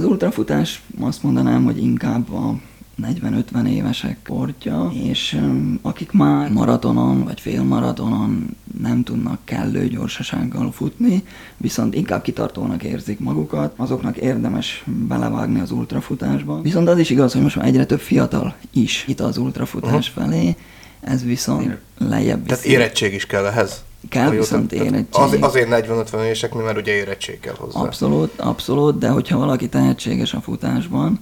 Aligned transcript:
Az 0.00 0.06
ultrafutás 0.06 0.82
azt 1.00 1.22
mondanám, 1.22 1.64
hogy 1.64 1.82
inkább 1.82 2.32
a 2.32 2.54
40-50 3.02 3.68
évesek 3.68 4.16
sportja, 4.22 4.92
és 4.94 5.40
akik 5.82 6.12
már 6.12 6.50
maratonon 6.50 7.24
vagy 7.24 7.40
félmaratonon 7.40 8.56
nem 8.80 9.02
tudnak 9.02 9.38
kellő 9.44 9.88
gyorsasággal 9.88 10.72
futni, 10.72 11.22
viszont 11.56 11.94
inkább 11.94 12.22
kitartónak 12.22 12.82
érzik 12.82 13.18
magukat, 13.18 13.72
azoknak 13.76 14.16
érdemes 14.16 14.84
belevágni 14.86 15.60
az 15.60 15.70
ultrafutásba. 15.70 16.60
Viszont 16.60 16.88
az 16.88 16.98
is 16.98 17.10
igaz, 17.10 17.32
hogy 17.32 17.42
most 17.42 17.56
már 17.56 17.66
egyre 17.66 17.86
több 17.86 18.00
fiatal 18.00 18.54
is 18.72 19.04
itt 19.08 19.20
az 19.20 19.38
ultrafutás 19.38 20.08
uh-huh. 20.08 20.24
felé, 20.24 20.56
ez 21.00 21.24
viszont 21.24 21.78
lejjebb 21.98 22.42
viszi. 22.42 22.48
Tehát 22.48 22.64
érettség 22.64 23.14
is 23.14 23.26
kell 23.26 23.46
ehhez? 23.46 23.82
Kell 24.08 24.30
viszont 24.30 24.72
érettség. 24.72 25.22
Az, 25.22 25.36
azért 25.40 25.68
40-50 25.70 26.24
éveseknél, 26.24 26.62
mert 26.62 26.76
ugye 26.76 26.92
érettség 26.92 27.40
kell 27.40 27.54
hozzá. 27.58 27.80
Abszolút, 27.80 28.40
abszolút, 28.40 28.98
de 28.98 29.08
hogyha 29.08 29.38
valaki 29.38 29.68
tehetséges 29.68 30.34
a 30.34 30.40
futásban, 30.40 31.20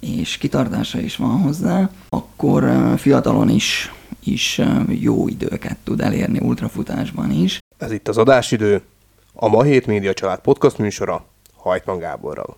és 0.00 0.36
kitartása 0.36 1.00
is 1.00 1.16
van 1.16 1.40
hozzá, 1.40 1.90
akkor 2.08 2.64
fiatalon 2.96 3.48
is, 3.48 3.92
is 4.24 4.60
jó 4.88 5.28
időket 5.28 5.76
tud 5.84 6.00
elérni 6.00 6.38
ultrafutásban 6.38 7.30
is. 7.30 7.58
Ez 7.78 7.92
itt 7.92 8.08
az 8.08 8.18
adásidő, 8.18 8.82
a 9.34 9.48
Ma 9.48 9.62
Hét 9.62 9.86
Média 9.86 10.12
Család 10.12 10.38
podcast 10.38 10.78
műsora 10.78 11.24
Hajtman 11.56 11.98
Gáborral. 11.98 12.56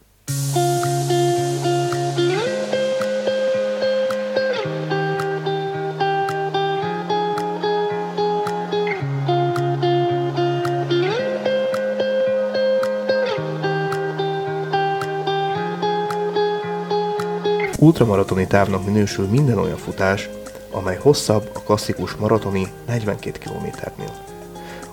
Ultramaratoni 17.81 18.47
távnak 18.47 18.85
minősül 18.85 19.27
minden 19.27 19.59
olyan 19.59 19.77
futás, 19.77 20.29
amely 20.71 20.97
hosszabb 20.97 21.51
a 21.55 21.61
klasszikus 21.61 22.15
maratoni 22.15 22.69
42 22.87 23.39
km-nél. 23.39 24.13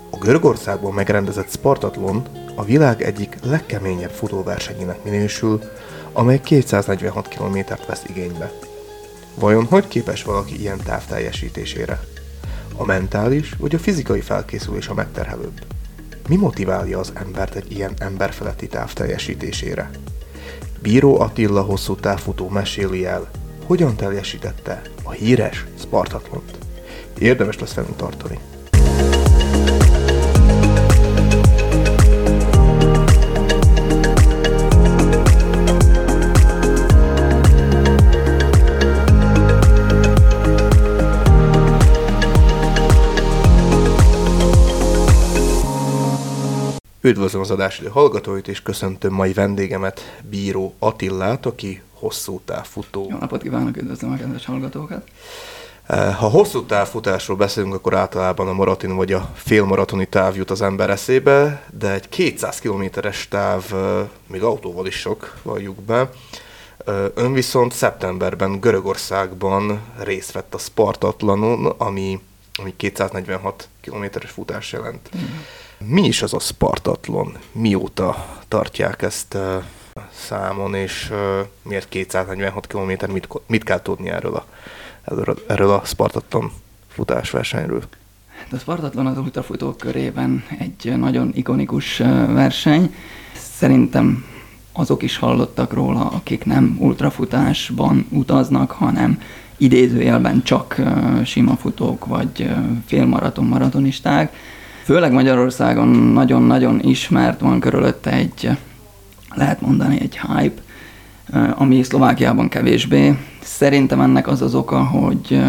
A 0.09 0.17
Görögországban 0.17 0.93
megrendezett 0.93 1.49
Spartatlon 1.49 2.27
a 2.55 2.63
világ 2.63 3.01
egyik 3.01 3.37
legkeményebb 3.43 4.09
futóversenyének 4.09 5.03
minősül, 5.03 5.61
amely 6.13 6.41
246 6.41 7.27
km-t 7.27 7.85
vesz 7.85 8.03
igénybe. 8.07 8.51
Vajon 9.35 9.65
hogy 9.65 9.87
képes 9.87 10.23
valaki 10.23 10.59
ilyen 10.59 10.79
táv 10.83 11.05
teljesítésére? 11.05 11.99
A 12.75 12.85
mentális 12.85 13.53
vagy 13.57 13.75
a 13.75 13.79
fizikai 13.79 14.21
felkészülés 14.21 14.87
a 14.87 14.93
megterhelőbb? 14.93 15.61
Mi 16.27 16.35
motiválja 16.35 16.99
az 16.99 17.11
embert 17.13 17.55
egy 17.55 17.71
ilyen 17.71 17.93
emberfeletti 17.97 18.67
táv 18.67 18.93
teljesítésére? 18.93 19.89
Bíró 20.85 21.19
Attila 21.19 21.61
hosszú 21.61 21.95
távfutó 21.95 22.49
meséli 22.49 23.05
el, 23.05 23.29
hogyan 23.65 23.95
teljesítette 23.95 24.81
a 25.03 25.11
híres 25.11 25.65
Spartatlont. 25.79 26.57
Érdemes 27.19 27.59
lesz 27.59 27.73
velünk 27.73 27.95
tartani. 27.95 28.39
Üdvözlöm 47.05 47.41
az 47.41 47.51
adásli 47.51 47.87
hallgatóit, 47.87 48.47
és 48.47 48.61
köszöntöm 48.61 49.13
mai 49.13 49.33
vendégemet, 49.33 50.19
Bíró 50.29 50.73
Attillát, 50.79 51.45
aki 51.45 51.81
hosszú 51.93 52.41
távfutó. 52.45 53.07
Jó 53.09 53.17
napot 53.17 53.41
kívánok, 53.41 53.77
üdvözlöm 53.77 54.11
a 54.11 54.15
kedves 54.15 54.45
hallgatókat! 54.45 55.03
Eh, 55.85 56.15
ha 56.15 56.27
hosszú 56.27 56.63
távfutásról 56.63 57.37
beszélünk, 57.37 57.73
akkor 57.73 57.95
általában 57.95 58.47
a 58.47 58.53
maraton 58.53 58.95
vagy 58.95 59.13
a 59.13 59.31
félmaratoni 59.33 60.05
táv 60.05 60.35
jut 60.35 60.51
az 60.51 60.61
ember 60.61 60.89
eszébe, 60.89 61.63
de 61.77 61.93
egy 61.93 62.09
200 62.09 62.59
kilométeres 62.59 63.27
táv 63.27 63.63
eh, 63.73 64.07
még 64.27 64.43
autóval 64.43 64.85
is 64.87 64.95
sok, 64.95 65.37
valljuk 65.43 65.81
be. 65.81 66.09
Eh, 66.85 67.05
ön 67.15 67.33
viszont 67.33 67.73
szeptemberben 67.73 68.59
Görögországban 68.59 69.79
részt 69.97 70.31
vett 70.31 70.53
a 70.53 70.57
Spartatlanon, 70.57 71.65
ami, 71.65 72.19
ami 72.53 72.75
246 72.75 73.67
kilométeres 73.81 74.31
futás 74.31 74.71
jelent. 74.71 75.09
Mm. 75.17 75.19
Mi 75.77 76.05
is 76.05 76.21
az 76.21 76.33
a 76.33 76.39
Spartatlon? 76.39 77.37
Mióta 77.51 78.25
tartják 78.47 79.01
ezt 79.01 79.37
számon, 80.13 80.73
és 80.73 81.11
miért 81.61 81.89
246 81.89 82.67
km? 82.67 83.11
Mit, 83.11 83.27
mit 83.47 83.63
kell 83.63 83.81
tudni 83.81 84.09
erről 84.09 84.35
a, 84.35 84.45
erről, 85.03 85.37
erről 85.47 85.69
a 85.69 85.81
Spartatlon 85.85 86.51
futásversenyről? 86.87 87.83
Hát 88.37 88.53
a 88.53 88.57
Spartatlon 88.57 89.05
az 89.05 89.17
ultrafutók 89.17 89.77
körében 89.77 90.43
egy 90.59 90.97
nagyon 90.97 91.31
ikonikus 91.33 91.97
verseny. 92.27 92.95
Szerintem 93.55 94.25
azok 94.71 95.03
is 95.03 95.17
hallottak 95.17 95.73
róla, 95.73 96.09
akik 96.09 96.45
nem 96.45 96.77
ultrafutásban 96.79 98.05
utaznak, 98.09 98.71
hanem 98.71 99.21
idézőjelben 99.57 100.43
csak 100.43 100.81
sima 101.25 101.55
futók 101.55 102.05
vagy 102.05 102.49
félmaraton 102.85 103.45
maratonisták 103.45 104.33
főleg 104.85 105.11
Magyarországon 105.11 105.87
nagyon-nagyon 105.87 106.79
ismert, 106.83 107.39
van 107.39 107.59
körülötte 107.59 108.11
egy, 108.11 108.49
lehet 109.33 109.61
mondani, 109.61 110.01
egy 110.01 110.19
hype, 110.19 110.61
ami 111.55 111.83
Szlovákiában 111.83 112.49
kevésbé. 112.49 113.17
Szerintem 113.41 114.01
ennek 114.01 114.27
az 114.27 114.41
az 114.41 114.55
oka, 114.55 114.83
hogy 114.83 115.41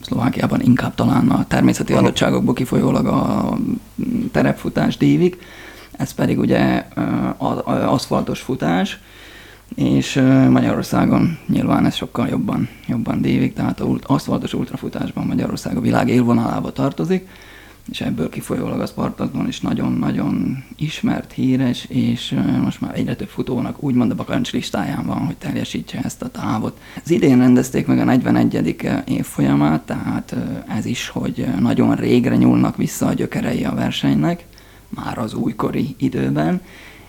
Szlovákiában 0.00 0.60
inkább 0.60 0.94
talán 0.94 1.28
a 1.28 1.46
természeti 1.46 1.92
adottságokból 1.92 2.54
kifolyólag 2.54 3.06
a 3.06 3.56
terepfutás 4.32 4.96
dívik, 4.96 5.38
ez 5.92 6.14
pedig 6.14 6.38
ugye 6.38 6.86
aszfaltos 7.64 8.40
futás, 8.40 9.00
és 9.74 10.22
Magyarországon 10.50 11.38
nyilván 11.46 11.86
ez 11.86 11.94
sokkal 11.94 12.28
jobban, 12.28 12.68
jobban 12.86 13.20
dívik, 13.20 13.54
tehát 13.54 13.80
az 13.80 13.88
aszfaltos 14.02 14.54
ultrafutásban 14.54 15.26
Magyarország 15.26 15.76
a 15.76 15.80
világ 15.80 16.08
élvonalába 16.08 16.72
tartozik, 16.72 17.28
és 17.90 18.00
ebből 18.00 18.28
kifolyólag 18.28 18.80
a 18.80 18.86
Spartatlon 18.86 19.48
is 19.48 19.60
nagyon-nagyon 19.60 20.64
ismert, 20.76 21.32
híres, 21.32 21.84
és 21.84 22.34
most 22.62 22.80
már 22.80 22.98
egyre 22.98 23.16
több 23.16 23.28
futónak 23.28 23.82
úgymond 23.82 24.10
a 24.10 24.14
bakancs 24.14 24.52
listáján 24.52 25.06
van, 25.06 25.26
hogy 25.26 25.36
teljesítse 25.36 26.00
ezt 26.04 26.22
a 26.22 26.28
távot. 26.28 26.80
Az 27.04 27.10
idén 27.10 27.38
rendezték 27.38 27.86
meg 27.86 27.98
a 27.98 28.04
41. 28.04 29.04
évfolyamát, 29.08 29.82
tehát 29.82 30.36
ez 30.68 30.84
is, 30.84 31.08
hogy 31.08 31.46
nagyon 31.60 31.94
régre 31.94 32.36
nyúlnak 32.36 32.76
vissza 32.76 33.06
a 33.06 33.12
gyökerei 33.12 33.64
a 33.64 33.74
versenynek, 33.74 34.44
már 34.88 35.18
az 35.18 35.34
újkori 35.34 35.94
időben, 35.98 36.60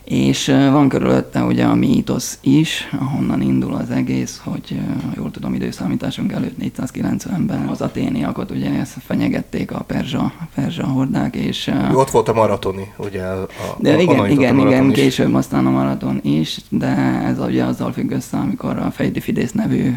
és 0.04 0.46
van 0.48 0.90
körülötte 0.90 1.44
ugye 1.44 1.66
a 1.66 1.76
mítosz 1.76 2.38
is, 2.42 2.90
ahonnan 3.00 3.42
indul 3.42 3.74
az 3.74 3.90
egész, 3.90 4.42
hogy 4.44 4.80
ha 5.04 5.12
jól 5.16 5.32
tudom, 5.32 5.54
időszámításunk 5.54 6.32
előtt 6.32 6.56
490-ben 6.62 7.68
az 7.68 7.82
aténiakat 7.82 8.52
ugye 8.52 8.70
ezt 8.80 8.98
fenyegették 9.06 9.72
a 9.72 9.80
perzsa, 9.80 10.34
perzsa 10.56 10.88
hordák, 10.88 11.36
és... 11.36 11.72
Ott 11.94 12.10
volt 12.10 12.30
a 12.30 12.34
maratoni, 12.34 12.92
ugye? 12.98 13.24
A, 13.24 13.48
de 13.78 14.02
igen, 14.02 14.30
igen, 14.30 14.60
igen, 14.60 14.90
is. 14.90 14.96
később 14.96 15.34
aztán 15.34 15.66
a 15.66 15.70
maraton 15.70 16.20
is, 16.24 16.58
de 16.70 16.88
ez 17.28 17.40
ugye 17.40 17.64
azzal 17.64 17.92
függ 17.92 18.12
össze, 18.12 18.38
amikor 18.38 18.78
a 18.78 18.92
Fejdi 18.92 19.20
Fidész 19.20 19.52
nevű 19.52 19.94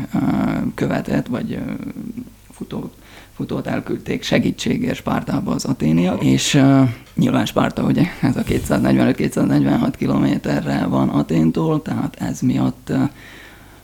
követet, 0.74 1.26
vagy 1.26 1.58
futó 2.56 2.90
futót 3.36 3.66
elküldték 3.66 4.22
segítségért 4.22 4.96
Spártába 4.96 5.52
az 5.52 5.64
aténiak, 5.64 6.24
és 6.24 6.54
uh, 6.54 6.88
nyilván 7.14 7.46
Spárta 7.46 7.82
ugye 7.82 8.02
ez 8.20 8.36
a 8.36 8.42
245-246 8.42 9.92
kilométerre 9.96 10.86
van 10.86 11.08
Aténtól, 11.08 11.82
tehát 11.82 12.16
ez 12.20 12.40
miatt 12.40 12.88
uh, 12.90 13.08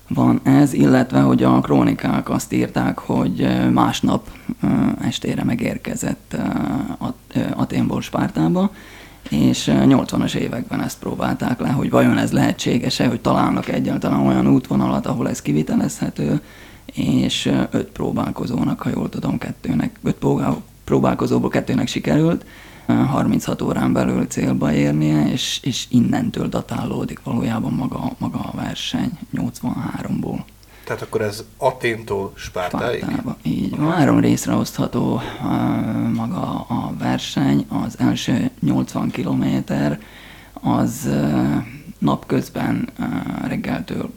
van 0.08 0.40
ez, 0.44 0.72
illetve 0.72 1.20
hogy 1.20 1.42
a 1.42 1.60
krónikák 1.60 2.30
azt 2.30 2.52
írták, 2.52 2.98
hogy 2.98 3.48
másnap 3.72 4.30
uh, 4.62 4.70
estére 5.06 5.44
megérkezett 5.44 6.36
uh, 6.98 7.08
Aténból 7.56 8.00
Spártába, 8.00 8.70
és 9.30 9.70
80-as 9.72 10.34
években 10.34 10.82
ezt 10.82 10.98
próbálták 10.98 11.60
le, 11.60 11.68
hogy 11.68 11.90
vajon 11.90 12.18
ez 12.18 12.32
lehetséges-e, 12.32 13.06
hogy 13.06 13.20
találnak 13.20 13.68
egyáltalán 13.68 14.26
olyan 14.26 14.46
útvonalat, 14.46 15.06
ahol 15.06 15.28
ez 15.28 15.42
kivitelezhető, 15.42 16.40
és 16.94 17.52
öt 17.70 17.88
próbálkozónak, 17.88 18.82
ha 18.82 18.90
jól 18.90 19.08
tudom, 19.08 19.38
kettőnek, 19.38 19.98
öt 20.02 20.24
próbálkozóból 20.84 21.50
kettőnek 21.50 21.88
sikerült, 21.88 22.44
36 22.86 23.62
órán 23.62 23.92
belül 23.92 24.26
célba 24.26 24.72
érnie, 24.72 25.32
és, 25.32 25.60
és 25.62 25.86
innentől 25.88 26.48
datálódik 26.48 27.22
valójában 27.22 27.72
maga, 27.72 28.12
maga 28.18 28.38
a 28.38 28.56
verseny 28.56 29.18
83-ból. 29.34 30.38
Tehát 30.84 31.02
akkor 31.02 31.20
ez 31.20 31.44
Aténtól 31.56 32.32
Spártáig? 32.34 33.02
Spártába, 33.02 33.36
így 33.42 33.76
van. 33.76 33.90
Három 33.90 34.20
részre 34.20 34.54
osztható 34.54 35.20
maga 36.14 36.64
a 36.68 36.94
verseny. 36.98 37.66
Az 37.68 37.98
első 37.98 38.50
80 38.60 39.10
kilométer 39.10 40.00
az 40.52 41.08
napközben 41.98 42.88
reggeltől 43.46 44.10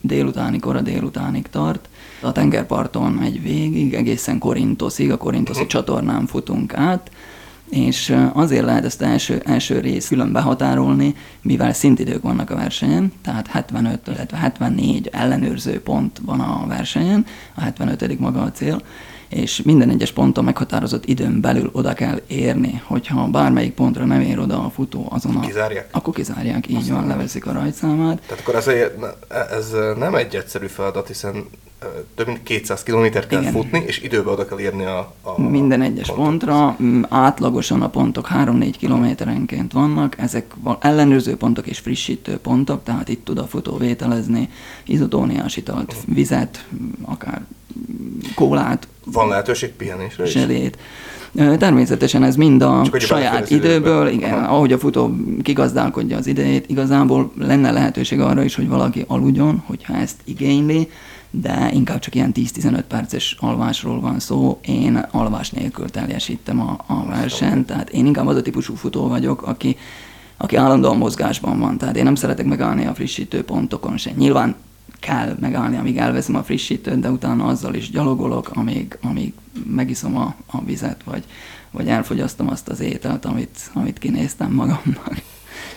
délutáni, 0.00 0.58
kora 0.58 0.80
délutánig 0.80 1.46
tart. 1.48 1.88
A 2.22 2.32
tengerparton 2.32 3.12
megy 3.12 3.42
végig, 3.42 3.94
egészen 3.94 4.38
Korintoszig, 4.38 5.10
a 5.10 5.16
Korintoszi 5.16 5.66
csatornán 5.66 6.26
futunk 6.26 6.74
át, 6.74 7.10
és 7.70 8.16
azért 8.32 8.64
lehet 8.64 8.84
ezt 8.84 9.02
első, 9.02 9.42
első 9.44 9.80
rész 9.80 10.08
külön 10.08 10.32
behatárolni, 10.32 11.14
mivel 11.42 11.72
szintidők 11.72 12.22
vannak 12.22 12.50
a 12.50 12.54
versenyen, 12.54 13.12
tehát 13.22 13.46
75, 13.46 14.06
illetve 14.06 14.36
74 14.36 15.08
ellenőrző 15.12 15.80
pont 15.80 16.20
van 16.24 16.40
a 16.40 16.66
versenyen, 16.66 17.26
a 17.54 17.60
75. 17.60 18.18
maga 18.18 18.42
a 18.42 18.50
cél, 18.50 18.82
és 19.28 19.62
minden 19.62 19.90
egyes 19.90 20.12
ponton 20.12 20.44
meghatározott 20.44 21.06
időn 21.06 21.40
belül 21.40 21.70
oda 21.72 21.92
kell 21.92 22.20
érni, 22.26 22.82
hogyha 22.84 23.28
bármelyik 23.28 23.74
pontra 23.74 24.04
nem 24.04 24.20
ér 24.20 24.38
oda 24.38 24.64
a 24.64 24.70
futó 24.70 25.06
azon 25.10 25.36
a... 25.36 25.40
Kizárják? 25.40 25.88
Akkor 25.92 26.14
kizárják, 26.14 26.68
így 26.68 26.76
Aztán 26.76 26.96
van, 26.96 27.06
leveszik 27.06 27.46
a 27.46 27.52
rajtszámát. 27.52 28.20
Tehát 28.26 28.42
akkor 28.42 28.54
ez, 28.54 28.66
ez 29.50 29.72
nem 29.98 30.14
egy 30.14 30.34
egyszerű 30.34 30.66
feladat, 30.66 31.06
hiszen 31.06 31.44
több 32.14 32.26
mint 32.26 32.42
200 32.42 32.82
kilométer 32.82 33.26
kell 33.26 33.40
Igen. 33.40 33.52
futni, 33.52 33.82
és 33.86 34.00
időbe 34.00 34.30
oda 34.30 34.44
kell 34.44 34.60
érni 34.60 34.84
a, 34.84 35.14
a 35.22 35.40
Minden 35.40 35.82
egyes 35.82 36.06
pontot. 36.06 36.24
pontra. 36.24 36.76
Átlagosan 37.08 37.82
a 37.82 37.88
pontok 37.88 38.28
3-4 38.34 38.74
kilométerenként 38.78 39.72
vannak, 39.72 40.18
ezek 40.18 40.54
ellenőrző 40.80 41.36
pontok 41.36 41.66
és 41.66 41.78
frissítő 41.78 42.36
pontok, 42.36 42.82
tehát 42.84 43.08
itt 43.08 43.24
tud 43.24 43.38
a 43.38 43.46
futó 43.46 43.76
vételezni 43.76 44.48
izotóniás 44.84 45.56
italt, 45.56 45.94
vizet, 46.06 46.66
akár 47.04 47.42
kólát. 48.34 48.88
Van 49.04 49.28
lehetőség 49.28 49.70
pihenésre 49.70 50.24
is? 50.24 50.30
Zselét. 50.30 50.78
Természetesen 51.58 52.22
ez 52.22 52.36
mind 52.36 52.62
a 52.62 52.82
Csak 52.84 53.00
saját 53.00 53.50
időből, 53.50 54.08
igen, 54.08 54.32
Aha. 54.32 54.54
ahogy 54.54 54.72
a 54.72 54.78
futó 54.78 55.14
kigazdálkodja 55.42 56.16
az 56.16 56.26
idejét, 56.26 56.68
igazából 56.68 57.32
lenne 57.38 57.70
lehetőség 57.70 58.20
arra 58.20 58.42
is, 58.42 58.54
hogy 58.54 58.68
valaki 58.68 59.04
aludjon, 59.06 59.62
hogyha 59.66 59.94
ezt 59.96 60.16
igényli, 60.24 60.88
de 61.34 61.70
inkább 61.72 61.98
csak 61.98 62.14
ilyen 62.14 62.32
10-15 62.34 62.82
perces 62.88 63.36
alvásról 63.40 64.00
van 64.00 64.20
szó. 64.20 64.58
Én 64.62 64.96
alvás 65.10 65.50
nélkül 65.50 65.90
teljesítem 65.90 66.60
a, 66.60 66.84
a 66.86 67.06
versenyt, 67.06 67.66
tehát 67.66 67.90
én 67.90 68.06
inkább 68.06 68.26
az 68.26 68.36
a 68.36 68.42
típusú 68.42 68.74
futó 68.74 69.08
vagyok, 69.08 69.42
aki, 69.42 69.76
aki 70.36 70.56
állandóan 70.56 70.96
mozgásban 70.96 71.58
van, 71.58 71.78
tehát 71.78 71.96
én 71.96 72.04
nem 72.04 72.14
szeretek 72.14 72.46
megállni 72.46 72.86
a 72.86 72.94
frissítő 72.94 73.44
pontokon 73.44 73.96
se. 73.96 74.10
Nyilván 74.16 74.54
kell 75.00 75.36
megállni, 75.40 75.76
amíg 75.76 75.96
elveszem 75.96 76.34
a 76.34 76.42
frissítőt, 76.42 77.00
de 77.00 77.10
utána 77.10 77.44
azzal 77.44 77.74
is 77.74 77.90
gyalogolok, 77.90 78.50
amíg, 78.54 78.98
amíg 79.02 79.32
megiszom 79.66 80.16
a, 80.16 80.34
a 80.46 80.64
vizet, 80.64 81.02
vagy, 81.04 81.24
vagy 81.70 81.88
elfogyasztom 81.88 82.48
azt 82.48 82.68
az 82.68 82.80
ételt, 82.80 83.24
amit, 83.24 83.70
amit 83.74 83.98
kinéztem 83.98 84.52
magamnak. 84.52 85.22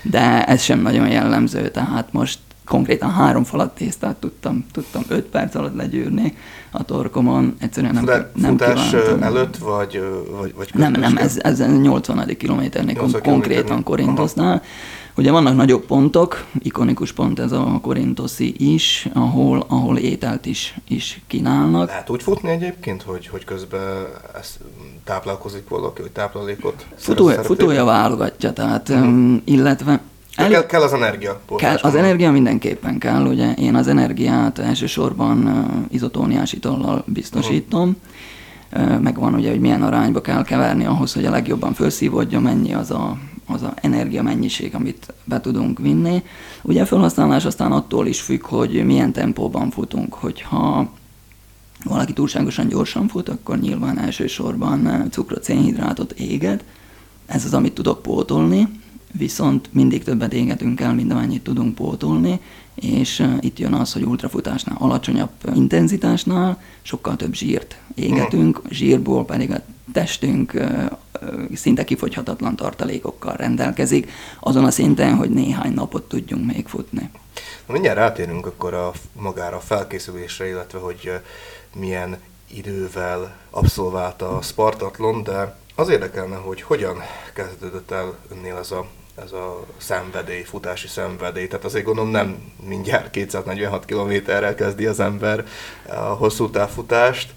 De 0.01 0.45
ez 0.45 0.61
sem 0.61 0.81
nagyon 0.81 1.07
jellemző, 1.07 1.69
tehát 1.69 2.13
most 2.13 2.39
konkrétan 2.65 3.11
három 3.11 3.43
falat 3.43 3.75
tésztát 3.75 4.15
tudtam, 4.15 4.65
tudtam 4.71 5.03
öt 5.07 5.25
perc 5.25 5.55
alatt 5.55 5.75
legyűrni 5.75 6.37
a 6.71 6.83
torkomon, 6.83 7.55
egyszerűen 7.59 7.93
nem, 7.93 8.05
Fut, 8.05 8.35
nem 8.35 8.51
Futás 8.51 8.89
kívántam. 8.89 9.23
előtt, 9.23 9.57
vagy, 9.57 10.03
vagy, 10.39 10.53
vagy 10.55 10.69
Nem, 10.73 10.91
nem, 10.91 11.17
ez, 11.17 11.37
ez 11.41 11.81
80. 11.81 12.37
kilométernél, 12.37 12.95
konkrétan 13.23 13.83
Korintosznál. 13.83 14.61
Ugye 15.17 15.31
vannak 15.31 15.55
nagyobb 15.55 15.85
pontok, 15.85 16.43
ikonikus 16.59 17.11
pont 17.11 17.39
ez 17.39 17.51
a 17.51 17.79
Korintoszi 17.81 18.73
is, 18.73 19.09
ahol, 19.13 19.65
ahol 19.67 19.97
ételt 19.97 20.45
is, 20.45 20.75
is 20.87 21.21
kínálnak. 21.27 21.87
Lehet 21.87 22.09
úgy 22.09 22.23
futni 22.23 22.49
egyébként, 22.49 23.01
hogy, 23.01 23.27
hogy 23.27 23.45
közben 23.45 24.05
ez 24.39 24.57
táplálkozik 25.03 25.69
valaki, 25.69 26.01
hogy 26.01 26.11
táplálékot 26.11 26.85
Futója, 26.95 27.43
futója 27.43 27.85
válogatja, 27.85 28.53
tehát, 28.53 28.87
hmm. 28.87 29.41
illetve 29.45 30.01
Elég... 30.35 30.51
Kell, 30.51 30.65
kell 30.65 30.81
az 30.81 30.93
energia. 30.93 31.41
Kell, 31.57 31.75
az 31.75 31.95
energia 31.95 32.31
mindenképpen 32.31 32.97
kell, 32.97 33.25
ugye 33.25 33.53
én 33.53 33.75
az 33.75 33.87
energiát 33.87 34.59
elsősorban 34.59 35.47
uh, 35.47 35.85
izotóniás 35.89 36.53
itallal 36.53 37.03
biztosítom, 37.07 37.95
uh-huh. 38.73 38.99
megvan 38.99 39.33
ugye, 39.33 39.49
hogy 39.49 39.59
milyen 39.59 39.83
arányba 39.83 40.21
kell 40.21 40.43
keverni 40.43 40.85
ahhoz, 40.85 41.13
hogy 41.13 41.25
a 41.25 41.29
legjobban 41.29 41.73
felszívódjon, 41.73 42.41
mennyi 42.41 42.73
az 42.73 42.91
a, 42.91 43.17
az 43.47 43.61
a 43.61 43.73
energia 43.75 44.23
mennyiség, 44.23 44.75
amit 44.75 45.13
be 45.23 45.41
tudunk 45.41 45.79
vinni. 45.79 46.23
Ugye 46.61 46.81
a 46.81 46.85
felhasználás 46.85 47.45
aztán 47.45 47.71
attól 47.71 48.07
is 48.07 48.21
függ, 48.21 48.45
hogy 48.45 48.85
milyen 48.85 49.11
tempóban 49.11 49.69
futunk, 49.69 50.13
hogyha 50.13 50.89
valaki 51.83 52.13
túlságosan 52.13 52.67
gyorsan 52.67 53.07
fut, 53.07 53.29
akkor 53.29 53.59
nyilván 53.59 53.99
elsősorban 53.99 55.07
cukrot, 55.11 55.43
szénhidrátot 55.43 56.11
éget, 56.11 56.63
ez 57.25 57.45
az, 57.45 57.53
amit 57.53 57.73
tudok 57.73 58.01
pótolni, 58.01 58.67
viszont 59.17 59.73
mindig 59.73 60.03
többet 60.03 60.33
égetünk 60.33 60.81
el, 60.81 60.93
mint 60.93 61.11
amennyit 61.11 61.43
tudunk 61.43 61.75
pótolni, 61.75 62.39
és 62.75 63.27
itt 63.39 63.59
jön 63.59 63.73
az, 63.73 63.93
hogy 63.93 64.03
ultrafutásnál, 64.03 64.77
alacsonyabb 64.79 65.29
intenzitásnál 65.55 66.61
sokkal 66.81 67.15
több 67.15 67.33
zsírt 67.33 67.79
égetünk, 67.95 68.61
zsírból 68.69 69.25
pedig 69.25 69.51
a 69.51 69.61
testünk 69.93 70.53
szinte 71.53 71.83
kifogyhatatlan 71.83 72.55
tartalékokkal 72.55 73.35
rendelkezik, 73.35 74.11
azon 74.39 74.65
a 74.65 74.71
szinten, 74.71 75.15
hogy 75.15 75.29
néhány 75.29 75.73
napot 75.73 76.03
tudjunk 76.03 76.53
még 76.53 76.67
futni. 76.67 77.09
Na, 77.65 77.73
mindjárt 77.73 77.97
rátérünk 77.97 78.45
akkor 78.45 78.73
a 78.73 78.91
magára 79.13 79.55
a 79.55 79.59
felkészülésre, 79.59 80.47
illetve 80.47 80.79
hogy 80.79 81.11
milyen 81.75 82.17
idővel 82.53 83.35
abszolválta 83.49 84.37
a 84.37 84.41
Spartatlon, 84.41 85.23
de 85.23 85.57
az 85.75 85.89
érdekelne, 85.89 86.35
hogy 86.35 86.61
hogyan 86.61 86.97
kezdődött 87.33 87.91
el 87.91 88.17
önnél 88.31 88.55
ez 88.55 88.71
a 88.71 88.85
ez 89.23 89.31
a 89.31 89.65
szenvedély, 89.77 90.43
futási 90.43 90.87
szenvedély. 90.87 91.47
Tehát 91.47 91.65
azért 91.65 91.85
gondolom 91.85 92.09
nem 92.09 92.37
mindjárt 92.67 93.09
246 93.09 93.85
kilométerrel 93.85 94.55
kezdi 94.55 94.85
az 94.85 94.99
ember 94.99 95.45
a 95.89 95.93
hosszú 95.93 96.49
távfutást. 96.49 97.33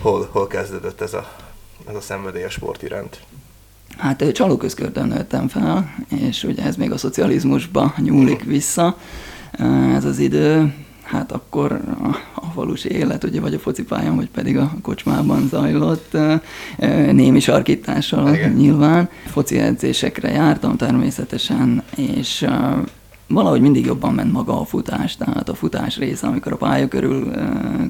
Hol, 0.00 0.28
hol 0.32 0.46
kezdődött 0.46 1.00
ez 1.00 1.14
a, 1.14 1.32
ez 1.88 1.94
a 1.94 2.00
szenvedély 2.00 2.44
a 2.44 2.50
sport 2.50 2.82
iránt? 2.82 3.20
Hát 3.96 4.32
csalóközkördön 4.32 5.06
nőttem 5.06 5.48
fel, 5.48 5.94
és 6.08 6.44
ugye 6.44 6.62
ez 6.62 6.76
még 6.76 6.92
a 6.92 6.96
szocializmusba 6.96 7.94
nyúlik 7.96 8.44
vissza. 8.44 8.96
Ez 9.94 10.04
az 10.04 10.18
idő, 10.18 10.74
hát 11.08 11.32
akkor 11.32 11.80
a, 12.34 12.44
falusi 12.54 12.90
élet, 12.90 13.24
ugye, 13.24 13.40
vagy 13.40 13.54
a 13.54 13.58
focipályán, 13.58 14.16
vagy 14.16 14.28
pedig 14.30 14.56
a 14.56 14.72
kocsmában 14.82 15.48
zajlott, 15.48 16.16
némi 17.12 17.40
sarkítással 17.40 18.34
Igen. 18.34 18.52
nyilván. 18.52 19.08
Foci 19.26 19.58
edzésekre 19.58 20.30
jártam 20.30 20.76
természetesen, 20.76 21.82
és 21.96 22.46
valahogy 23.28 23.60
mindig 23.60 23.84
jobban 23.84 24.14
ment 24.14 24.32
maga 24.32 24.60
a 24.60 24.64
futás, 24.64 25.16
tehát 25.16 25.48
a 25.48 25.54
futás 25.54 25.96
része, 25.96 26.26
amikor 26.26 26.52
a 26.52 26.56
pálya 26.56 26.88
körül 26.88 27.30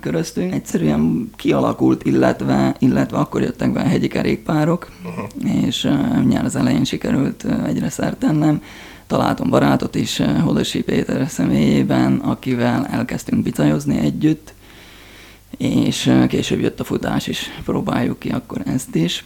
köröztünk, 0.00 0.52
egyszerűen 0.52 1.30
kialakult, 1.36 2.04
illetve, 2.04 2.76
illetve 2.78 3.18
akkor 3.18 3.42
jöttek 3.42 3.72
be 3.72 3.80
a 3.80 3.88
hegyi 3.88 4.08
kerékpárok, 4.08 4.88
uh-huh. 5.04 5.64
és 5.66 5.88
nyár 6.28 6.44
az 6.44 6.56
elején 6.56 6.84
sikerült 6.84 7.46
egyre 7.66 7.90
szert 7.90 8.18
tennem, 8.18 8.62
találtam 9.08 9.50
barátot 9.50 9.94
is, 9.94 10.20
eh, 10.20 10.42
Hodosi 10.42 10.82
Péter 10.82 11.28
személyében, 11.28 12.16
akivel 12.16 12.86
elkezdtünk 12.86 13.42
bicajozni 13.42 13.98
együtt, 13.98 14.54
és 15.56 16.06
eh, 16.06 16.26
később 16.26 16.60
jött 16.60 16.80
a 16.80 16.84
futás 16.84 17.26
is, 17.26 17.46
próbáljuk 17.64 18.18
ki 18.18 18.28
akkor 18.28 18.62
ezt 18.64 18.94
is. 18.94 19.24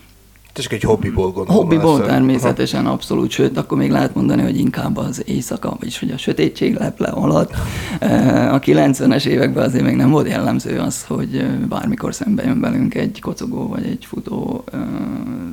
Ez 0.55 0.67
egy 0.71 0.83
hobbiból 0.83 1.31
gondolom. 1.31 1.62
Hobbiból 1.62 1.99
lesz. 1.99 2.09
természetesen, 2.09 2.85
Aha. 2.85 2.93
abszolút, 2.93 3.31
sőt, 3.31 3.57
akkor 3.57 3.79
még 3.79 3.91
lehet 3.91 4.15
mondani, 4.15 4.43
hogy 4.43 4.59
inkább 4.59 4.97
az 4.97 5.23
éjszaka, 5.27 5.77
vagyis 5.79 5.99
hogy 5.99 6.11
a 6.11 6.17
sötétség 6.17 6.75
leple 6.75 7.09
alatt. 7.09 7.53
Eh, 7.99 8.55
a 8.55 8.59
90-es 8.59 9.27
években 9.27 9.65
azért 9.65 9.85
még 9.85 9.97
nem 9.97 10.11
volt 10.11 10.29
jellemző 10.29 10.79
az, 10.79 11.05
hogy 11.05 11.47
bármikor 11.69 12.15
szembe 12.15 12.45
jön 12.45 12.61
velünk 12.61 12.95
egy 12.95 13.21
kocogó 13.21 13.69
vagy 13.69 13.85
egy 13.85 14.05
futó 14.05 14.65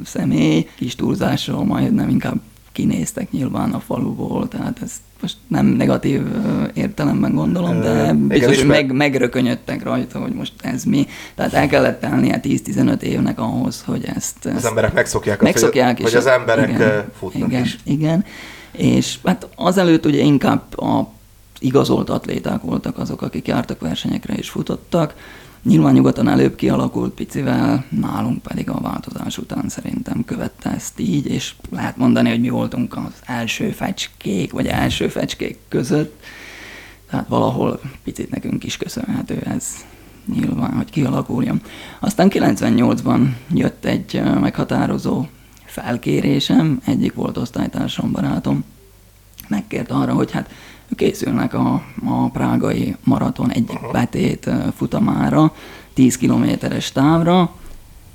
személy, 0.06 0.68
kis 0.76 0.96
túlzásról 0.96 1.66
majd 1.66 1.94
nem 1.94 2.10
inkább 2.10 2.40
kinéztek 2.80 3.32
nyilván 3.32 3.72
a 3.74 3.80
faluból, 3.80 4.48
tehát 4.48 4.80
ez 4.84 4.92
most 5.22 5.36
nem 5.48 5.66
negatív 5.66 6.22
értelemben 6.74 7.34
gondolom, 7.34 7.82
de 7.82 8.14
biztos, 8.14 8.58
hogy 8.58 8.68
meg, 8.68 8.92
megrökönyödtek 8.92 9.84
rajta, 9.84 10.20
hogy 10.20 10.34
most 10.34 10.54
ez 10.62 10.84
mi. 10.84 11.08
Tehát 11.36 11.54
el 11.54 11.68
kellett 11.68 12.00
telnie 12.00 12.40
10-15 12.44 13.02
évnek 13.02 13.40
ahhoz, 13.40 13.84
hogy 13.86 14.06
ezt... 14.16 14.46
ezt 14.46 14.56
az 14.56 14.66
emberek 14.66 14.94
megszokják, 14.94 15.42
megszokják 15.42 15.96
hogy, 15.96 16.06
hogy 16.06 16.16
az 16.16 16.26
emberek 16.26 16.70
igen, 16.70 17.12
futnak 17.18 17.50
igen, 17.50 17.64
is. 17.64 17.78
Igen, 17.84 18.26
és 18.72 19.18
hát 19.24 19.48
azelőtt 19.56 20.06
ugye 20.06 20.22
inkább 20.22 20.80
a 20.80 21.12
igazolt 21.60 22.10
atléták 22.10 22.62
voltak 22.62 22.98
azok, 22.98 23.22
akik 23.22 23.48
jártak 23.48 23.80
versenyekre 23.80 24.34
és 24.34 24.50
futottak, 24.50 25.16
Nyilván 25.64 25.94
nyugaton 25.94 26.28
előbb 26.28 26.56
kialakult 26.56 27.14
picivel, 27.14 27.86
nálunk 27.90 28.42
pedig 28.42 28.70
a 28.70 28.82
változás 28.82 29.38
után 29.38 29.70
szerintem 29.70 30.26
követte 30.26 30.70
ezt 30.70 31.00
így, 31.00 31.26
és 31.26 31.54
lehet 31.70 31.98
mondani, 31.98 32.30
hogy 32.30 32.40
mi 32.40 32.50
voltunk 32.50 32.98
az 32.98 33.14
első 33.26 33.72
fecskék, 33.72 34.52
vagy 34.52 34.66
első 34.66 35.08
fecskék 35.08 35.58
között, 35.68 36.24
tehát 37.10 37.28
valahol 37.28 37.80
picit 38.04 38.30
nekünk 38.30 38.64
is 38.64 38.78
köszönhető 38.78 39.38
ez 39.38 39.66
nyilván, 40.34 40.74
hogy 40.74 40.90
kialakuljon. 40.90 41.62
Aztán 42.00 42.28
98-ban 42.32 43.28
jött 43.54 43.86
egy 43.86 44.22
meghatározó 44.40 45.26
felkérésem, 45.66 46.82
egyik 46.86 47.14
volt 47.14 47.38
osztálytársam, 47.38 48.12
barátom, 48.12 48.64
megkért 49.48 49.92
arra, 49.92 50.14
hogy 50.14 50.32
hát 50.32 50.50
készülnek 50.96 51.54
a, 51.54 51.82
a 52.06 52.30
prágai 52.30 52.96
maraton 53.04 53.52
egyik 53.52 53.80
betét 53.92 54.50
futamára, 54.76 55.54
10 55.94 56.18
kilométeres 56.18 56.92
távra, 56.92 57.54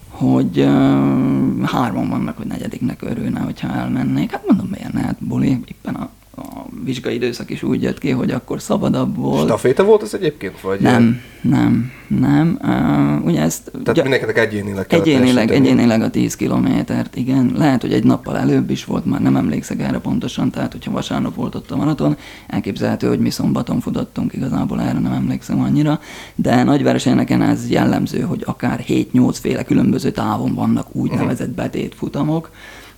hogy 0.08 0.58
uh, 0.58 1.62
hárman 1.62 2.08
vannak, 2.08 2.36
hogy 2.36 2.46
negyediknek 2.46 3.02
örülne, 3.02 3.40
hogyha 3.40 3.72
elmennék. 3.72 4.30
Hát 4.30 4.46
mondom, 4.46 4.66
miért 4.70 4.92
ne, 4.92 5.00
hát 5.00 5.16
buli, 5.24 5.60
éppen 5.66 5.94
a 5.94 6.10
a 6.36 6.64
vizsgai 6.84 7.14
időszak 7.14 7.50
is 7.50 7.62
úgy 7.62 7.82
jött 7.82 7.98
ki, 7.98 8.10
hogy 8.10 8.30
akkor 8.30 8.60
szabadabb 8.60 9.16
volt. 9.16 9.44
Staféta 9.44 9.84
volt 9.84 10.02
ez 10.02 10.14
egyébként? 10.14 10.60
Vagy 10.60 10.80
nem, 10.80 11.20
nem, 11.40 11.92
nem. 12.06 12.58
Uh, 12.62 13.26
ugye 13.26 13.40
ezt, 13.40 13.70
Tehát 13.70 13.88
ugye, 13.88 14.02
mindenkinek 14.02 14.38
egyénileg 14.38 14.86
Egyénileg, 14.88 15.50
egyénileg 15.50 16.02
a 16.02 16.10
10 16.10 16.36
kilométert, 16.36 17.16
igen. 17.16 17.52
Lehet, 17.56 17.80
hogy 17.80 17.92
egy 17.92 18.04
nappal 18.04 18.38
előbb 18.38 18.70
is 18.70 18.84
volt, 18.84 19.04
már 19.04 19.20
nem 19.20 19.36
emlékszek 19.36 19.80
erre 19.80 19.98
pontosan, 19.98 20.50
tehát 20.50 20.72
hogyha 20.72 20.90
vasárnap 20.90 21.34
volt 21.34 21.54
ott 21.54 21.70
a 21.70 21.76
maraton, 21.76 22.16
elképzelhető, 22.46 23.08
hogy 23.08 23.20
mi 23.20 23.30
szombaton 23.30 23.80
futottunk, 23.80 24.32
igazából 24.32 24.80
erre 24.80 24.98
nem 24.98 25.12
emlékszem 25.12 25.60
annyira, 25.60 26.00
de 26.34 26.62
nagy 26.62 26.82
versenyeken 26.82 27.42
ez 27.42 27.70
jellemző, 27.70 28.20
hogy 28.20 28.42
akár 28.46 28.84
7-8 28.88 29.36
féle 29.40 29.64
különböző 29.64 30.10
távon 30.10 30.54
vannak 30.54 30.94
úgynevezett 30.94 31.46
mhm. 31.46 31.56
betétfutamok, 31.56 32.50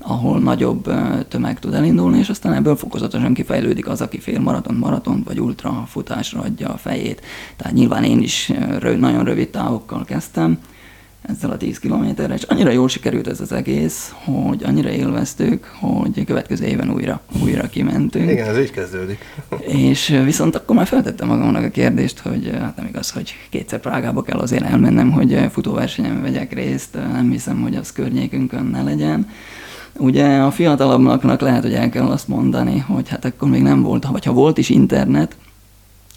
ahol 0.06 0.38
nagyobb 0.38 0.90
tömeg 1.28 1.58
tud 1.58 1.74
elindulni, 1.74 2.18
és 2.18 2.28
aztán 2.28 2.52
ebből 2.52 2.76
fokozatosan 2.76 3.34
kifejlődik 3.34 3.88
az, 3.88 4.00
aki 4.00 4.18
fél 4.18 4.40
maraton, 4.40 4.74
maraton 4.74 5.22
vagy 5.24 5.40
ultra 5.40 5.84
futásra 5.86 6.40
adja 6.40 6.68
a 6.68 6.76
fejét. 6.76 7.20
Tehát 7.56 7.74
nyilván 7.74 8.04
én 8.04 8.22
is 8.22 8.52
nagyon 8.80 9.24
rövid 9.24 9.48
távokkal 9.48 10.04
kezdtem, 10.04 10.58
ezzel 11.28 11.50
a 11.50 11.56
10 11.56 11.78
kilométerre, 11.78 12.34
és 12.34 12.42
annyira 12.42 12.70
jól 12.70 12.88
sikerült 12.88 13.26
ez 13.26 13.40
az 13.40 13.52
egész, 13.52 14.14
hogy 14.24 14.64
annyira 14.64 14.90
élveztük, 14.90 15.64
hogy 15.80 16.24
következő 16.24 16.64
éven 16.64 16.90
újra, 16.90 17.20
újra 17.42 17.68
kimentünk. 17.68 18.30
Igen, 18.30 18.48
ez 18.48 18.58
így 18.58 18.70
kezdődik. 18.70 19.18
És 19.90 20.20
viszont 20.24 20.56
akkor 20.56 20.76
már 20.76 20.86
feltettem 20.86 21.28
magamnak 21.28 21.64
a 21.64 21.68
kérdést, 21.68 22.18
hogy 22.18 22.50
hát 22.60 22.76
nem 22.76 22.86
igaz, 22.86 23.10
hogy 23.10 23.34
kétszer 23.50 23.80
Prágába 23.80 24.22
kell 24.22 24.38
azért 24.38 24.64
elmennem, 24.64 25.10
hogy 25.10 25.40
futóversenyen 25.52 26.22
vegyek 26.22 26.52
részt, 26.52 26.94
nem 26.94 27.30
hiszem, 27.30 27.62
hogy 27.62 27.76
az 27.76 27.92
környékünkön 27.92 28.66
ne 28.66 28.82
legyen. 28.82 29.28
Ugye 29.98 30.38
a 30.38 30.50
fiatalabbaknak 30.50 31.40
lehet, 31.40 31.62
hogy 31.62 31.74
el 31.74 31.88
kell 31.88 32.06
azt 32.06 32.28
mondani, 32.28 32.78
hogy 32.78 33.08
hát 33.08 33.24
akkor 33.24 33.48
még 33.48 33.62
nem 33.62 33.82
volt, 33.82 34.06
vagy 34.06 34.24
ha 34.24 34.32
volt 34.32 34.58
is 34.58 34.68
internet, 34.68 35.36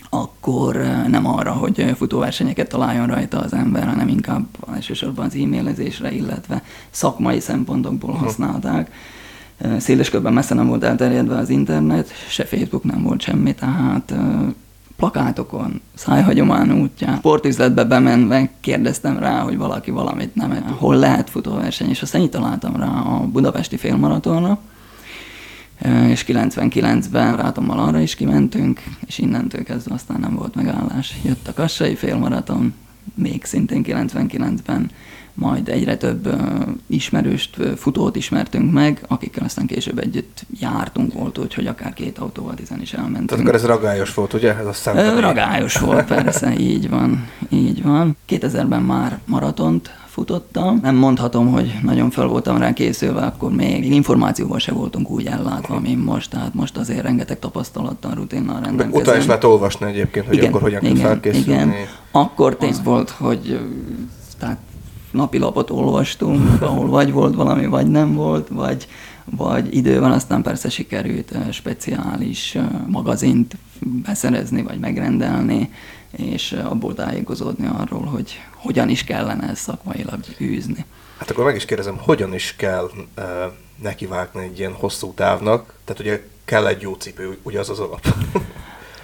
akkor 0.09 0.75
nem 1.07 1.25
arra, 1.27 1.51
hogy 1.51 1.93
futóversenyeket 1.98 2.69
találjon 2.69 3.07
rajta 3.07 3.39
az 3.39 3.53
ember, 3.53 3.88
hanem 3.88 4.07
inkább 4.07 4.45
elsősorban 4.74 5.25
az 5.25 5.36
e-mailezésre, 5.36 6.12
illetve 6.12 6.63
szakmai 6.89 7.39
szempontokból 7.39 8.13
használták. 8.13 8.91
Széles 9.77 10.09
körben 10.09 10.33
messze 10.33 10.53
nem 10.53 10.67
volt 10.67 10.83
elterjedve 10.83 11.38
az 11.38 11.50
internet, 11.50 12.09
se 12.29 12.45
Facebook 12.45 12.83
nem 12.83 13.03
volt 13.03 13.21
semmi, 13.21 13.53
tehát 13.53 14.12
eh, 14.12 14.19
plakátokon, 15.00 15.82
szájhagyomány 15.94 16.72
útján, 16.72 17.18
sportüzletbe 17.18 17.84
bemenve 17.84 18.50
kérdeztem 18.60 19.20
rá, 19.20 19.39
hogy 19.39 19.58
valaki 19.58 19.91
valamit 19.91 20.36
nem, 20.36 20.75
hol 20.77 20.96
lehet 20.96 21.29
futóverseny, 21.29 21.89
és 21.89 22.01
aztán 22.01 22.22
így 22.22 22.29
találtam 22.29 22.75
rá 22.75 22.88
a 22.88 23.20
budapesti 23.32 23.77
félmaratonra, 23.77 24.60
és 26.08 26.25
99-ben 26.27 27.36
rátommal 27.36 27.79
arra 27.79 28.00
is 28.00 28.15
kimentünk, 28.15 28.84
és 29.06 29.18
innentől 29.18 29.63
kezdve 29.63 29.94
aztán 29.94 30.20
nem 30.20 30.36
volt 30.36 30.56
megállás. 30.56 31.15
Jött 31.24 31.48
a 31.48 31.53
Kassai 31.53 31.96
félmaraton, 31.96 32.74
még 33.13 33.44
szintén 33.44 33.84
99-ben 33.88 34.89
majd 35.39 35.69
egyre 35.69 35.98
több 35.98 36.36
ismerőst, 36.88 37.58
futót 37.77 38.15
ismertünk 38.15 38.74
meg, 38.74 39.03
akikkel 39.08 39.46
aztán 39.46 39.65
később 39.65 40.00
együtt 40.00 40.46
jártunk, 40.60 41.13
volt 41.13 41.38
úgy, 41.38 41.53
hogy 41.53 41.67
akár 41.67 41.93
két 41.93 42.17
autóval 42.17 42.53
tizen 42.53 42.81
is 42.81 42.93
elmentünk. 42.93 43.27
Tehát 43.27 43.43
akkor 43.43 43.55
ez 43.55 43.65
ragályos 43.65 44.13
volt, 44.13 44.34
ugye? 44.34 44.58
Ez 44.58 44.65
a 44.65 44.74
szemben. 44.74 45.22
Ragályos 45.22 45.77
volt, 45.77 46.05
persze, 46.05 46.53
így 46.74 46.89
van, 46.89 47.27
így 47.50 47.84
van. 47.84 48.17
2000-ben 48.29 48.81
már 48.81 49.19
maratont 49.25 49.91
futottam. 50.08 50.79
Nem 50.81 50.96
mondhatom, 50.96 51.51
hogy 51.51 51.79
nagyon 51.84 52.10
fel 52.10 52.27
voltam 52.27 52.58
rá 52.58 52.74
készülve, 52.74 53.22
akkor 53.22 53.51
még, 53.51 53.79
még 53.79 53.93
információval 53.93 54.60
se 54.60 54.72
voltunk 54.72 55.10
úgy 55.10 55.25
ellátva, 55.25 55.79
mint 55.79 56.05
most, 56.05 56.29
tehát 56.29 56.53
most 56.53 56.77
azért 56.77 57.01
rengeteg 57.01 57.39
tapasztalattal, 57.39 58.13
rutinnal 58.13 58.62
rendelkezem. 58.62 59.01
Utána 59.01 59.17
is 59.17 59.25
lehet 59.25 59.43
olvasni 59.43 59.86
egyébként, 59.86 60.25
hogy 60.25 60.36
igen, 60.38 60.50
akkor 60.50 60.62
hogyan 60.62 60.84
igen, 60.84 60.96
kell 60.96 61.05
felkészülni. 61.05 61.51
Igen. 61.51 61.74
Akkor 62.12 62.55
tény 62.55 62.75
volt, 62.84 63.10
hogy 63.10 63.60
tehát 64.39 64.58
napilapot 65.11 65.69
olvastunk, 65.69 66.61
ahol 66.61 66.87
vagy 66.87 67.11
volt 67.11 67.35
valami, 67.35 67.65
vagy 67.65 67.87
nem 67.87 68.13
volt, 68.13 68.47
vagy, 68.47 68.87
vagy 69.25 69.75
idő 69.75 69.99
van, 69.99 70.11
aztán 70.11 70.41
persze 70.41 70.69
sikerült 70.69 71.33
speciális 71.51 72.57
magazint 72.87 73.57
beszerezni, 73.79 74.63
vagy 74.63 74.79
megrendelni, 74.79 75.69
és 76.11 76.51
abból 76.51 76.93
tájékozódni 76.93 77.67
arról, 77.67 78.05
hogy 78.05 78.41
hogyan 78.55 78.89
is 78.89 79.03
kellene 79.03 79.49
ezt 79.49 79.61
szakmailag 79.61 80.19
űzni. 80.41 80.85
Hát 81.17 81.29
akkor 81.29 81.43
meg 81.45 81.55
is 81.55 81.65
kérdezem, 81.65 81.97
hogyan 81.97 82.33
is 82.33 82.53
kell 82.57 82.89
uh, 83.17 83.23
nekivágni 83.81 84.43
egy 84.43 84.59
ilyen 84.59 84.73
hosszú 84.73 85.13
távnak? 85.13 85.73
Tehát 85.85 86.01
ugye 86.01 86.27
kell 86.45 86.67
egy 86.67 86.81
jó 86.81 86.93
cipő, 86.93 87.37
ugye 87.43 87.59
az 87.59 87.69
az 87.69 87.79
alap? 87.79 88.15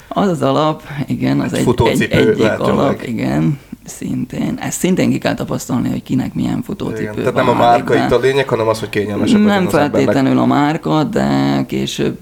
Az 0.08 0.28
az 0.28 0.42
alap, 0.42 0.84
igen, 1.08 1.40
az 1.40 1.54
egy, 1.54 1.68
egy, 1.78 2.02
egyik 2.02 2.60
alap, 2.60 3.02
igen, 3.02 3.60
Szintén. 3.86 4.58
Ezt 4.62 4.80
szintén 4.80 5.10
ki 5.10 5.18
kell 5.18 5.34
tapasztalni, 5.34 5.90
hogy 5.90 6.04
kinek 6.04 6.34
milyen 6.34 6.62
futócipő 6.62 7.02
Igen, 7.02 7.16
Tehát 7.16 7.34
nem 7.34 7.50
a 7.50 7.54
márka 7.54 7.96
itt 7.96 8.12
a 8.12 8.20
lényeg, 8.20 8.50
hanem 8.50 8.68
az, 8.68 8.80
hogy 8.80 8.90
kényelmes. 8.90 9.32
Nem 9.32 9.68
feltétlenül 9.68 10.38
a 10.38 10.46
márka, 10.46 11.04
de 11.04 11.64
később, 11.68 12.18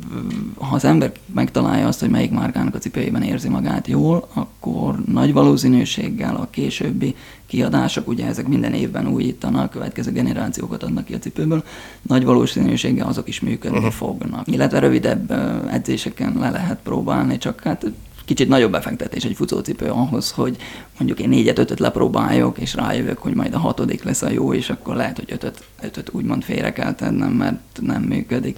ha 0.60 0.76
az 0.76 0.86
ember 0.86 1.12
megtalálja 1.34 1.88
azt, 1.88 2.00
hogy 2.00 2.10
melyik 2.10 2.32
márkának 2.32 2.76
a 2.76 2.78
cipőjében 2.78 3.22
érzi 3.22 3.50
magát 3.50 3.88
jól, 3.88 4.28
akkor 4.34 4.96
nagy 5.12 5.34
valószínűséggel 5.34 6.36
a 6.36 6.48
későbbi 6.50 7.16
kiadások, 7.46 8.08
ugye 8.08 8.26
ezek 8.26 8.48
minden 8.48 8.74
évben 8.74 9.08
újítanak, 9.08 9.70
következő 9.70 10.12
generációkat 10.12 10.84
adnak 10.84 11.06
ki 11.06 11.14
a 11.14 11.20
cipőből, 11.20 11.64
nagy 12.02 12.24
valószínűséggel 12.24 13.08
azok 13.08 13.28
is 13.28 13.40
működni 13.40 13.78
uh-huh. 13.78 13.94
fognak. 13.94 14.48
Illetve 14.48 14.80
rövidebb 14.80 15.32
edzéseken 15.72 16.38
le 16.40 16.50
lehet 16.50 16.80
próbálni, 16.84 17.38
csak 17.38 17.62
hát 17.64 17.86
kicsit 18.26 18.48
nagyobb 18.48 18.72
befektetés 18.72 19.24
egy 19.24 19.36
futócipő 19.36 19.90
ahhoz, 19.90 20.32
hogy 20.32 20.58
mondjuk 20.98 21.20
én 21.20 21.30
négyet, 21.30 21.58
ötöt 21.58 21.80
lepróbáljok, 21.80 22.58
és 22.58 22.74
rájövök, 22.76 23.18
hogy 23.18 23.34
majd 23.34 23.54
a 23.54 23.60
hatodik 23.60 24.04
lesz 24.04 24.22
a 24.22 24.30
jó, 24.30 24.54
és 24.54 24.70
akkor 24.70 24.96
lehet, 24.96 25.18
hogy 25.18 25.32
ötöt, 25.32 25.64
ötöt 25.82 26.10
úgymond 26.12 26.44
félre 26.44 26.74
kell 26.74 26.94
tennem, 26.94 27.32
mert 27.32 27.60
nem 27.82 28.02
működik. 28.02 28.58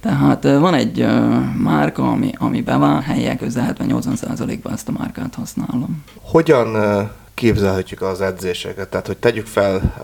Tehát 0.00 0.42
van 0.42 0.74
egy 0.74 1.06
márka, 1.58 2.10
ami, 2.10 2.32
ami 2.38 2.62
bevált, 2.62 3.04
helyek 3.04 3.38
közel 3.38 3.76
70-80%-ban 3.78 4.72
ezt 4.72 4.88
a 4.88 4.92
márkát 4.92 5.34
használom. 5.34 6.04
Hogyan 6.20 6.76
képzelhetjük 7.34 8.02
az 8.02 8.20
edzéseket? 8.20 8.88
Tehát, 8.88 9.06
hogy 9.06 9.16
tegyük 9.16 9.46
fel 9.46 9.94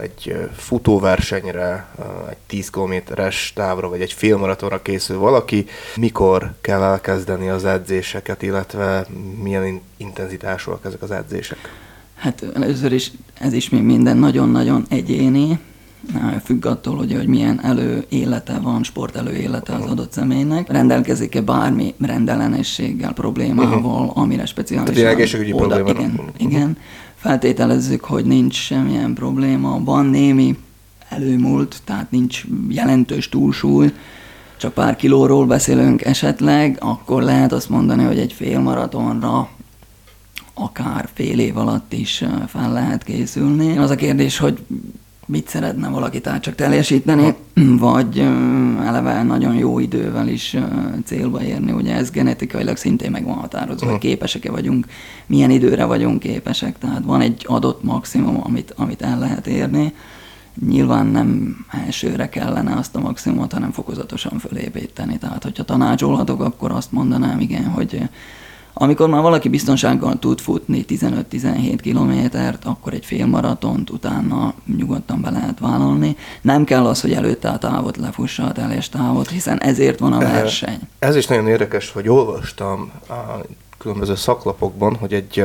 egy 0.00 0.48
futóversenyre, 0.56 1.88
egy 2.30 2.36
10 2.46 2.70
kilométeres 2.70 3.52
távra, 3.54 3.88
vagy 3.88 4.00
egy 4.00 4.12
félmaratonra 4.12 4.82
készül 4.82 5.18
valaki, 5.18 5.66
mikor 5.96 6.54
kell 6.60 6.82
elkezdeni 6.82 7.48
az 7.48 7.64
edzéseket, 7.64 8.42
illetve 8.42 9.06
milyen 9.42 9.80
intenzitásúak 9.96 10.84
ezek 10.84 11.02
az 11.02 11.10
edzések? 11.10 11.58
Hát 12.14 12.44
először 12.54 12.92
is 12.92 13.12
ez 13.34 13.52
is 13.52 13.68
még 13.68 13.82
minden 13.82 14.16
nagyon-nagyon 14.16 14.86
egyéni, 14.88 15.58
függ 16.44 16.66
attól, 16.66 16.96
hogy, 16.96 17.14
hogy 17.14 17.26
milyen 17.26 17.64
előélete 17.64 18.58
van, 18.58 18.82
sport 18.82 19.16
előélete 19.16 19.74
az 19.74 19.84
adott 19.84 20.12
személynek. 20.12 20.70
Rendelkezik-e 20.70 21.40
bármi 21.40 21.94
rendellenességgel, 22.00 23.12
problémával, 23.12 24.10
amire 24.14 24.46
speciálisan 24.46 24.94
Tehát 24.94 25.12
egészségügyi 25.12 25.52
probléma. 25.52 25.90
Igen, 25.90 26.10
uh-huh. 26.10 26.28
igen 26.36 26.76
feltételezzük, 27.18 28.04
hogy 28.04 28.24
nincs 28.24 28.54
semmilyen 28.54 29.14
probléma, 29.14 29.84
van 29.84 30.06
némi 30.06 30.56
előmúlt, 31.08 31.80
tehát 31.84 32.10
nincs 32.10 32.44
jelentős 32.68 33.28
túlsúly, 33.28 33.92
csak 34.56 34.72
pár 34.72 34.96
kilóról 34.96 35.46
beszélünk 35.46 36.04
esetleg, 36.04 36.76
akkor 36.80 37.22
lehet 37.22 37.52
azt 37.52 37.68
mondani, 37.68 38.04
hogy 38.04 38.18
egy 38.18 38.32
fél 38.32 38.60
maratonra 38.60 39.48
akár 40.54 41.08
fél 41.14 41.38
év 41.38 41.56
alatt 41.56 41.92
is 41.92 42.24
fel 42.46 42.72
lehet 42.72 43.04
készülni. 43.04 43.78
Az 43.78 43.90
a 43.90 43.94
kérdés, 43.94 44.38
hogy 44.38 44.58
mit 45.28 45.48
szeretne 45.48 45.88
valaki 45.88 46.20
tehát 46.20 46.42
csak 46.42 46.54
teljesíteni, 46.54 47.34
vagy 47.78 48.18
eleve 48.84 49.22
nagyon 49.22 49.54
jó 49.54 49.78
idővel 49.78 50.28
is 50.28 50.56
célba 51.04 51.42
érni. 51.42 51.72
Ugye 51.72 51.94
ez 51.94 52.10
genetikailag 52.10 52.76
szintén 52.76 53.10
meg 53.10 53.24
van 53.24 53.34
határozva, 53.34 53.90
hogy 53.90 53.98
képesek-e 53.98 54.50
vagyunk, 54.50 54.86
milyen 55.26 55.50
időre 55.50 55.84
vagyunk 55.84 56.18
képesek. 56.18 56.78
Tehát 56.78 57.04
van 57.04 57.20
egy 57.20 57.44
adott 57.46 57.82
maximum, 57.82 58.40
amit, 58.44 58.72
amit 58.76 59.02
el 59.02 59.18
lehet 59.18 59.46
érni. 59.46 59.94
Nyilván 60.66 61.06
nem 61.06 61.56
elsőre 61.86 62.28
kellene 62.28 62.76
azt 62.76 62.96
a 62.96 63.00
maximumot, 63.00 63.52
hanem 63.52 63.72
fokozatosan 63.72 64.38
fölépíteni. 64.38 65.18
Tehát, 65.18 65.42
hogyha 65.42 65.64
tanácsolhatok, 65.64 66.42
akkor 66.42 66.70
azt 66.70 66.92
mondanám, 66.92 67.40
igen, 67.40 67.64
hogy 67.64 68.08
Amikor 68.80 69.08
már 69.08 69.22
valaki 69.22 69.48
biztonsággal 69.48 70.18
tud 70.18 70.40
futni 70.40 70.84
15-17 70.88 71.78
kilométert, 71.82 72.64
akkor 72.64 72.92
egy 72.92 73.04
félmaratont 73.04 73.90
utána 73.90 74.54
nyugodtan 74.76 75.20
be 75.20 75.30
lehet 75.30 75.58
vállalni. 75.58 76.16
Nem 76.42 76.64
kell 76.64 76.86
az, 76.86 77.00
hogy 77.00 77.12
előtte 77.12 77.48
a 77.48 77.58
távot 77.58 77.96
lefussa 77.96 78.44
a 78.44 78.52
teljes 78.52 78.88
távot, 78.88 79.28
hiszen 79.28 79.60
ezért 79.60 79.98
van 79.98 80.12
a 80.12 80.18
verseny. 80.18 80.78
Ez 80.98 81.16
is 81.16 81.26
nagyon 81.26 81.48
érdekes, 81.48 81.90
hogy 81.90 82.08
olvastam 82.08 82.90
a 83.08 83.14
különböző 83.78 84.14
szaklapokban, 84.14 84.96
hogy 84.96 85.12
egy 85.12 85.44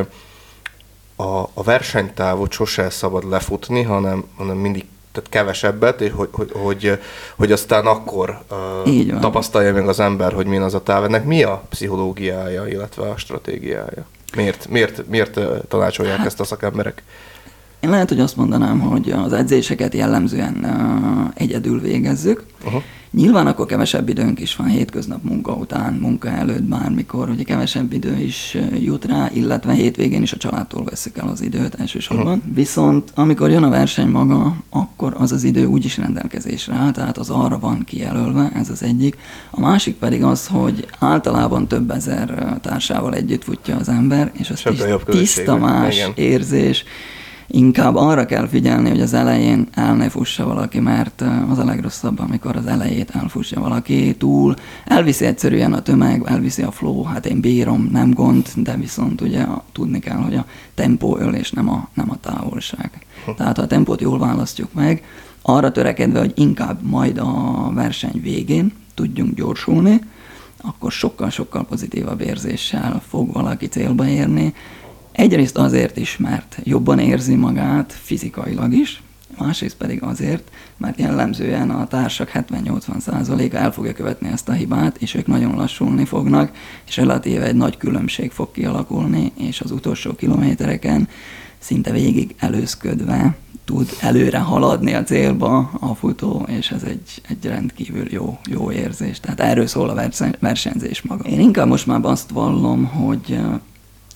a, 1.16 1.40
a 1.54 1.64
versenytávot 1.64 2.52
sose 2.52 2.90
szabad 2.90 3.30
lefutni, 3.30 3.82
hanem, 3.82 4.24
hanem 4.38 4.58
mindig 4.58 4.86
tehát 5.14 5.30
kevesebbet, 5.30 6.02
és 6.02 6.12
hogy, 6.16 6.30
hogy, 6.32 6.52
hogy, 6.54 7.00
hogy 7.36 7.52
aztán 7.52 7.86
akkor 7.86 8.40
uh, 8.86 9.20
tapasztalja 9.20 9.74
meg 9.74 9.88
az 9.88 10.00
ember, 10.00 10.34
hogy 10.34 10.46
milyen 10.46 10.64
az 10.64 10.74
a 10.74 10.84
táv. 10.84 11.04
Ennek 11.04 11.26
mi 11.26 11.44
a 11.44 11.64
pszichológiája, 11.70 12.68
illetve 12.68 13.10
a 13.10 13.18
stratégiája? 13.18 14.06
Miért, 14.36 14.68
miért, 14.68 15.08
miért 15.08 15.40
tanácsolják 15.68 16.18
hát, 16.18 16.26
ezt 16.26 16.40
a 16.40 16.44
szakemberek? 16.44 17.04
Én 17.84 17.90
lehet, 17.90 18.10
hogy 18.10 18.20
azt 18.20 18.36
mondanám, 18.36 18.80
hogy 18.80 19.12
az 19.12 19.34
edzéseket 19.34 19.94
jellemzően 19.94 20.66
egyedül 21.36 21.82
végezzük, 21.82 22.44
uh-huh. 22.66 22.82
Nyilván 23.12 23.48
akkor 23.48 23.66
kevesebb 23.66 24.10
időnk 24.10 24.40
is 24.40 24.56
van 24.56 24.68
hétköznap 24.68 25.24
munka 25.24 25.54
után, 25.54 25.94
munka 25.94 26.30
előtt, 26.30 26.64
bármikor, 26.64 27.28
hogy 27.28 27.46
kevesebb 27.46 27.94
idő 27.94 28.20
is 28.20 28.58
jut 28.80 29.06
rá, 29.06 29.30
illetve 29.34 29.74
hétvégén 29.74 30.22
is 30.22 30.34
a 30.34 30.38
családtól 30.38 30.84
veszük 30.84 31.18
el 31.18 31.28
az 31.28 31.42
időt 31.42 31.76
elsősorban. 31.76 32.38
Uh-huh. 32.38 32.54
Viszont 32.54 33.12
amikor 33.16 33.50
jön 33.50 33.64
a 33.64 33.70
verseny 33.70 34.08
maga, 34.08 34.56
akkor 34.70 35.16
az 35.18 35.32
az 35.32 35.44
idő 35.44 35.66
úgyis 35.66 35.98
rendelkezésre 35.98 36.74
áll, 36.74 36.92
tehát 36.92 37.18
az 37.18 37.30
arra 37.30 37.60
van 37.60 37.84
kijelölve, 37.86 38.52
ez 38.56 38.70
az 38.70 38.84
egyik. 38.84 39.18
A 39.52 39.60
másik 39.60 39.96
pedig 39.96 40.24
az, 40.24 40.48
hogy 40.48 40.88
általában 41.00 41.68
több 41.68 41.92
ezer 41.92 42.58
társával 42.62 43.14
együtt 43.14 43.44
futja 43.44 43.76
az 43.76 43.90
ember, 43.90 44.32
és 44.34 44.50
az 44.50 44.64
tiszta 45.06 45.58
más 45.58 45.96
Igen. 45.96 46.12
érzés, 46.16 46.84
inkább 47.54 47.96
arra 47.96 48.26
kell 48.26 48.48
figyelni, 48.48 48.90
hogy 48.90 49.02
az 49.02 49.14
elején 49.14 49.68
el 49.72 49.96
ne 49.96 50.10
fussa 50.10 50.46
valaki, 50.46 50.80
mert 50.80 51.24
az 51.50 51.58
a 51.58 51.66
legrosszabb, 51.66 52.20
amikor 52.20 52.56
az 52.56 52.66
elejét 52.66 53.10
elfussa 53.10 53.60
valaki 53.60 54.16
túl. 54.18 54.56
Elviszi 54.86 55.26
egyszerűen 55.26 55.74
a 55.74 55.82
tömeg, 55.82 56.24
elviszi 56.26 56.62
a 56.62 56.72
flow, 56.72 57.04
hát 57.04 57.26
én 57.26 57.40
bírom, 57.40 57.90
nem 57.92 58.12
gond, 58.12 58.48
de 58.56 58.76
viszont 58.76 59.22
ugye 59.22 59.46
tudni 59.72 60.00
kell, 60.00 60.18
hogy 60.18 60.36
a 60.36 60.46
tempó 60.74 61.18
öl 61.18 61.34
és 61.34 61.52
nem 61.52 61.70
a, 61.70 61.88
nem 61.94 62.10
a 62.10 62.18
távolság. 62.20 62.92
Tehát 63.38 63.58
ha 63.58 63.64
a 63.64 63.68
tempót 63.68 64.02
jól 64.02 64.20
választjuk 64.20 64.74
meg, 64.74 65.04
arra 65.42 65.72
törekedve, 65.72 66.20
hogy 66.20 66.34
inkább 66.36 66.82
majd 66.82 67.18
a 67.18 67.72
verseny 67.74 68.22
végén 68.22 68.72
tudjunk 68.94 69.36
gyorsulni, 69.36 70.02
akkor 70.62 70.92
sokkal-sokkal 70.92 71.66
pozitívabb 71.66 72.22
érzéssel 72.22 73.02
fog 73.08 73.34
valaki 73.34 73.68
célba 73.68 74.08
érni, 74.08 74.54
Egyrészt 75.14 75.58
azért 75.58 75.98
is, 75.98 76.18
mert 76.18 76.58
jobban 76.64 77.00
érzi 77.00 77.36
magát 77.36 77.94
fizikailag 78.02 78.74
is, 78.74 79.02
másrészt 79.38 79.76
pedig 79.76 80.04
azért, 80.04 80.52
mert 80.78 81.00
jellemzően 81.00 81.70
a 81.70 81.88
társak 81.88 82.32
70-80%-a 82.34 83.56
el 83.56 83.72
fogja 83.72 83.94
követni 83.94 84.28
ezt 84.28 84.50
a 84.50 84.52
hibát, 84.52 84.98
és 85.02 85.14
ők 85.14 85.28
nagyon 85.28 85.56
lassulni 85.56 86.06
fognak, 86.06 86.52
és 86.88 86.98
relatíve 86.98 87.46
egy 87.46 87.56
nagy 87.56 87.78
különbség 87.78 88.32
fog 88.32 88.52
kialakulni, 88.52 89.32
és 89.38 89.62
az 89.62 89.72
utolsó 89.72 90.16
kilométereken 90.16 91.08
szinte 91.58 91.92
végig 91.92 92.36
előzködve 92.38 93.36
tud 93.66 93.90
előre 94.00 94.40
haladni 94.40 94.94
a 94.94 95.04
célba 95.04 95.72
a 95.80 95.96
futó, 95.96 96.46
és 96.48 96.72
ez 96.72 96.84
egy, 96.84 97.22
egy 97.30 97.46
rendkívül 97.46 98.12
jó, 98.12 98.40
jó 98.50 98.72
érzés. 98.72 99.20
Tehát 99.20 99.40
erről 99.40 99.68
szól 99.68 99.90
a 99.90 100.10
versenyzés 100.40 101.02
maga. 101.02 101.30
Én 101.30 101.40
inkább 101.40 101.68
most 101.68 101.88
már 101.88 102.00
azt 102.04 102.30
vallom, 102.30 102.86
hogy 102.86 103.40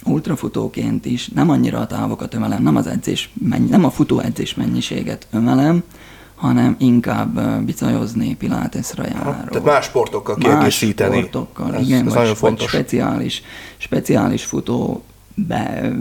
ultrafutóként 0.08 1.06
is 1.06 1.28
nem 1.28 1.50
annyira 1.50 1.80
a 1.80 1.88
távokat 1.88 2.34
ömelem, 2.34 2.64
nem, 2.64 2.76
az 2.76 2.88
edzés, 2.88 3.30
nem 3.70 3.86
a 3.86 3.90
futó 3.90 4.20
edzés 4.20 4.56
mennyiséget 4.56 5.28
ömelem, 5.32 5.84
hanem 6.36 6.76
inkább 6.80 7.62
bicajozni, 7.66 8.36
pilatesra 8.36 9.04
járó. 9.04 9.32
Tehát 9.32 9.64
más 9.64 9.86
sportokkal 9.86 10.36
kiegészíteni. 10.36 11.10
Más 11.10 11.20
sportokkal, 11.20 11.76
ez, 11.76 11.88
igen, 11.88 12.00
ez 12.00 12.06
vagy, 12.06 12.14
nagyon 12.14 12.36
fontos. 12.36 12.72
vagy 12.72 12.82
speciális, 12.82 13.42
speciális 13.78 14.46
futó 14.46 15.04
be, 15.36 15.92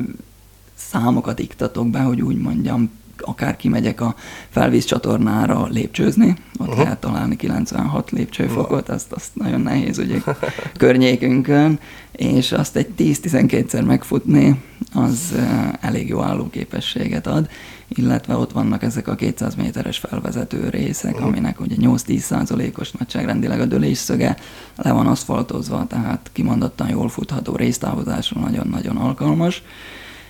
számokat 0.74 1.38
iktatok 1.38 1.88
be, 1.90 1.98
hogy 1.98 2.22
úgy 2.22 2.38
mondjam, 2.38 2.90
akár 3.20 3.56
kimegyek 3.56 4.00
a 4.00 4.14
felvízcsatornára 4.48 5.66
lépcsőzni, 5.66 6.36
ott 6.58 6.66
uh-huh. 6.66 6.82
lehet 6.82 6.98
találni 6.98 7.36
96 7.36 8.10
lépcsőfokot, 8.10 8.88
azt, 8.88 9.12
azt 9.12 9.30
nagyon 9.34 9.60
nehéz 9.60 9.98
ugye 9.98 10.18
környékünkön, 10.78 11.78
és 12.12 12.52
azt 12.52 12.76
egy 12.76 12.88
10-12-szer 12.98 13.84
megfutni, 13.84 14.62
az 14.94 15.34
elég 15.80 16.08
jó 16.08 16.22
állóképességet 16.22 17.26
ad, 17.26 17.48
illetve 17.88 18.36
ott 18.36 18.52
vannak 18.52 18.82
ezek 18.82 19.08
a 19.08 19.14
200 19.14 19.54
méteres 19.54 19.98
felvezető 19.98 20.68
részek, 20.68 21.12
uh-huh. 21.12 21.28
aminek 21.28 21.60
ugye 21.60 21.74
8-10 21.78 22.18
százalékos 22.18 22.90
nagyságrendileg 22.90 23.60
a 23.60 23.64
dölésszöge 23.64 24.36
le 24.76 24.92
van 24.92 25.06
aszfaltozva, 25.06 25.86
tehát 25.86 26.30
kimondottan 26.32 26.88
jól 26.88 27.08
futható 27.08 27.56
résztávozásra 27.56 28.40
nagyon-nagyon 28.40 28.96
alkalmas 28.96 29.62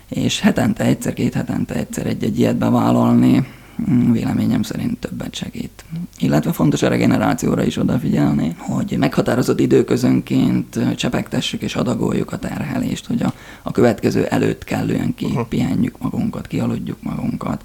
és 0.08 0.40
hetente 0.40 0.84
egyszer, 0.84 1.12
két 1.12 1.34
hetente 1.34 1.74
egyszer 1.74 2.06
egy-egy 2.06 2.38
ilyet 2.38 2.56
bevállalni, 2.56 3.46
mm, 3.90 4.12
véleményem 4.12 4.62
szerint 4.62 4.98
többet 4.98 5.34
segít. 5.34 5.84
Illetve 6.18 6.52
fontos 6.52 6.82
a 6.82 6.88
regenerációra 6.88 7.64
is 7.64 7.76
odafigyelni, 7.76 8.54
hogy 8.58 8.96
meghatározott 8.98 9.60
időközönként 9.60 10.96
csepegtessük 10.96 11.62
és 11.62 11.74
adagoljuk 11.76 12.32
a 12.32 12.38
terhelést, 12.38 13.06
hogy 13.06 13.22
a, 13.22 13.32
a 13.62 13.70
következő 13.70 14.24
előtt 14.24 14.64
kellően 14.64 15.14
kipihenjük 15.14 15.98
magunkat, 15.98 16.46
kialudjuk 16.46 17.02
magunkat 17.02 17.64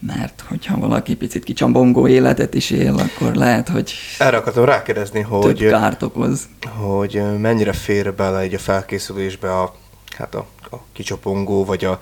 mert 0.00 0.44
hogyha 0.48 0.78
valaki 0.78 1.16
picit 1.16 1.44
kicsambongó 1.44 2.08
életet 2.08 2.54
is 2.54 2.70
él, 2.70 2.94
akkor 2.94 3.34
lehet, 3.34 3.68
hogy 3.68 3.92
Erre 4.18 4.36
akartam 4.36 4.64
rákérdezni, 4.64 5.20
hogy, 5.20 5.56
több 5.56 5.70
kárt 5.70 6.02
okoz. 6.02 6.48
hogy 6.76 7.22
mennyire 7.38 7.72
fér 7.72 8.14
bele 8.14 8.38
egy 8.38 8.54
a 8.54 8.58
felkészülésbe 8.58 9.58
a, 9.58 9.74
hát 10.16 10.34
a 10.34 10.46
a 10.70 10.76
kicsapongó, 10.92 11.64
vagy 11.64 11.84
a, 11.84 12.00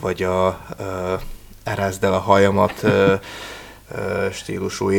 vagy 0.00 0.22
a 0.22 0.60
uh, 0.78 1.20
erezd 1.62 2.04
el 2.04 2.12
a 2.12 2.18
hajamat 2.18 2.80
uh, 2.82 2.90
uh, 2.90 4.30
stílusú 4.32 4.90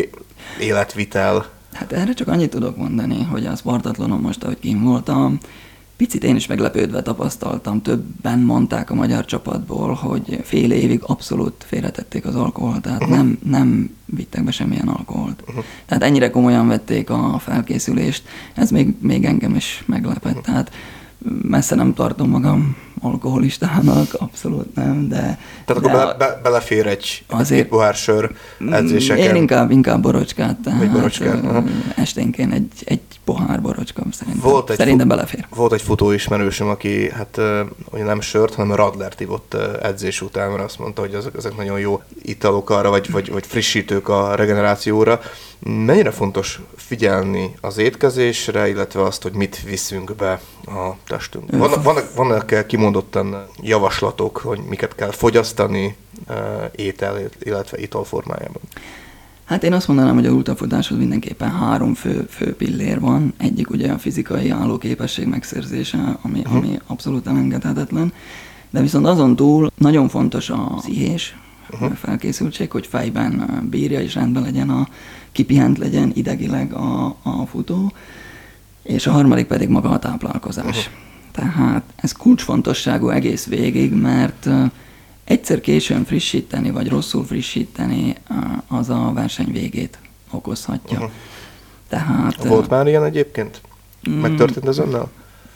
életvitel. 0.60 1.45
Hát 1.73 1.91
erre 1.91 2.13
csak 2.13 2.28
annyit 2.28 2.49
tudok 2.49 2.78
mondani, 2.78 3.23
hogy 3.23 3.45
a 3.45 3.56
Spartatlonon 3.56 4.19
most, 4.19 4.43
ahogy 4.43 4.60
kim 4.60 4.84
voltam, 4.84 5.38
picit 5.97 6.23
én 6.23 6.36
is 6.36 6.47
meglepődve 6.47 7.01
tapasztaltam, 7.01 7.82
többen 7.82 8.39
mondták 8.39 8.89
a 8.89 8.93
magyar 8.93 9.25
csapatból, 9.25 9.93
hogy 9.93 10.39
fél 10.43 10.71
évig 10.71 10.99
abszolút 11.04 11.65
félretették 11.67 12.25
az 12.25 12.36
alkoholt, 12.36 12.82
tehát 12.82 13.01
uh-huh. 13.01 13.17
nem, 13.17 13.39
nem 13.43 13.95
vittek 14.06 14.43
be 14.43 14.51
semmilyen 14.51 14.88
alkoholt. 14.88 15.43
Uh-huh. 15.47 15.63
Tehát 15.86 16.04
ennyire 16.04 16.30
komolyan 16.30 16.67
vették 16.67 17.10
a 17.10 17.39
felkészülést, 17.39 18.23
ez 18.54 18.71
még, 18.71 18.95
még 18.99 19.25
engem 19.25 19.56
is 19.56 19.84
meglepett. 19.86 20.32
Uh-huh. 20.32 20.45
Tehát 20.45 20.71
messze 21.41 21.75
nem 21.75 21.93
tartom 21.93 22.30
magam 22.30 22.75
alkoholistának, 23.01 24.13
abszolút 24.13 24.75
nem, 24.75 25.08
de... 25.08 25.39
Tehát 25.65 25.84
akkor 25.84 25.91
be, 25.91 26.15
be, 26.17 26.39
belefér 26.43 26.88
egy, 26.88 27.23
azért, 27.27 27.62
egy 27.62 27.67
pohár 27.67 27.95
sör 27.95 28.36
edzéseken? 28.71 29.23
Én 29.23 29.36
inkább, 29.36 29.71
inkább 29.71 30.01
borocskát, 30.01 30.58
tehát 30.63 30.79
Vagy 30.79 30.91
borocskát, 30.91 31.43
uh, 31.43 31.69
esténként 31.95 32.53
egy, 32.53 32.71
egy 32.84 33.01
pohár 33.23 33.62
borocska 33.62 34.03
szerintem, 34.12 34.49
volt 34.49 34.69
egy 34.69 34.77
szerintem 34.77 35.08
fut, 35.08 35.15
belefér. 35.15 35.47
Volt 35.55 35.73
egy 35.73 35.81
futóismerősöm, 35.81 36.67
aki 36.67 37.10
hát 37.10 37.38
uh, 37.91 38.03
nem 38.03 38.21
sört, 38.21 38.53
hanem 38.53 38.75
radlert 38.75 39.19
ivott 39.19 39.53
edzés 39.81 40.21
után, 40.21 40.51
mert 40.51 40.63
azt 40.63 40.79
mondta, 40.79 41.01
hogy 41.01 41.13
ezek, 41.13 41.34
ezek 41.38 41.58
nagyon 41.58 41.79
jó 41.79 42.01
italok 42.21 42.69
arra, 42.69 42.89
vagy, 42.89 43.12
vagy, 43.12 43.31
vagy 43.31 43.45
frissítők 43.45 44.10
a 44.10 44.36
regenerációra. 44.36 45.19
Mennyire 45.60 46.12
fontos 46.12 46.60
figyelni 46.75 47.55
az 47.62 47.77
étkezésre, 47.77 48.69
illetve 48.69 49.01
azt, 49.01 49.23
hogy 49.23 49.34
mit 49.34 49.63
viszünk 49.63 50.15
be 50.15 50.39
a 50.65 50.95
testünk? 51.08 51.51
Vannak, 51.51 51.84
vannak, 51.84 52.15
vannak 52.15 52.67
kimondottan 52.67 53.45
javaslatok, 53.62 54.38
hogy 54.38 54.60
miket 54.69 54.95
kell 54.95 55.12
fogyasztani 55.12 55.95
étel, 56.75 57.17
illetve 57.39 57.80
ital 57.80 58.04
formájában? 58.04 58.62
Hát 59.45 59.63
én 59.63 59.73
azt 59.73 59.88
mondanám, 59.88 60.15
hogy 60.15 60.25
a 60.25 60.32
ultrafutáshoz 60.32 60.97
mindenképpen 60.97 61.51
három 61.51 61.93
fő, 61.93 62.25
fő 62.30 62.56
pillér 62.56 62.99
van. 62.99 63.34
Egyik 63.38 63.69
ugye 63.69 63.91
a 63.91 63.97
fizikai 63.97 64.49
állóképesség 64.49 65.28
megszerzése, 65.28 66.17
ami, 66.21 66.39
uh-huh. 66.39 66.56
ami 66.56 66.80
abszolút 66.88 67.28
elengedhetetlen. 67.28 68.13
De 68.69 68.82
viszont 68.82 69.06
azon 69.06 69.36
túl 69.36 69.71
nagyon 69.78 70.10
fontos 70.10 70.49
a 70.49 70.75
szihés, 70.82 71.38
uh-huh. 71.69 71.91
a 71.91 71.95
felkészültség, 71.95 72.71
hogy 72.71 72.88
fejben 72.88 73.60
bírja 73.69 74.01
és 74.01 74.15
rendben 74.15 74.43
legyen 74.43 74.69
a 74.69 74.88
kipihent 75.32 75.78
legyen 75.78 76.12
idegileg 76.15 76.73
a, 76.73 77.06
a 77.23 77.45
futó, 77.45 77.91
és 78.86 79.08
a 79.08 79.12
harmadik 79.12 79.45
pedig 79.45 79.69
maga 79.69 79.89
a 79.89 80.00
táplálkozás. 80.00 80.65
Uh-huh. 80.65 80.93
Tehát 81.32 81.84
ez 81.95 82.12
kulcsfontosságú 82.12 83.10
egész 83.10 83.45
végig, 83.45 83.93
mert 83.93 84.50
egyszer 85.24 85.62
későn 85.62 86.06
frissíteni, 86.06 86.71
vagy 86.71 86.89
rosszul 86.89 87.26
frissíteni, 87.26 88.15
az 88.67 88.89
a 88.89 89.12
verseny 89.13 89.52
végét 89.52 89.98
okozhatja. 90.32 90.98
Uh-huh. 90.98 91.12
Tehát, 91.88 92.43
Volt 92.43 92.69
már 92.69 92.88
ilyen 92.88 93.04
egyébként? 93.04 93.62
Megtörtént 94.21 94.67
ez 94.67 94.78
önnel? 94.78 95.10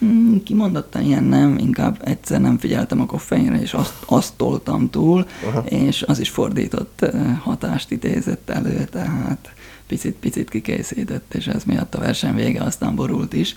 Mm, 0.05 0.37
Kimondottan 0.43 1.01
ilyen 1.01 1.23
nem, 1.23 1.57
inkább 1.57 2.01
egyszer 2.03 2.41
nem 2.41 2.57
figyeltem 2.57 3.01
a 3.01 3.05
koffeinre, 3.05 3.61
és 3.61 3.73
azt, 3.73 3.93
azt 4.05 4.33
toltam 4.33 4.89
túl, 4.89 5.25
Aha. 5.47 5.59
és 5.59 6.01
az 6.01 6.19
is 6.19 6.29
fordított 6.29 7.05
hatást 7.39 7.91
idézett 7.91 8.49
elő, 8.49 8.83
tehát 8.91 9.53
picit-picit 9.89 10.49
kikészített, 10.49 11.33
és 11.33 11.47
ez 11.47 11.63
miatt 11.63 11.95
a 11.95 11.99
verseny 11.99 12.35
vége 12.35 12.63
aztán 12.63 12.95
borult 12.95 13.33
is. 13.33 13.55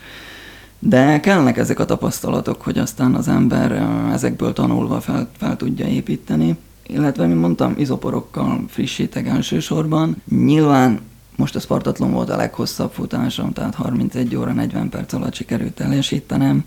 De 0.78 1.20
kellnek 1.20 1.56
ezek 1.56 1.78
a 1.78 1.84
tapasztalatok, 1.84 2.62
hogy 2.62 2.78
aztán 2.78 3.14
az 3.14 3.28
ember 3.28 3.72
ezekből 4.12 4.52
tanulva 4.52 5.00
fel, 5.00 5.28
fel 5.36 5.56
tudja 5.56 5.86
építeni. 5.86 6.56
Illetve, 6.86 7.26
mint 7.26 7.40
mondtam, 7.40 7.74
izoporokkal 7.78 8.64
frissítek 8.68 9.26
elsősorban. 9.26 10.22
Nyilván 10.28 11.00
most 11.36 11.54
a 11.54 11.60
Spartatlon 11.60 12.12
volt 12.12 12.30
a 12.30 12.36
leghosszabb 12.36 12.92
futásom, 12.92 13.52
tehát 13.52 13.74
31 13.74 14.36
óra 14.36 14.52
40 14.52 14.88
perc 14.88 15.12
alatt 15.12 15.34
sikerült 15.34 15.72
teljesítenem. 15.72 16.64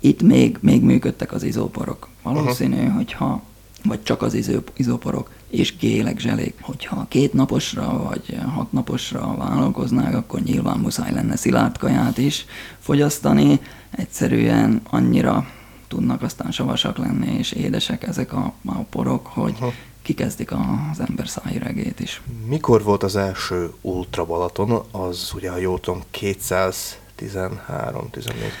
Itt 0.00 0.22
még, 0.22 0.58
még 0.60 0.82
működtek 0.82 1.32
az 1.32 1.42
izóporok. 1.42 2.08
Valószínű, 2.22 2.76
uh-huh. 2.76 2.94
hogyha 2.94 3.42
vagy 3.84 4.02
csak 4.02 4.22
az 4.22 4.34
izó, 4.34 4.58
izóporok 4.76 5.30
és 5.50 5.76
gélek, 5.76 6.18
zselék. 6.18 6.54
Hogyha 6.60 7.06
két 7.08 7.32
naposra 7.32 8.02
vagy 8.08 8.38
hat 8.54 8.72
naposra 8.72 9.34
vállalkoznák, 9.36 10.14
akkor 10.14 10.40
nyilván 10.40 10.78
muszáj 10.78 11.12
lenne 11.12 11.36
szilárd 11.36 11.78
kaját 11.78 12.18
is 12.18 12.44
fogyasztani. 12.78 13.60
Egyszerűen 13.90 14.80
annyira 14.90 15.46
tudnak 15.88 16.22
aztán 16.22 16.50
savasak 16.50 16.98
lenni 16.98 17.38
és 17.38 17.52
édesek 17.52 18.02
ezek 18.02 18.32
a, 18.32 18.52
a 18.64 18.78
porok, 18.90 19.26
hogy 19.26 19.52
uh-huh. 19.52 19.72
kikezdik 20.02 20.52
az 20.52 21.00
ember 21.08 21.28
szájregét 21.28 22.00
is. 22.00 22.22
Mikor 22.46 22.82
volt 22.82 23.02
az 23.02 23.16
első 23.16 23.72
Ultra 23.80 24.24
Balaton? 24.24 24.82
Az 24.90 25.30
ugye, 25.34 25.50
ha 25.50 25.56
jól 25.56 25.80
tudom, 25.80 26.02
213-14 26.12 26.94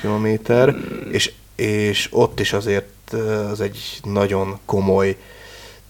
kilométer, 0.00 0.76
és, 1.10 1.32
és 1.54 2.08
ott 2.10 2.40
is 2.40 2.52
azért 2.52 3.12
az 3.50 3.60
egy 3.60 4.00
nagyon 4.02 4.58
komoly 4.64 5.16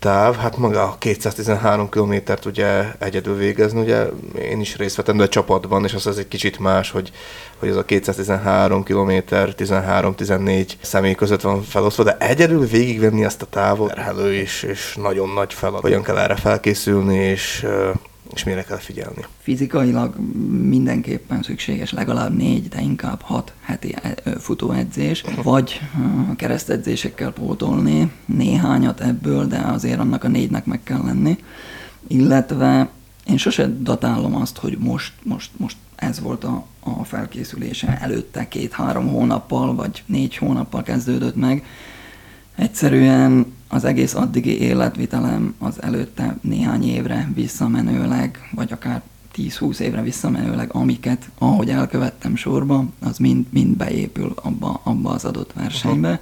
táv, 0.01 0.37
hát 0.37 0.57
maga 0.57 0.83
a 0.83 0.97
213 0.99 1.89
kilométert 1.89 2.45
ugye 2.45 2.85
egyedül 2.99 3.37
végezni, 3.37 3.81
ugye 3.81 4.07
én 4.41 4.61
is 4.61 4.77
részt 4.77 4.97
vettem, 4.97 5.17
de 5.17 5.23
a 5.23 5.29
csapatban, 5.29 5.85
és 5.85 5.95
az 5.95 6.07
az 6.07 6.19
egy 6.19 6.29
kicsit 6.29 6.59
más, 6.59 6.91
hogy, 6.91 7.13
hogy 7.59 7.69
ez 7.69 7.77
a 7.77 7.85
213 7.85 8.83
kilométer 8.83 9.55
13-14 9.57 10.69
személy 10.81 11.15
között 11.15 11.41
van 11.41 11.63
felosztva, 11.63 12.03
de 12.03 12.17
egyedül 12.19 12.67
végigvenni 12.67 13.25
ezt 13.25 13.43
a 13.43 13.47
távot, 13.47 13.95
terhelő 13.95 14.33
is, 14.33 14.63
és 14.63 14.97
nagyon 15.03 15.29
nagy 15.29 15.55
feladat. 15.55 15.83
Hogyan 15.83 16.03
kell 16.03 16.19
erre 16.19 16.37
felkészülni, 16.37 17.17
és, 17.17 17.67
és 18.35 18.45
mire 18.45 18.63
kell 18.63 18.79
figyelni. 18.79 19.25
Fizikailag 19.39 20.17
mindenképpen 20.63 21.43
szükséges 21.43 21.93
legalább 21.93 22.37
négy, 22.37 22.69
de 22.69 22.81
inkább 22.81 23.21
hat 23.21 23.53
heti 23.61 23.95
e- 24.03 24.39
futóedzés, 24.39 25.25
vagy 25.43 25.81
ö, 25.99 26.35
keresztedzésekkel 26.37 27.33
pótolni 27.33 28.13
néhányat 28.25 29.01
ebből, 29.01 29.47
de 29.47 29.59
azért 29.59 29.99
annak 29.99 30.25
a 30.25 30.29
négynek 30.29 30.65
meg 30.65 30.83
kell 30.83 31.03
lenni. 31.05 31.39
Illetve 32.07 32.89
én 33.27 33.37
sose 33.37 33.67
datálom 33.81 34.37
azt, 34.37 34.59
hogy 34.59 34.79
most, 34.79 35.13
most, 35.23 35.51
most 35.57 35.77
ez 35.97 36.21
volt 36.21 36.45
a, 36.45 36.67
a 36.81 37.05
felkészülése 37.05 37.99
előtte 38.01 38.49
két-három 38.49 39.09
hónappal, 39.09 39.75
vagy 39.75 40.03
négy 40.07 40.37
hónappal 40.37 40.83
kezdődött 40.83 41.37
meg. 41.37 41.65
Egyszerűen 42.57 43.53
az 43.73 43.85
egész 43.85 44.15
addigi 44.15 44.61
életvitelem 44.61 45.55
az 45.59 45.83
előtte 45.83 46.37
néhány 46.41 46.89
évre 46.89 47.31
visszamenőleg, 47.35 48.49
vagy 48.55 48.73
akár 48.73 49.03
10-20 49.37 49.79
évre 49.79 50.03
visszamenőleg, 50.03 50.71
amiket, 50.73 51.29
ahogy 51.39 51.71
elkövettem 51.71 52.37
sorba, 52.37 52.85
az 53.01 53.19
mind, 53.19 53.47
mind 53.51 53.77
beépül 53.77 54.33
abba, 54.43 54.81
abba 54.85 55.11
az 55.11 55.25
adott 55.25 55.53
versenybe. 55.53 56.21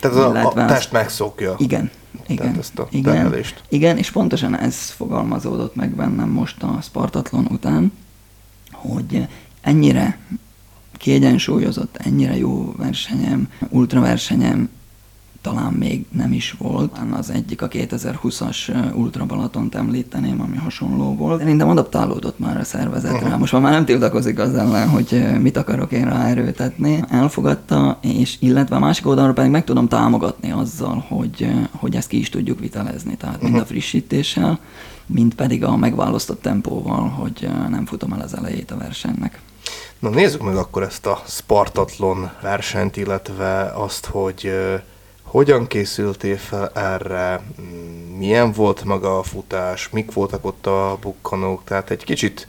Tehát 0.00 0.16
az 0.16 0.24
a, 0.24 0.30
Illetve 0.30 0.64
a 0.64 0.66
test 0.66 0.92
megszokja. 0.92 1.54
Igen, 1.58 1.90
igen, 2.26 2.56
ezt 2.58 2.78
a 2.78 2.86
igen, 2.90 3.14
terhelést. 3.14 3.62
igen, 3.68 3.98
és 3.98 4.10
pontosan 4.10 4.58
ez 4.58 4.76
fogalmazódott 4.90 5.74
meg 5.74 5.94
bennem 5.94 6.28
most 6.28 6.62
a 6.62 6.78
Spartatlon 6.82 7.46
után, 7.50 7.92
hogy 8.72 9.26
ennyire 9.60 10.18
kiegyensúlyozott, 10.92 11.96
ennyire 11.96 12.36
jó 12.36 12.74
versenyem, 12.76 13.48
ultraversenyem 13.68 14.68
talán 15.44 15.72
még 15.72 16.04
nem 16.10 16.32
is 16.32 16.54
volt. 16.58 16.98
Az 17.12 17.30
egyik 17.30 17.62
a 17.62 17.68
2020-as 17.68 18.94
Ultra 18.94 19.24
Balatont 19.24 19.74
említeném, 19.74 20.40
ami 20.40 20.56
hasonló 20.56 21.14
volt. 21.14 21.38
Szerintem 21.38 21.68
adaptálódott 21.68 22.38
már 22.38 22.56
a 22.56 22.64
szervezetre. 22.64 23.26
Aha. 23.26 23.38
Most 23.38 23.52
már 23.52 23.72
nem 23.72 23.84
tiltakozik 23.84 24.38
az 24.38 24.54
ellen, 24.54 24.88
hogy 24.88 25.40
mit 25.40 25.56
akarok 25.56 25.92
én 25.92 26.04
ráerőtetni. 26.04 27.04
Elfogadta, 27.08 27.98
és 28.00 28.36
illetve 28.40 28.76
a 28.76 28.78
másik 28.78 29.06
oldalról 29.06 29.34
pedig 29.34 29.50
meg 29.50 29.64
tudom 29.64 29.88
támogatni 29.88 30.50
azzal, 30.50 31.04
hogy, 31.08 31.50
hogy 31.70 31.96
ezt 31.96 32.08
ki 32.08 32.18
is 32.18 32.28
tudjuk 32.28 32.60
vitelezni. 32.60 33.16
Tehát 33.16 33.42
mind 33.42 33.56
a 33.56 33.64
frissítéssel, 33.64 34.58
mind 35.06 35.34
pedig 35.34 35.64
a 35.64 35.76
megválasztott 35.76 36.42
tempóval, 36.42 37.08
hogy 37.08 37.48
nem 37.68 37.86
futom 37.86 38.12
el 38.12 38.20
az 38.20 38.36
elejét 38.36 38.70
a 38.70 38.76
versenynek. 38.76 39.40
Na 39.98 40.08
nézzük 40.08 40.42
meg 40.42 40.56
akkor 40.56 40.82
ezt 40.82 41.06
a 41.06 41.22
Spartatlon 41.26 42.30
versenyt, 42.42 42.96
illetve 42.96 43.72
azt, 43.74 44.06
hogy 44.06 44.50
hogyan 45.34 45.66
készültél 45.66 46.36
fel 46.36 46.70
erre, 46.74 47.40
milyen 48.18 48.52
volt 48.52 48.84
maga 48.84 49.18
a 49.18 49.22
futás, 49.22 49.88
mik 49.92 50.12
voltak 50.12 50.44
ott 50.44 50.66
a 50.66 50.98
bukkanók, 51.00 51.62
tehát 51.64 51.90
egy 51.90 52.04
kicsit, 52.04 52.46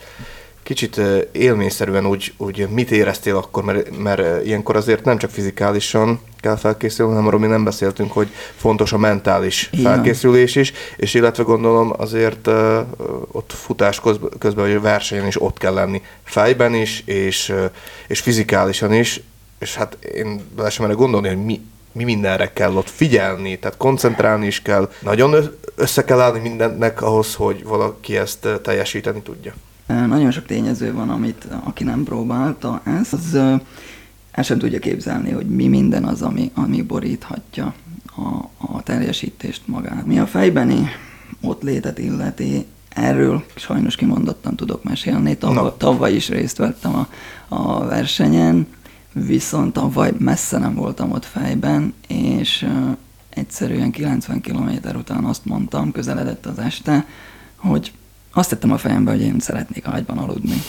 kicsit 0.63 1.01
élményszerűen 1.31 2.05
úgy, 2.05 2.33
úgy 2.37 2.67
mit 2.69 2.91
éreztél 2.91 3.35
akkor, 3.35 3.63
mert, 3.63 3.97
mert 3.97 4.45
ilyenkor 4.45 4.75
azért 4.75 5.03
nem 5.03 5.17
csak 5.17 5.29
fizikálisan 5.29 6.19
kell 6.39 6.55
felkészülni, 6.55 7.11
hanem 7.11 7.27
arról 7.27 7.39
mi 7.39 7.47
nem 7.47 7.63
beszéltünk, 7.63 8.11
hogy 8.11 8.27
fontos 8.55 8.93
a 8.93 8.97
mentális 8.97 9.69
van. 9.71 9.81
felkészülés 9.81 10.55
is, 10.55 10.73
és 10.95 11.13
illetve 11.13 11.43
gondolom 11.43 11.93
azért 11.97 12.47
ö, 12.47 12.81
ott 13.31 13.51
futás 13.51 14.01
közben, 14.39 14.69
vagy 14.71 14.81
versenyen 14.81 15.27
is 15.27 15.41
ott 15.41 15.57
kell 15.57 15.73
lenni, 15.73 16.01
fejben 16.23 16.73
is, 16.73 17.03
és, 17.05 17.53
és 18.07 18.19
fizikálisan 18.19 18.93
is, 18.93 19.21
és 19.59 19.75
hát 19.75 19.97
én 20.15 20.41
bele 20.55 20.69
sem 20.69 20.85
merek 20.85 20.99
gondolni, 20.99 21.27
hogy 21.27 21.45
mi, 21.45 21.61
mi 21.95 22.03
mindenre 22.03 22.53
kell 22.53 22.75
ott 22.75 22.89
figyelni, 22.89 23.59
tehát 23.59 23.77
koncentrálni 23.77 24.45
is 24.45 24.61
kell, 24.61 24.89
nagyon 25.01 25.35
össze 25.75 26.03
kell 26.03 26.19
állni 26.19 26.39
mindennek 26.39 27.01
ahhoz, 27.01 27.35
hogy 27.35 27.63
valaki 27.63 28.17
ezt 28.17 28.47
teljesíteni 28.63 29.21
tudja. 29.21 29.53
Nagyon 29.87 30.31
sok 30.31 30.45
tényező 30.45 30.93
van, 30.93 31.09
amit 31.09 31.47
aki 31.63 31.83
nem 31.83 32.03
próbálta 32.03 32.81
ezt, 32.99 33.13
az 33.13 33.35
el 34.31 34.43
sem 34.43 34.57
tudja 34.57 34.79
képzelni, 34.79 35.31
hogy 35.31 35.45
mi 35.45 35.67
minden 35.67 36.03
az, 36.03 36.21
ami, 36.21 36.51
ami 36.53 36.81
boríthatja 36.81 37.73
a, 38.15 38.65
a 38.73 38.83
teljesítést 38.83 39.61
magát. 39.65 40.05
Mi 40.05 40.19
a 40.19 40.25
fejbeni 40.25 40.89
ott 41.41 41.61
létet 41.61 41.99
illeti, 41.99 42.65
erről 42.89 43.43
sajnos 43.55 43.95
kimondottan 43.95 44.55
tudok 44.55 44.83
mesélni. 44.83 45.37
Tavaly, 45.37 45.71
tavaly 45.77 46.13
is 46.13 46.29
részt 46.29 46.57
vettem 46.57 46.95
a, 46.95 47.07
a 47.47 47.85
versenyen, 47.85 48.67
viszont 49.15 49.73
tavaly 49.73 50.13
messze 50.17 50.57
nem 50.57 50.75
voltam 50.75 51.11
ott 51.11 51.25
fejben, 51.25 51.93
és 52.07 52.67
egyszerűen 53.29 53.91
90 53.91 54.41
km 54.41 54.69
után 54.97 55.23
azt 55.23 55.45
mondtam, 55.45 55.91
közeledett 55.91 56.45
az 56.45 56.59
este, 56.59 57.05
hogy 57.55 57.91
azt 58.33 58.49
tettem 58.49 58.71
a 58.71 58.77
fejembe, 58.77 59.11
hogy 59.11 59.21
én 59.21 59.39
szeretnék 59.39 59.87
ágyban 59.87 60.17
aludni. 60.17 60.61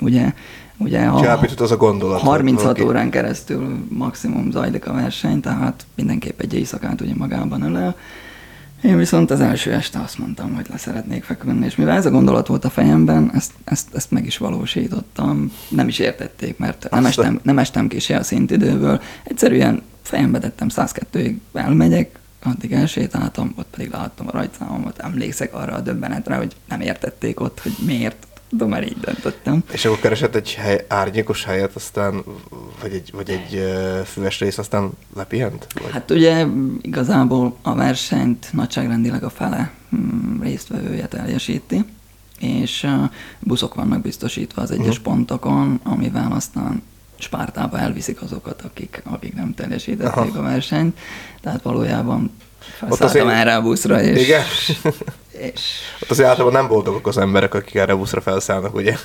Ugye, 0.00 0.32
ugye 0.76 1.10
Csábított 1.20 1.60
az 1.60 1.70
a 1.70 1.76
gondolat. 1.76 2.20
hogy 2.20 2.28
36 2.28 2.62
valaki- 2.62 2.82
órán 2.82 3.10
keresztül 3.10 3.86
maximum 3.88 4.50
zajlik 4.50 4.86
a 4.86 4.92
verseny, 4.92 5.40
tehát 5.40 5.86
mindenképp 5.94 6.40
egy 6.40 6.54
éjszakát 6.54 7.00
ugye 7.00 7.14
magában 7.14 7.62
ölel. 7.62 7.96
Én 8.82 8.96
viszont 8.96 9.30
az 9.30 9.40
első 9.40 9.72
este 9.72 9.98
azt 9.98 10.18
mondtam, 10.18 10.54
hogy 10.54 10.66
le 10.70 10.76
szeretnék 10.76 11.24
feküdni, 11.24 11.66
és 11.66 11.76
mivel 11.76 11.96
ez 11.96 12.06
a 12.06 12.10
gondolat 12.10 12.46
volt 12.46 12.64
a 12.64 12.70
fejemben, 12.70 13.30
ezt, 13.34 13.52
ezt, 13.64 13.94
ezt 13.94 14.10
meg 14.10 14.26
is 14.26 14.38
valósítottam. 14.38 15.52
Nem 15.68 15.88
is 15.88 15.98
értették, 15.98 16.58
mert 16.58 16.86
nem 16.90 17.04
Azt 17.04 17.18
estem, 17.18 17.40
nem 17.42 17.58
estem 17.58 17.88
ki 17.88 17.98
se 17.98 18.16
a 18.16 18.22
szintidőből. 18.22 19.00
Egyszerűen 19.24 19.82
fejembe 20.02 20.38
tettem 20.38 20.68
102-ig, 20.70 21.36
elmegyek, 21.52 22.18
addig 22.42 22.72
elsétáltam, 22.72 23.52
ott 23.56 23.68
pedig 23.70 23.90
láttam 23.90 24.26
a 24.26 24.30
rajtszámomat, 24.30 24.98
emlékszek 24.98 25.54
arra 25.54 25.74
a 25.74 25.80
döbbenetre, 25.80 26.34
hogy 26.34 26.56
nem 26.68 26.80
értették 26.80 27.40
ott, 27.40 27.60
hogy 27.60 27.74
miért. 27.86 28.26
Tudom, 28.48 28.68
mert 28.68 28.86
így 28.86 28.96
döntöttem. 29.00 29.62
És 29.72 29.84
akkor 29.84 29.98
keresett 29.98 30.34
egy 30.34 30.54
hely, 30.54 30.84
árnyékos 30.88 31.44
helyet, 31.44 31.74
aztán, 31.76 32.22
vagy 32.80 32.92
egy, 32.92 33.10
vagy 33.12 33.30
egy 33.30 33.54
ö, 33.54 34.00
füves 34.04 34.38
rész, 34.40 34.58
aztán 34.58 34.90
lepihent? 35.16 35.66
Vagy? 35.82 35.92
Hát 35.92 36.10
ugye 36.10 36.46
igazából 36.80 37.56
a 37.62 37.74
versenyt 37.74 38.48
nagyságrendileg 38.52 39.22
a 39.24 39.30
fele 39.30 39.70
mm, 39.96 40.40
résztvevője 40.42 41.06
teljesíti, 41.06 41.84
és 42.40 42.82
uh, 42.82 43.10
buszok 43.40 43.74
vannak 43.74 44.00
biztosítva 44.00 44.62
az 44.62 44.70
egyes 44.70 44.94
Mhm. 44.94 45.02
pontokon, 45.04 45.80
amivel 45.82 46.32
aztán 46.32 46.82
Spártába 47.18 47.78
elviszik 47.78 48.22
azokat, 48.22 48.62
akik, 48.62 49.02
akik 49.04 49.34
nem 49.34 49.54
teljesítették 49.54 50.16
Aha. 50.16 50.38
a 50.38 50.42
versenyt. 50.42 50.98
Tehát 51.40 51.62
valójában 51.62 52.30
felszálltam 52.58 53.06
azért- 53.28 53.40
erre 53.40 53.56
a 53.56 53.62
buszra, 53.62 54.02
és, 54.02 54.22
Igen? 54.22 54.42
És 55.40 55.60
Ott 56.02 56.10
azért 56.10 56.28
általában 56.28 56.52
nem 56.60 56.68
boldogok 56.68 57.06
az 57.06 57.18
emberek, 57.18 57.54
akik 57.54 57.74
erre 57.74 57.94
buszra 57.94 58.20
felszállnak, 58.20 58.74
ugye? 58.74 58.96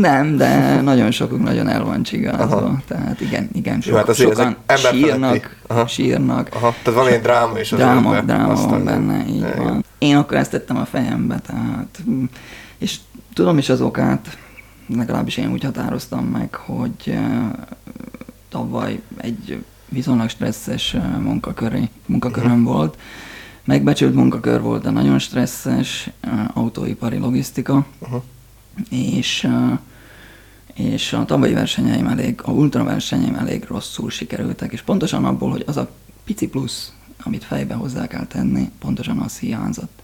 nem, 0.00 0.36
de 0.36 0.80
nagyon 0.80 1.10
sokuk 1.10 1.42
nagyon 1.42 1.68
el 1.68 1.84
van 1.84 2.02
csigázva. 2.02 2.78
Tehát 2.88 3.20
igen, 3.20 3.48
igen, 3.52 3.80
so, 3.80 3.90
Jó, 3.90 3.96
hát 3.96 4.08
azért 4.08 4.30
sokan 4.36 4.56
ezek 4.66 4.92
sírnak, 4.94 5.56
Aha. 5.66 5.86
sírnak. 5.86 6.48
Aha, 6.52 6.74
tehát 6.82 7.00
van 7.00 7.08
egy 7.12 7.20
dráma 7.20 7.58
is 7.58 7.72
az 7.72 7.78
Dráma, 7.78 8.12
életben. 8.12 8.36
dráma 8.36 8.52
Aztán- 8.52 8.70
van 8.70 8.84
benne, 8.84 9.24
így 9.28 9.36
Igen. 9.36 9.56
van. 9.64 9.84
Én 9.98 10.16
akkor 10.16 10.36
ezt 10.36 10.50
tettem 10.50 10.76
a 10.76 10.84
fejembe, 10.84 11.38
tehát, 11.46 11.98
mm, 12.10 12.24
és 12.78 12.96
tudom 13.34 13.58
is 13.58 13.68
az 13.68 13.80
okát, 13.80 14.38
legalábbis 14.96 15.36
én 15.36 15.52
úgy 15.52 15.64
határoztam 15.64 16.24
meg, 16.24 16.54
hogy 16.54 17.18
tavaly 18.48 19.00
egy 19.16 19.64
viszonylag 19.88 20.28
stresszes 20.28 20.96
munkaköri, 21.20 21.90
munkaköröm 22.06 22.50
Mhm. 22.50 22.62
volt, 22.64 22.96
megbecsült 23.64 24.14
munkakör 24.14 24.60
volt, 24.60 24.82
de 24.82 24.90
nagyon 24.90 25.18
stresszes, 25.18 26.10
autóipari 26.52 27.18
logisztika, 27.18 27.86
Aha. 27.98 28.24
és, 28.90 29.48
és 30.74 31.12
a 31.12 31.24
tavalyi 31.24 31.52
versenyeim 31.52 32.06
elég, 32.06 32.40
a 32.44 32.50
ultra 32.50 32.84
versenyeim 32.84 33.34
elég 33.34 33.64
rosszul 33.64 34.10
sikerültek, 34.10 34.72
és 34.72 34.82
pontosan 34.82 35.24
abból, 35.24 35.50
hogy 35.50 35.64
az 35.66 35.76
a 35.76 35.90
pici 36.24 36.48
plusz, 36.48 36.92
amit 37.22 37.44
fejbe 37.44 37.74
hozzá 37.74 38.06
kell 38.06 38.26
tenni, 38.26 38.70
pontosan 38.78 39.18
az 39.18 39.38
hiányzott. 39.38 40.01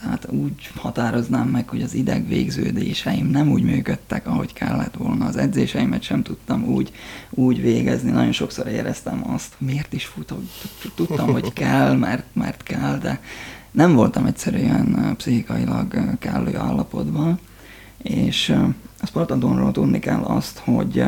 Tehát 0.00 0.26
úgy 0.30 0.70
határoznám 0.76 1.48
meg, 1.48 1.68
hogy 1.68 1.82
az 1.82 1.94
ideg 1.94 2.28
végződéseim 2.28 3.26
nem 3.26 3.50
úgy 3.50 3.62
működtek, 3.62 4.26
ahogy 4.26 4.52
kellett 4.52 4.94
volna. 4.94 5.26
Az 5.26 5.36
edzéseimet 5.36 6.02
sem 6.02 6.22
tudtam 6.22 6.64
úgy, 6.64 6.92
úgy 7.30 7.62
végezni. 7.62 8.10
Nagyon 8.10 8.32
sokszor 8.32 8.66
éreztem 8.66 9.30
azt, 9.30 9.54
miért 9.58 9.92
is 9.92 10.04
futok. 10.04 10.42
Tudtam, 10.94 11.32
hogy 11.32 11.52
kell, 11.62 11.96
mert, 11.96 12.24
mert 12.32 12.62
kell, 12.62 12.98
de 12.98 13.20
nem 13.70 13.94
voltam 13.94 14.26
egyszerűen 14.26 15.14
pszichikailag 15.16 16.18
kellő 16.18 16.56
állapotban. 16.56 17.38
És 18.02 18.48
a 19.00 19.06
Spartathlonról 19.06 19.72
tudni 19.72 19.98
kell 19.98 20.22
azt, 20.22 20.58
hogy 20.58 21.04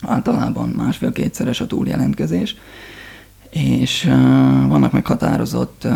általában 0.00 0.68
másfél-kétszeres 0.68 1.60
a 1.60 1.66
túljelentkezés, 1.66 2.56
és 3.52 4.04
uh, 4.04 4.12
vannak 4.66 4.92
meghatározott 4.92 5.82
uh, 5.84 5.92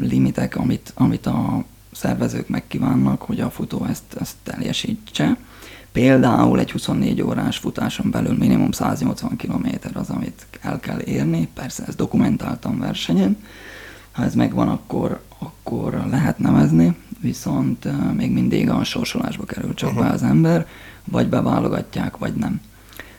limitek, 0.00 0.56
amit, 0.56 0.92
amit 0.94 1.26
a 1.26 1.64
szervezők 1.92 2.48
megkívánnak, 2.48 3.22
hogy 3.22 3.40
a 3.40 3.50
futó 3.50 3.84
ezt, 3.84 4.02
ezt 4.20 4.36
teljesítse. 4.42 5.36
Például 5.92 6.58
egy 6.58 6.72
24 6.72 7.22
órás 7.22 7.58
futáson 7.58 8.10
belül 8.10 8.36
minimum 8.36 8.72
180 8.72 9.36
km 9.36 9.66
az, 9.94 10.10
amit 10.10 10.46
el 10.60 10.80
kell 10.80 11.00
érni, 11.00 11.48
persze 11.54 11.84
ezt 11.86 11.96
dokumentáltam 11.96 12.78
versenyen, 12.78 13.36
ha 14.12 14.24
ez 14.24 14.34
megvan, 14.34 14.68
akkor, 14.68 15.22
akkor 15.38 16.04
lehet 16.10 16.38
nevezni, 16.38 16.96
viszont 17.20 17.84
uh, 17.84 18.12
még 18.12 18.30
mindig 18.32 18.70
a 18.70 18.84
sorsolásba 18.84 19.44
kerül 19.44 19.74
csak 19.74 19.90
uh-huh. 19.90 20.04
be 20.06 20.12
az 20.12 20.22
ember, 20.22 20.66
vagy 21.04 21.28
beválogatják, 21.28 22.16
vagy 22.16 22.34
nem. 22.34 22.60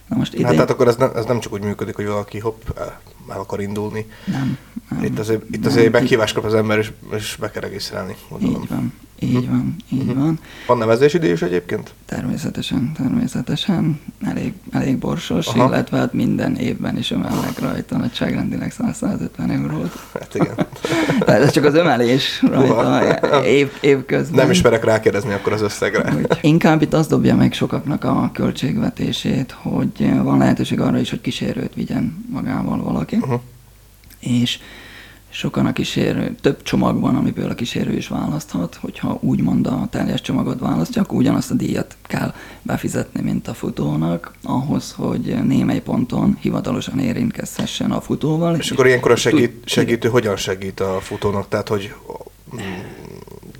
Na 0.08 0.16
most 0.18 0.42
Hát 0.42 0.52
tehát 0.54 0.70
akkor 0.70 0.88
ez 0.88 0.96
nem, 0.96 1.12
ez 1.16 1.26
nem 1.26 1.39
csak 1.39 1.54
úgy 1.54 1.62
működik, 1.62 1.96
hogy 1.96 2.06
valaki 2.06 2.39
hopp, 2.39 2.62
el, 2.78 3.00
el 3.30 3.39
akar 3.39 3.62
indulni. 3.62 4.06
Nem. 4.26 4.58
nem 4.89 5.04
Itt 5.04 5.20
azért, 5.20 5.44
itt 5.52 5.60
nem, 5.62 5.72
azért 5.72 5.86
ki- 5.86 5.92
meghívást 5.92 6.34
kap 6.34 6.44
az 6.44 6.54
ember, 6.54 6.78
és, 6.78 6.92
és 7.12 7.36
be 7.39 7.52
kell 7.52 7.62
regisztrálni, 7.62 8.16
gondolom. 8.30 8.62
Így 8.62 8.70
van, 8.70 8.94
így 9.23 9.47
van, 9.49 9.75
így 9.89 10.15
van. 10.15 10.39
Van 10.67 10.77
nevezési 10.77 11.17
díj 11.17 11.31
is 11.31 11.41
egyébként? 11.41 11.93
Természetesen, 12.05 12.91
természetesen. 12.97 13.99
Elég, 14.25 14.53
elég 14.71 14.97
borsos, 14.97 15.47
Aha. 15.47 15.67
illetve 15.67 15.97
hát 15.97 16.13
minden 16.13 16.55
évben 16.55 16.97
is 16.97 17.12
ömelnek 17.12 17.59
rajta 17.59 17.97
nagyságrendileg 17.97 18.73
100-150 18.79 19.51
eurót. 19.51 19.91
Hát 20.13 20.36
igen. 20.36 20.55
Tehát 21.25 21.41
ez 21.41 21.51
csak 21.51 21.63
az 21.65 21.73
ömelés 21.73 22.41
rajta 22.41 23.45
év, 23.45 23.71
év 23.81 24.05
közben. 24.05 24.39
Nem 24.39 24.51
ismerek 24.51 24.83
rákérdezni 24.83 25.33
akkor 25.33 25.53
az 25.53 25.62
összegre. 25.62 26.13
Úgy. 26.15 26.38
Inkább 26.41 26.81
itt 26.81 26.93
az 26.93 27.07
dobja 27.07 27.36
meg 27.36 27.53
sokaknak 27.53 28.03
a 28.03 28.29
költségvetését, 28.33 29.51
hogy 29.51 30.21
van 30.23 30.38
lehetőség 30.38 30.79
arra 30.79 30.99
is, 30.99 31.09
hogy 31.09 31.21
kísérőt 31.21 31.73
vigyen 31.73 32.25
magával 32.29 32.83
valaki. 32.83 33.15
Uh-huh. 33.15 33.41
és 34.19 34.59
sokan 35.34 35.65
a 35.65 35.74
kísérő, 35.74 36.36
több 36.41 36.63
csomag 36.63 37.00
van, 37.00 37.15
amiből 37.15 37.50
a 37.50 37.54
kísérő 37.54 37.93
is 37.93 38.08
választhat, 38.08 38.78
hogyha 38.82 39.17
úgymond 39.22 39.67
a 39.67 39.88
teljes 39.89 40.22
csomagot 40.22 40.60
választja, 40.60 41.02
akkor 41.02 41.17
ugyanazt 41.17 41.52
a 41.52 41.54
díjat 41.54 41.96
kell 42.02 42.34
befizetni, 42.62 43.22
mint 43.22 43.48
a 43.48 43.54
futónak, 43.54 44.34
ahhoz, 44.43 44.91
hogy 44.98 45.43
némely 45.43 45.82
ponton 45.82 46.38
hivatalosan 46.41 47.00
érintkezhessen 47.00 47.91
a 47.91 48.02
futóval. 48.02 48.56
És 48.56 48.72
akkor 48.72 48.88
ilyenkor 48.88 49.12
a 49.12 49.15
segít, 49.15 49.62
segítő 49.65 50.10
hogyan 50.10 50.36
segít 50.36 50.80
a 50.80 51.00
futónak? 51.02 51.48
Tehát, 51.48 51.67
hogy 51.67 51.93
mm, 52.56 52.60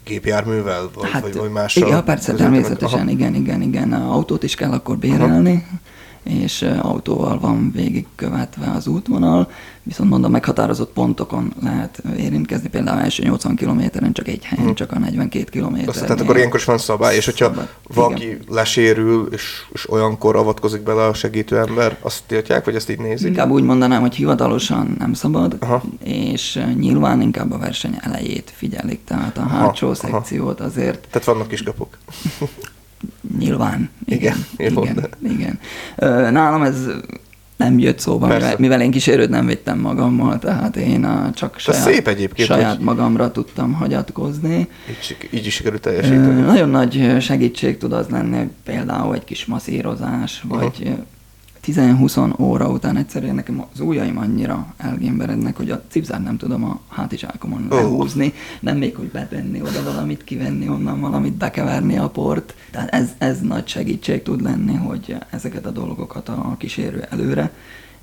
gépjárművel, 0.04 0.90
vagy, 0.94 1.10
hát, 1.10 1.22
vagy, 1.22 1.36
vagy 1.36 1.52
mással? 1.52 1.90
Ja, 1.90 2.04
persze, 2.04 2.34
természetesen, 2.34 3.00
Aha. 3.00 3.10
igen, 3.10 3.36
igen, 3.36 3.62
igen. 3.62 3.94
Autót 3.94 4.44
is 4.44 4.56
kell 4.56 4.72
akkor 4.72 4.98
bérelni, 4.98 5.68
és 6.24 6.62
autóval 6.82 7.40
van 7.40 7.72
végigkövetve 7.72 8.72
az 8.76 8.88
útvonal, 8.88 9.50
viszont 9.84 10.10
mondom, 10.10 10.32
meghatározott 10.32 10.94
pontokon 10.94 11.54
lehet 11.62 12.04
érintkezni, 12.18 12.70
például 12.70 13.00
első 13.00 13.24
80 13.24 13.56
kilométeren 13.56 14.14
csak 14.14 14.28
egy 14.28 14.44
helyen, 14.44 14.74
csak 14.74 14.92
a 14.92 15.00
42 15.00 15.44
kilométer. 15.44 15.94
Tehát 15.94 16.22
akkor 16.22 16.38
ilyenkor 16.38 16.60
is 16.60 16.66
van 16.66 16.78
szabály, 16.78 17.16
és 17.16 17.26
hogyha 17.26 17.46
Szabad. 17.46 17.70
valaki 17.94 18.26
Igen. 18.26 18.40
lesérül, 18.50 19.28
és, 19.32 19.44
és 19.74 19.90
olyankor 19.90 20.36
avatkozik 20.36 20.82
bele 20.82 21.06
a 21.06 21.14
segítő 21.14 21.58
ember, 21.58 21.98
azt 22.02 22.24
tiltják, 22.28 22.66
vagy 22.66 22.76
ezt 22.76 22.90
így 22.90 23.00
nézik? 23.00 23.28
Inkább 23.28 23.50
úgy 23.50 23.64
mondanám, 23.64 24.02
hogy 24.02 24.16
hivatalosan 24.16 24.96
nem 25.00 25.14
szabad, 25.14 25.58
Aha. 25.60 25.84
és 26.04 26.66
nyilván 26.80 27.22
inkább 27.22 27.52
a 27.52 27.58
verseny 27.58 27.98
elejét 28.02 28.54
figyelik, 28.56 29.04
tehát 29.04 29.38
a 29.38 29.42
Aha, 29.42 29.58
hátsó 29.58 29.86
aha. 29.86 29.96
szekciót 29.96 30.60
azért 30.60 31.08
Tehát 31.12 31.28
vannak 31.28 31.48
kiskapuk. 31.48 31.98
Nyilván, 33.38 33.89
igen. 34.06 34.46
Igen, 34.58 34.78
igen, 34.82 35.08
igen. 35.24 35.60
Nálam 36.34 36.62
ez 36.62 36.76
nem 37.56 37.80
jött 37.80 38.00
szóba, 38.00 38.28
Persze. 38.28 38.46
mivel, 38.46 38.60
mivel 38.60 38.82
én 38.82 38.92
kísérőt 38.92 39.30
nem 39.30 39.46
vittem 39.46 39.80
magammal, 39.80 40.39
tehát 40.39 40.76
én 40.76 41.04
a, 41.04 41.32
csak 41.34 41.60
saját, 41.60 41.82
szép 41.82 42.08
egyébként, 42.08 42.48
saját 42.48 42.80
magamra 42.80 43.32
tudtam 43.32 43.74
hagyatkozni. 43.74 44.68
Így, 44.89 45.18
így 45.32 45.46
is 45.46 45.54
sikerült 45.54 45.82
teljesíteni. 45.82 46.42
Nagyon 46.42 46.70
nagy 46.70 47.16
segítség 47.22 47.78
tud 47.78 47.94
az 47.94 48.08
lenni, 48.08 48.50
például 48.63 49.16
egy 49.16 49.24
kis 49.24 49.46
masszírozás, 49.46 50.44
vagy 50.48 50.74
ö, 50.86 50.89
10-20 51.65 52.39
óra 52.39 52.69
után 52.69 52.97
egyszerűen 52.97 53.36
nekem 53.36 53.65
az 53.73 53.80
ujjaim 53.80 54.17
annyira 54.17 54.73
elgémberednek, 54.78 55.58
hogy 55.58 55.69
a 55.69 55.82
cipzár 55.88 56.23
nem 56.23 56.38
tudom 56.38 56.63
a 56.63 56.80
hátizsákomon 56.89 57.67
Ó. 57.71 57.76
lehúzni, 57.76 58.34
nem 58.60 58.78
még, 58.78 58.95
hogy 58.95 59.10
bevenni 59.12 59.62
oda 59.62 59.84
valamit, 59.84 60.23
kivenni 60.23 60.67
onnan 60.67 60.99
valamit, 60.99 61.34
bekeverni 61.34 61.97
a 61.97 62.10
port. 62.10 62.56
Tehát 62.71 62.93
ez, 62.93 63.10
ez 63.17 63.39
nagy 63.41 63.67
segítség 63.67 64.23
tud 64.23 64.41
lenni, 64.41 64.76
hogy 64.76 65.17
ezeket 65.30 65.65
a 65.65 65.71
dolgokat 65.71 66.30
a 66.30 66.56
kísérő 66.58 67.06
előre 67.10 67.52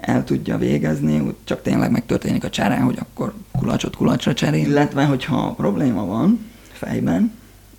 el 0.00 0.24
tudja 0.24 0.58
végezni, 0.58 1.20
úgy 1.20 1.34
csak 1.44 1.62
tényleg 1.62 1.90
megtörténik 1.90 2.44
a 2.44 2.50
csere, 2.50 2.78
hogy 2.78 2.98
akkor 2.98 3.34
kulacsot 3.58 3.96
kulacsra 3.96 4.34
cserél. 4.34 4.66
Illetve, 4.66 5.04
hogyha 5.04 5.52
probléma 5.52 6.06
van 6.06 6.46
fejben, 6.72 7.32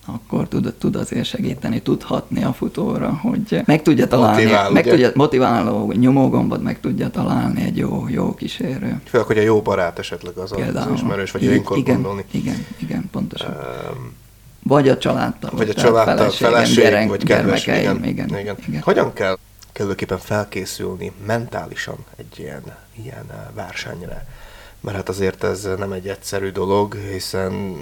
akkor 0.06 0.48
tud, 0.48 0.74
tud 0.74 0.96
azért 0.96 1.26
segíteni, 1.26 1.82
tudhatni 1.82 2.44
a 2.44 2.54
futóra, 2.54 3.20
hogy 3.22 3.62
meg 3.66 3.82
tudja 3.82 4.08
találni, 4.08 4.42
Motivál, 4.44 4.70
meg 4.72 4.84
ugye? 4.84 4.92
tudja, 4.92 5.12
motiváló 5.16 5.92
nyomógombot 5.92 6.64
meg 6.64 6.80
tudja 6.80 7.10
találni 7.10 7.64
egy 7.64 7.78
jó, 7.78 8.06
jó 8.10 8.34
kísérő. 8.34 9.02
Főleg, 9.06 9.28
hogy 9.28 9.38
a 9.38 9.42
jó 9.42 9.62
barát 9.62 10.00
esetleg 10.00 10.38
az, 10.38 10.52
az, 10.52 10.76
az 10.76 10.88
ismerős, 10.94 11.32
vagy 11.32 11.44
ilyenkor 11.44 11.78
igen, 11.78 11.94
gondolni. 11.96 12.26
Igen, 12.32 12.66
igen, 12.78 13.10
pontosan. 13.12 13.52
Um, 13.52 14.14
Vagy 14.64 14.90
a 14.90 14.98
családtag. 14.98 15.58
vagy 15.58 15.70
a 15.70 15.74
családtag, 15.74 16.32
feleség, 16.32 16.76
gyerek- 16.84 17.08
vagy 17.10 17.24
kedves. 17.24 17.64
gyermekeim, 17.66 17.98
Igen, 18.04 18.10
igen, 18.10 18.40
igen. 18.40 18.56
igen. 18.68 18.82
Hogyan 18.82 19.14
kell 19.14 19.38
kellőképpen 19.72 20.18
felkészülni 20.18 21.12
mentálisan 21.26 21.96
egy 22.18 22.40
ilyen, 22.40 22.64
ilyen 23.04 23.26
versenyre? 23.54 24.28
Mert 24.80 24.96
hát 24.96 25.10
azért 25.10 25.44
ez 25.44 25.70
nem 25.78 25.92
egy 25.92 26.08
egyszerű 26.08 26.50
dolog, 26.50 26.96
hiszen 26.96 27.76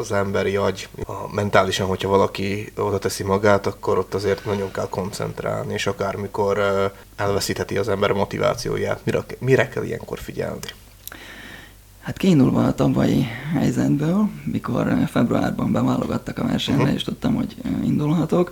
az 0.00 0.12
emberi 0.12 0.56
agy, 0.56 0.88
a 1.06 1.34
mentálisan, 1.34 1.86
hogyha 1.86 2.08
valaki 2.08 2.72
oda 2.76 2.98
teszi 2.98 3.22
magát, 3.22 3.66
akkor 3.66 3.98
ott 3.98 4.14
azért 4.14 4.44
nagyon 4.44 4.70
kell 4.70 4.88
koncentrálni, 4.88 5.72
és 5.72 5.86
akármikor 5.86 6.60
elveszítheti 7.16 7.76
az 7.76 7.88
ember 7.88 8.12
motivációját. 8.12 9.00
Mire, 9.04 9.24
mire 9.38 9.68
kell 9.68 9.84
ilyenkor 9.84 10.18
figyelni? 10.18 10.60
Hát 12.00 12.16
kiindulva 12.16 12.64
a 12.64 12.74
tavalyi 12.74 13.26
helyzetből, 13.52 14.28
mikor 14.44 14.94
februárban 15.10 15.72
beválogattak 15.72 16.38
a 16.38 16.46
versenyre, 16.46 16.82
uh-huh. 16.82 16.96
és 16.96 17.02
tudtam, 17.02 17.34
hogy 17.34 17.56
indulhatok, 17.84 18.50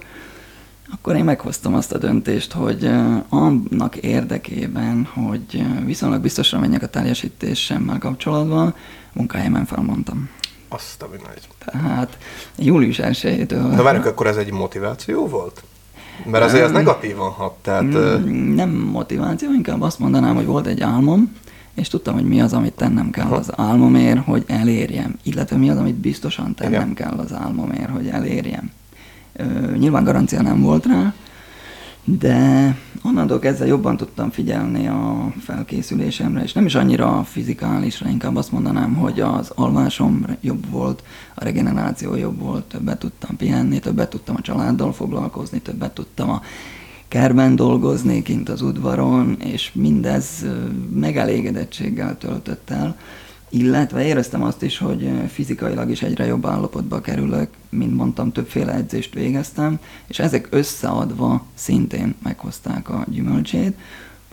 akkor 0.93 1.17
én 1.17 1.25
meghoztam 1.25 1.75
azt 1.75 1.93
a 1.93 1.99
döntést, 1.99 2.53
hogy 2.53 2.91
annak 3.29 3.97
érdekében, 3.97 5.05
hogy 5.05 5.65
viszonylag 5.85 6.21
biztosra 6.21 6.59
menjek 6.59 6.83
a 6.83 6.87
teljesítésemmel 6.87 7.99
kapcsolatban, 7.99 8.75
munkahelyemen 9.13 9.65
felmondtam. 9.65 10.31
Azt 10.75 11.03
a 11.03 11.07
nagy. 11.11 11.49
Tehát 11.59 12.19
július 12.59 12.99
1-től... 13.03 13.75
Na 13.75 13.83
várjuk, 13.83 14.05
akkor 14.05 14.27
ez 14.27 14.37
egy 14.37 14.53
motiváció 14.53 15.29
volt? 15.29 15.63
Mert 16.25 16.45
azért 16.45 16.65
ez 16.65 16.71
Nem. 16.71 16.83
negatívan 16.83 17.31
hat, 17.31 17.53
tehát... 17.63 17.83
Mm, 17.85 18.55
Nem 18.55 18.71
motiváció, 18.71 19.53
inkább 19.53 19.83
azt 19.83 19.99
mondanám, 19.99 20.35
hogy 20.35 20.47
volt 20.47 20.67
egy 20.67 20.81
álmom, 20.81 21.37
és 21.75 21.89
tudtam, 21.89 22.15
hogy 22.15 22.25
mi 22.25 22.41
az, 22.41 22.53
amit 22.53 22.73
tennem 22.73 23.11
kell 23.11 23.31
az 23.31 23.51
álmomért, 23.57 24.25
hogy 24.25 24.45
elérjem, 24.47 25.19
illetve 25.23 25.57
mi 25.57 25.71
az, 25.71 25.77
amit 25.77 25.95
biztosan 25.95 26.55
tennem 26.55 26.73
Igen. 26.73 26.95
kell 26.95 27.19
az 27.19 27.33
álmomért, 27.33 27.91
hogy 27.91 28.09
elérjem. 28.09 28.71
Ö, 29.33 29.45
nyilván 29.77 30.05
garancia 30.05 30.43
nem 30.43 30.61
volt 30.61 30.87
rá, 30.87 31.15
de 32.05 32.77
onnantól 33.03 33.39
kezdve 33.39 33.67
jobban 33.67 33.97
tudtam 33.97 34.31
figyelni 34.31 34.87
a 34.87 35.33
felkészülésemre, 35.41 36.43
és 36.43 36.53
nem 36.53 36.67
is 36.67 36.75
annyira 36.75 37.25
fizikálisra, 37.25 38.09
inkább 38.09 38.37
azt 38.37 38.53
mondanám, 38.53 38.95
hogy 38.95 39.21
az 39.21 39.53
alvásom 39.55 40.27
jobb 40.41 40.71
volt, 40.71 41.03
a 41.35 41.45
regeneráció 41.45 42.15
jobb 42.15 42.39
volt, 42.39 42.65
többet 42.65 42.99
tudtam 42.99 43.37
pihenni, 43.37 43.79
többet 43.79 44.11
tudtam 44.11 44.35
a 44.39 44.41
családdal 44.41 44.93
foglalkozni, 44.93 45.61
többet 45.61 45.95
tudtam 45.95 46.31
a 46.31 46.43
kerben 47.09 47.57
dolgozni, 47.57 48.23
kint 48.23 48.49
az 48.49 48.63
udvaron, 48.63 49.37
és 49.41 49.71
mindez 49.75 50.47
megelégedettséggel 50.95 52.19
töltött 52.19 52.71
el 52.71 52.97
illetve 53.53 54.05
éreztem 54.05 54.43
azt 54.43 54.63
is, 54.63 54.79
hogy 54.79 55.11
fizikailag 55.29 55.91
is 55.91 56.03
egyre 56.03 56.27
jobb 56.27 56.47
állapotba 56.47 57.01
kerülök, 57.01 57.49
mint 57.69 57.97
mondtam, 57.97 58.33
többféle 58.33 58.73
edzést 58.73 59.15
végeztem, 59.15 59.79
és 60.07 60.19
ezek 60.19 60.49
összeadva 60.51 61.45
szintén 61.55 62.15
meghozták 62.23 62.89
a 62.89 63.05
gyümölcsét. 63.09 63.79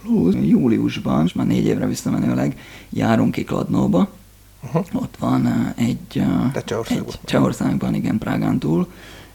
Plusz 0.01 0.35
júliusban, 0.41 1.25
és 1.25 1.33
már 1.33 1.45
négy 1.45 1.65
évre 1.65 1.85
visszamenőleg 1.85 2.59
járunk 2.89 3.31
ki 3.31 3.43
Kladnóba, 3.43 4.09
uh-huh. 4.63 5.01
ott 5.01 5.15
van 5.19 5.73
egy, 5.75 6.23
Csehországban. 6.65 7.07
egy 7.07 7.19
Csehországban, 7.25 7.93
igen, 7.93 8.17
Prágán 8.17 8.59
túl, 8.59 8.87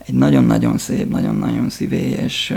egy 0.06 0.14
nagyon-nagyon 0.14 0.78
szép, 0.78 1.10
nagyon-nagyon 1.10 1.70
szívélyes 1.70 2.52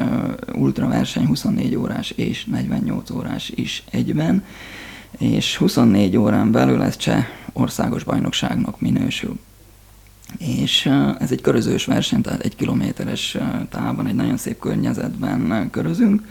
ultraverseny, 0.53 1.25
24 1.25 1.75
órás 1.75 2.11
és 2.11 2.45
48 2.45 3.09
órás 3.09 3.51
is 3.55 3.83
egyben, 3.91 4.43
és 5.17 5.57
24 5.57 6.17
órán 6.17 6.51
belül 6.51 6.83
ez 6.83 6.97
cseh 6.97 7.25
országos 7.53 8.03
bajnokságnak 8.03 8.81
minősül. 8.81 9.39
És 10.37 10.85
ez 11.19 11.31
egy 11.31 11.41
körözős 11.41 11.85
verseny, 11.85 12.21
tehát 12.21 12.41
egy 12.41 12.55
kilométeres 12.55 13.37
távban, 13.69 14.07
egy 14.07 14.15
nagyon 14.15 14.37
szép 14.37 14.59
környezetben 14.59 15.69
körözünk. 15.71 16.21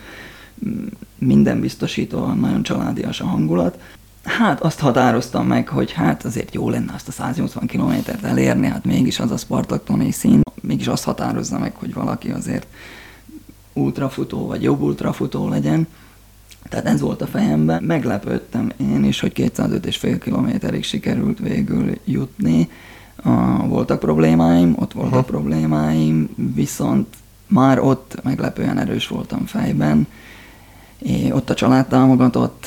Minden 1.19 1.61
biztosító, 1.61 2.27
nagyon 2.27 2.63
családias 2.63 3.21
a 3.21 3.27
hangulat. 3.27 3.79
Hát 4.23 4.61
azt 4.61 4.81
határoztam 4.81 5.47
meg, 5.47 5.69
hogy 5.69 5.93
hát 5.93 6.25
azért 6.25 6.55
jó 6.55 6.71
lenne 6.71 6.93
azt 6.95 7.09
a 7.09 7.13
180 7.13 7.67
kilométert 7.67 8.25
elérni, 8.25 8.67
hát 8.67 8.85
mégis 8.85 9.19
az 9.19 9.31
a 9.31 9.37
Spartaktoni 9.37 10.11
szín, 10.11 10.41
mégis 10.61 10.87
azt 10.87 11.05
határozza 11.05 11.59
meg, 11.59 11.75
hogy 11.75 11.95
valaki 11.95 12.31
azért 12.31 12.67
ultrafutó 13.73 14.47
vagy 14.47 14.63
jobb 14.63 14.81
ultrafutó 14.81 15.49
legyen. 15.49 15.87
Tehát 16.69 16.87
ez 16.87 17.01
volt 17.01 17.23
a 17.23 17.27
fejemben. 17.27 17.83
Meglepődtem 17.83 18.73
én 18.77 19.05
is, 19.05 19.21
hogy 19.21 19.33
205,5 19.35 20.19
kilométerig 20.23 20.85
sikerült 20.85 21.39
végül 21.39 21.99
jutni. 22.05 22.69
Uh, 23.25 23.69
voltak 23.69 23.99
problémáim, 23.99 24.75
ott 24.79 24.93
voltak 24.93 25.13
uh-huh. 25.13 25.27
problémáim, 25.27 26.29
viszont 26.55 27.07
már 27.47 27.79
ott 27.79 28.21
meglepően 28.23 28.79
erős 28.79 29.09
voltam 29.09 29.45
fejben. 29.45 30.07
É, 30.99 31.33
ott 31.33 31.51
a 31.51 31.55
család 31.55 31.87
támogatott, 31.87 32.67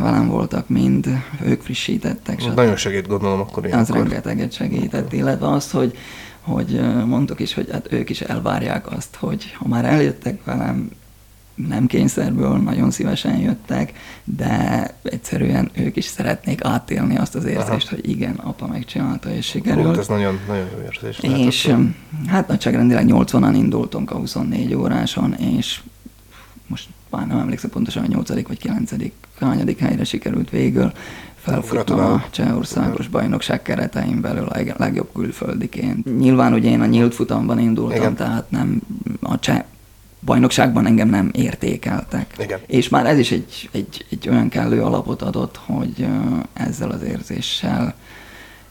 velem 0.00 0.28
voltak 0.28 0.68
mind, 0.68 1.06
ők 1.44 1.62
frissítettek. 1.62 2.40
Stb. 2.40 2.54
Nagyon 2.54 2.76
segít 2.76 3.06
gondolom 3.06 3.40
akkor 3.40 3.66
ilyenkor. 3.66 3.96
Az 3.96 4.02
rengeteget 4.02 4.52
segített, 4.52 5.12
illetve 5.12 5.48
az, 5.48 5.70
hogy, 5.70 5.96
hogy 6.40 6.80
mondtuk 7.06 7.40
is, 7.40 7.54
hogy 7.54 7.68
hát 7.70 7.92
ők 7.92 8.10
is 8.10 8.20
elvárják 8.20 8.92
azt, 8.92 9.16
hogy 9.16 9.52
ha 9.52 9.68
már 9.68 9.84
eljöttek 9.84 10.44
velem, 10.44 10.90
nem 11.68 11.86
kényszerből, 11.86 12.56
nagyon 12.56 12.90
szívesen 12.90 13.38
jöttek, 13.38 13.92
de 14.24 14.86
egyszerűen 15.02 15.70
ők 15.72 15.96
is 15.96 16.04
szeretnék 16.04 16.64
átélni 16.64 17.16
azt 17.16 17.34
az 17.34 17.44
érzést, 17.44 17.86
Aha. 17.86 17.96
hogy 17.96 18.08
igen, 18.08 18.34
apa 18.34 18.66
megcsinálta, 18.66 19.30
és 19.30 19.46
sikerült. 19.46 19.84
Volt, 19.84 19.98
ez 19.98 20.08
nagyon, 20.08 20.38
nagyon 20.46 20.66
jó 20.76 20.82
érzés. 20.84 21.18
És 21.46 21.66
lehetett. 21.66 21.94
hát 22.26 22.48
nagyságrendileg 22.48 23.06
80-an 23.08 23.52
indultunk 23.54 24.10
a 24.10 24.16
24 24.16 24.74
óráson, 24.74 25.34
és 25.34 25.80
most 26.66 26.88
már 27.10 27.26
nem 27.26 27.38
emlékszem 27.38 27.70
pontosan, 27.70 28.02
hogy 28.02 28.10
8. 28.10 28.46
vagy 28.46 28.58
9. 28.58 28.92
hányadik 29.40 29.78
helyre 29.78 30.04
sikerült 30.04 30.50
végül 30.50 30.92
felfutnom 31.34 32.00
a 32.00 32.24
Csehországos 32.30 33.08
bajnokság 33.08 33.62
keretein 33.62 34.20
belül 34.20 34.46
a 34.46 34.74
legjobb 34.76 35.08
külföldiként. 35.14 36.18
Nyilván 36.18 36.52
ugye 36.52 36.70
én 36.70 36.80
a 36.80 36.86
nyílt 36.86 37.14
futamban 37.14 37.58
indultam, 37.58 37.96
Igen. 37.96 38.14
tehát 38.14 38.50
nem 38.50 38.80
a 39.20 39.38
cseh 39.38 39.62
bajnokságban 40.20 40.86
engem 40.86 41.08
nem 41.08 41.30
értékeltek. 41.32 42.34
Igen. 42.38 42.58
És 42.66 42.88
már 42.88 43.06
ez 43.06 43.18
is 43.18 43.30
egy, 43.30 43.68
egy, 43.72 44.06
egy 44.10 44.28
olyan 44.28 44.48
kellő 44.48 44.82
alapot 44.82 45.22
adott, 45.22 45.56
hogy 45.56 46.06
ezzel 46.52 46.90
az 46.90 47.02
érzéssel, 47.02 47.94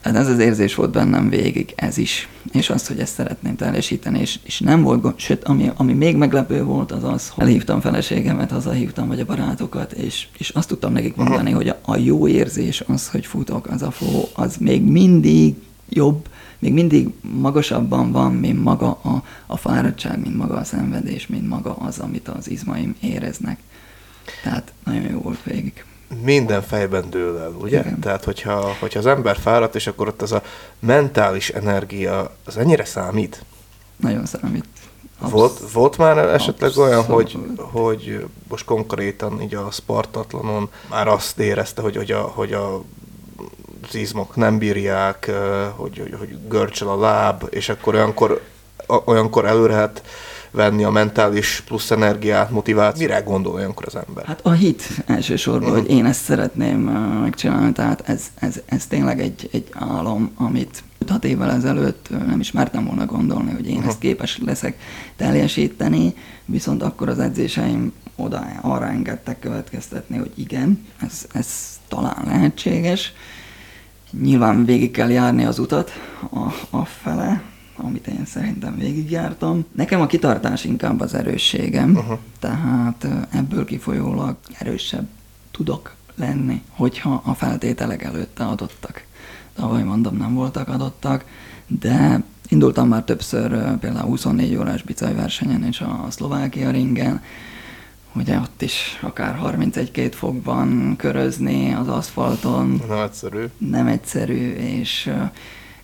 hát 0.00 0.14
ez 0.16 0.28
az 0.28 0.38
érzés 0.38 0.74
volt 0.74 0.90
bennem 0.90 1.28
végig, 1.28 1.72
ez 1.76 1.98
is. 1.98 2.28
És 2.52 2.70
az, 2.70 2.86
hogy 2.86 2.98
ezt 2.98 3.14
szeretném 3.14 3.56
teljesíteni, 3.56 4.20
és, 4.20 4.38
és 4.42 4.60
nem 4.60 4.82
volt, 4.82 5.18
sőt, 5.18 5.44
ami, 5.44 5.70
ami 5.76 5.92
még 5.92 6.16
meglepő 6.16 6.62
volt, 6.62 6.92
az 6.92 7.04
az, 7.04 7.28
hogy 7.28 7.44
elhívtam 7.44 7.80
feleségemet, 7.80 8.50
hazahívtam, 8.50 9.08
vagy 9.08 9.20
a 9.20 9.24
barátokat, 9.24 9.92
és, 9.92 10.26
és 10.38 10.48
azt 10.48 10.68
tudtam 10.68 10.92
nekik 10.92 11.16
mondani, 11.16 11.50
hogy 11.50 11.68
a, 11.68 11.78
a 11.82 11.96
jó 11.96 12.28
érzés 12.28 12.82
az, 12.86 13.08
hogy 13.08 13.26
futok, 13.26 13.66
az 13.66 13.82
a 13.82 13.90
fó, 13.90 14.28
az 14.32 14.56
még 14.56 14.82
mindig 14.82 15.54
jobb, 15.88 16.28
még 16.60 16.72
mindig 16.72 17.08
magasabban 17.20 18.12
van, 18.12 18.32
mint 18.32 18.62
maga 18.62 18.98
a, 19.02 19.22
a 19.46 19.56
fáradtság, 19.56 20.20
mint 20.20 20.36
maga 20.36 20.56
a 20.56 20.64
szenvedés, 20.64 21.26
mint 21.26 21.48
maga 21.48 21.74
az, 21.76 21.98
amit 21.98 22.28
az 22.28 22.50
izmaim 22.50 22.96
éreznek. 23.00 23.58
Tehát 24.42 24.72
nagyon 24.84 25.10
jó 25.10 25.20
volt 25.20 25.42
végig. 25.42 25.84
Minden 26.24 26.62
fejben 26.62 27.10
dől 27.10 27.38
el, 27.38 27.52
ugye? 27.60 27.80
Igen. 27.80 28.00
Tehát, 28.00 28.24
hogyha, 28.24 28.76
hogyha 28.80 28.98
az 28.98 29.06
ember 29.06 29.36
fáradt, 29.36 29.74
és 29.74 29.86
akkor 29.86 30.08
ott 30.08 30.22
az 30.22 30.32
a 30.32 30.42
mentális 30.78 31.48
energia, 31.48 32.36
az 32.44 32.56
ennyire 32.56 32.84
számít? 32.84 33.44
Nagyon 33.96 34.26
számít. 34.26 34.64
Absz- 35.18 35.32
volt, 35.32 35.70
volt 35.72 35.98
már 35.98 36.18
esetleg 36.18 36.68
Abszolút. 36.68 36.90
olyan, 36.90 37.04
hogy, 37.04 37.38
hogy 37.56 38.26
most 38.48 38.64
konkrétan 38.64 39.42
így 39.42 39.54
a 39.54 39.70
Spartatlanon 39.70 40.68
már 40.90 41.08
azt 41.08 41.38
érezte, 41.38 41.82
hogy, 41.82 41.96
hogy, 41.96 42.10
a, 42.10 42.20
hogy 42.20 42.52
a 42.52 42.82
az 43.88 43.94
izmok 43.94 44.36
nem 44.36 44.58
bírják, 44.58 45.30
hogy, 45.76 45.98
hogy, 45.98 46.14
hogy 46.18 46.38
görcsel 46.48 46.88
a 46.88 47.00
láb, 47.00 47.44
és 47.50 47.68
akkor 47.68 47.94
olyankor, 47.94 48.40
olyankor 49.04 49.46
előre 49.46 49.74
hát 49.74 50.02
venni 50.50 50.84
a 50.84 50.90
mentális 50.90 51.62
plusz 51.66 51.90
energiát, 51.90 52.50
motivációt. 52.50 53.08
Mire 53.08 53.20
gondol 53.20 53.52
olyankor 53.52 53.84
az 53.86 53.96
ember? 54.06 54.24
Hát 54.24 54.40
a 54.42 54.50
hit 54.50 54.82
elsősorban, 55.06 55.68
uh-huh. 55.68 55.86
hogy 55.86 55.90
én 55.96 56.04
ezt 56.04 56.22
szeretném 56.22 56.78
megcsinálni, 57.20 57.72
tehát 57.72 58.08
ez, 58.08 58.22
ez, 58.34 58.60
ez 58.66 58.86
tényleg 58.86 59.20
egy, 59.20 59.48
egy 59.52 59.68
álom, 59.72 60.32
amit 60.36 60.82
6 61.08 61.24
évvel 61.24 61.50
ezelőtt 61.50 62.08
nem 62.10 62.40
is 62.40 62.52
mertem 62.52 62.84
volna 62.84 63.06
gondolni, 63.06 63.52
hogy 63.52 63.66
én 63.66 63.74
uh-huh. 63.74 63.88
ezt 63.88 63.98
képes 63.98 64.38
leszek 64.44 64.78
teljesíteni, 65.16 66.14
viszont 66.44 66.82
akkor 66.82 67.08
az 67.08 67.18
edzéseim 67.18 67.92
oda 68.16 68.46
arra 68.60 68.86
engedtek 68.86 69.38
következtetni, 69.38 70.16
hogy 70.16 70.32
igen, 70.34 70.86
ez, 71.00 71.26
ez 71.32 71.46
talán 71.88 72.22
lehetséges, 72.24 73.12
Nyilván 74.10 74.64
végig 74.64 74.90
kell 74.90 75.10
járni 75.10 75.44
az 75.44 75.58
utat 75.58 75.90
a, 76.30 76.76
a 76.76 76.84
fele, 76.84 77.42
amit 77.76 78.06
én 78.06 78.24
szerintem 78.24 78.76
végigjártam. 78.76 79.64
Nekem 79.72 80.00
a 80.00 80.06
kitartás 80.06 80.64
inkább 80.64 81.00
az 81.00 81.14
erősségem, 81.14 81.90
uh-huh. 81.96 82.18
tehát 82.38 83.06
ebből 83.32 83.64
kifolyólag 83.64 84.36
erősebb 84.58 85.08
tudok 85.50 85.94
lenni, 86.14 86.62
hogyha 86.68 87.22
a 87.24 87.34
feltételek 87.34 88.02
előtte 88.02 88.44
adottak. 88.44 89.04
Tavaly 89.54 89.82
mondom, 89.82 90.16
nem 90.16 90.34
voltak 90.34 90.68
adottak, 90.68 91.24
de 91.66 92.22
indultam 92.48 92.88
már 92.88 93.02
többször 93.02 93.78
például 93.78 94.08
24 94.08 94.56
órás 94.56 94.82
bicajversenyen 94.82 95.64
és 95.64 95.80
a 95.80 96.06
Szlovákia 96.08 96.70
ringen, 96.70 97.22
ugye 98.14 98.38
ott 98.38 98.62
is 98.62 98.98
akár 99.00 99.38
31-2 99.42 100.12
fokban 100.14 100.94
körözni 100.96 101.72
az 101.72 101.88
aszfalton. 101.88 102.82
Nem 102.88 102.98
egyszerű. 103.00 103.44
Nem 103.58 103.86
egyszerű, 103.86 104.50
és 104.52 105.10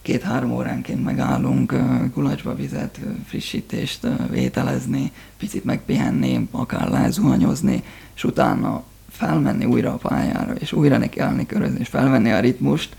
két-három 0.02 0.52
óránként 0.52 1.04
megállunk 1.04 1.74
kulacsba 2.12 2.54
vizet, 2.54 3.00
frissítést 3.26 4.06
vételezni, 4.30 5.12
picit 5.38 5.64
megpihenni, 5.64 6.48
akár 6.50 6.88
lezuhanyozni, 6.88 7.82
és 8.14 8.24
utána 8.24 8.82
felmenni 9.10 9.64
újra 9.64 9.92
a 9.92 9.96
pályára, 9.96 10.52
és 10.52 10.72
újra 10.72 10.98
nekiállni 10.98 11.46
körözni, 11.46 11.78
és 11.80 11.88
felvenni 11.88 12.30
a 12.32 12.40
ritmust, 12.40 12.96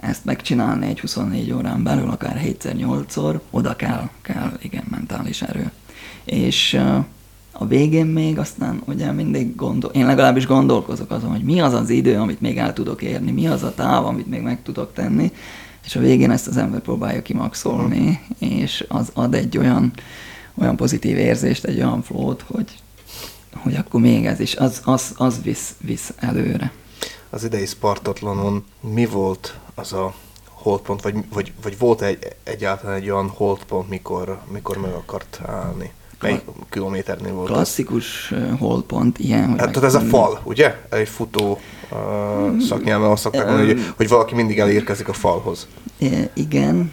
ezt 0.00 0.24
megcsinálni 0.24 0.86
egy 0.86 1.00
24 1.00 1.52
órán 1.52 1.82
belül, 1.82 2.10
akár 2.10 2.40
7-8-szor, 2.44 3.40
oda 3.50 3.76
kell, 3.76 4.08
kell 4.22 4.52
igen 4.62 4.84
mentális 4.90 5.42
erő. 5.42 5.70
És 6.24 6.80
a 7.58 7.66
végén 7.66 8.06
még 8.06 8.38
aztán 8.38 8.82
ugye 8.84 9.12
mindig 9.12 9.54
gondol, 9.54 9.90
én 9.90 10.06
legalábbis 10.06 10.46
gondolkozok 10.46 11.10
azon, 11.10 11.30
hogy 11.30 11.42
mi 11.42 11.60
az 11.60 11.72
az 11.72 11.90
idő, 11.90 12.18
amit 12.18 12.40
még 12.40 12.58
el 12.58 12.72
tudok 12.72 13.02
érni, 13.02 13.30
mi 13.30 13.46
az 13.46 13.62
a 13.62 13.74
táv, 13.74 14.06
amit 14.06 14.26
még 14.26 14.40
meg 14.40 14.62
tudok 14.62 14.92
tenni, 14.92 15.32
és 15.84 15.96
a 15.96 16.00
végén 16.00 16.30
ezt 16.30 16.46
az 16.46 16.56
ember 16.56 16.80
próbálja 16.80 17.22
kimaxolni, 17.22 18.20
és 18.38 18.84
az 18.88 19.10
ad 19.14 19.34
egy 19.34 19.58
olyan, 19.58 19.92
olyan 20.54 20.76
pozitív 20.76 21.16
érzést, 21.16 21.64
egy 21.64 21.76
olyan 21.76 22.02
flót, 22.02 22.44
hogy, 22.46 22.74
hogy 23.54 23.74
akkor 23.74 24.00
még 24.00 24.26
ez 24.26 24.40
is, 24.40 24.56
az, 24.56 24.80
az, 24.84 25.12
az 25.16 25.42
visz, 25.42 25.74
visz 25.80 26.12
előre. 26.16 26.72
az 27.30 27.44
idei 27.44 27.66
Spartatlonon 27.66 28.64
mi 28.80 29.06
volt 29.06 29.58
az 29.74 29.92
a 29.92 30.14
holdpont, 30.44 31.02
vagy, 31.02 31.14
vagy, 31.32 31.52
vagy 31.62 31.78
volt 31.78 32.02
egy, 32.02 32.18
egyáltalán 32.42 32.96
egy 32.96 33.10
olyan 33.10 33.28
holdpont, 33.28 33.88
mikor, 33.88 34.40
mikor 34.52 34.76
meg 34.76 34.92
akart 34.92 35.40
állni? 35.46 35.92
Mely 36.24 36.42
kilométernél 36.70 37.32
volt 37.32 37.50
Klasszikus 37.50 38.32
ez? 38.32 38.58
holdpont, 38.58 39.18
ilyen, 39.18 39.48
hogy... 39.48 39.58
Hát, 39.58 39.72
tehát 39.72 39.88
ez 39.88 39.94
a 39.94 40.00
fal, 40.00 40.40
ugye? 40.44 40.74
Egy 40.90 41.08
futó 41.08 41.58
uh, 41.90 42.60
szaknyelven 42.60 43.10
azt 43.10 43.22
szokták 43.22 43.46
mondani, 43.46 43.66
hogy, 43.66 43.82
hogy 43.96 44.08
valaki 44.08 44.34
mindig 44.34 44.58
elérkezik 44.58 45.08
a 45.08 45.12
falhoz. 45.12 45.66
Igen, 46.34 46.92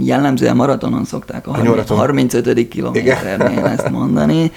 jellemzően 0.00 0.56
maratonon 0.56 1.04
szokták 1.04 1.46
a, 1.46 1.50
a 1.88 1.94
35. 1.94 2.68
kilométernél 2.68 3.64
ezt 3.64 3.90
mondani. 3.90 4.52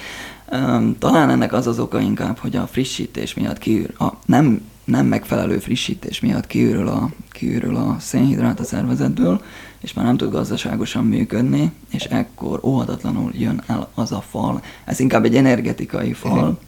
Talán 0.99 1.29
ennek 1.29 1.53
az 1.53 1.67
az 1.67 1.79
oka 1.79 1.99
inkább, 1.99 2.37
hogy 2.37 2.55
a 2.55 2.67
frissítés 2.67 3.33
miatt 3.33 3.57
kiűr, 3.57 3.93
a 3.99 4.07
nem, 4.25 4.61
nem 4.83 5.05
megfelelő 5.05 5.57
frissítés 5.57 6.19
miatt 6.19 6.47
kiürül 6.47 6.87
a, 6.87 7.09
kiürül 7.31 7.75
a 7.75 7.95
szénhidrát 7.99 8.59
a 8.59 8.63
szervezetből, 8.63 9.41
és 9.83 9.93
már 9.93 10.05
nem 10.05 10.17
tud 10.17 10.31
gazdaságosan 10.31 11.05
működni, 11.05 11.71
és 11.91 12.03
ekkor 12.03 12.59
óhatatlanul 12.63 13.31
jön 13.33 13.63
el 13.67 13.89
az 13.93 14.11
a 14.11 14.21
fal. 14.21 14.63
Ez 14.85 14.99
inkább 14.99 15.25
egy 15.25 15.35
energetikai 15.35 16.13
fal, 16.13 16.59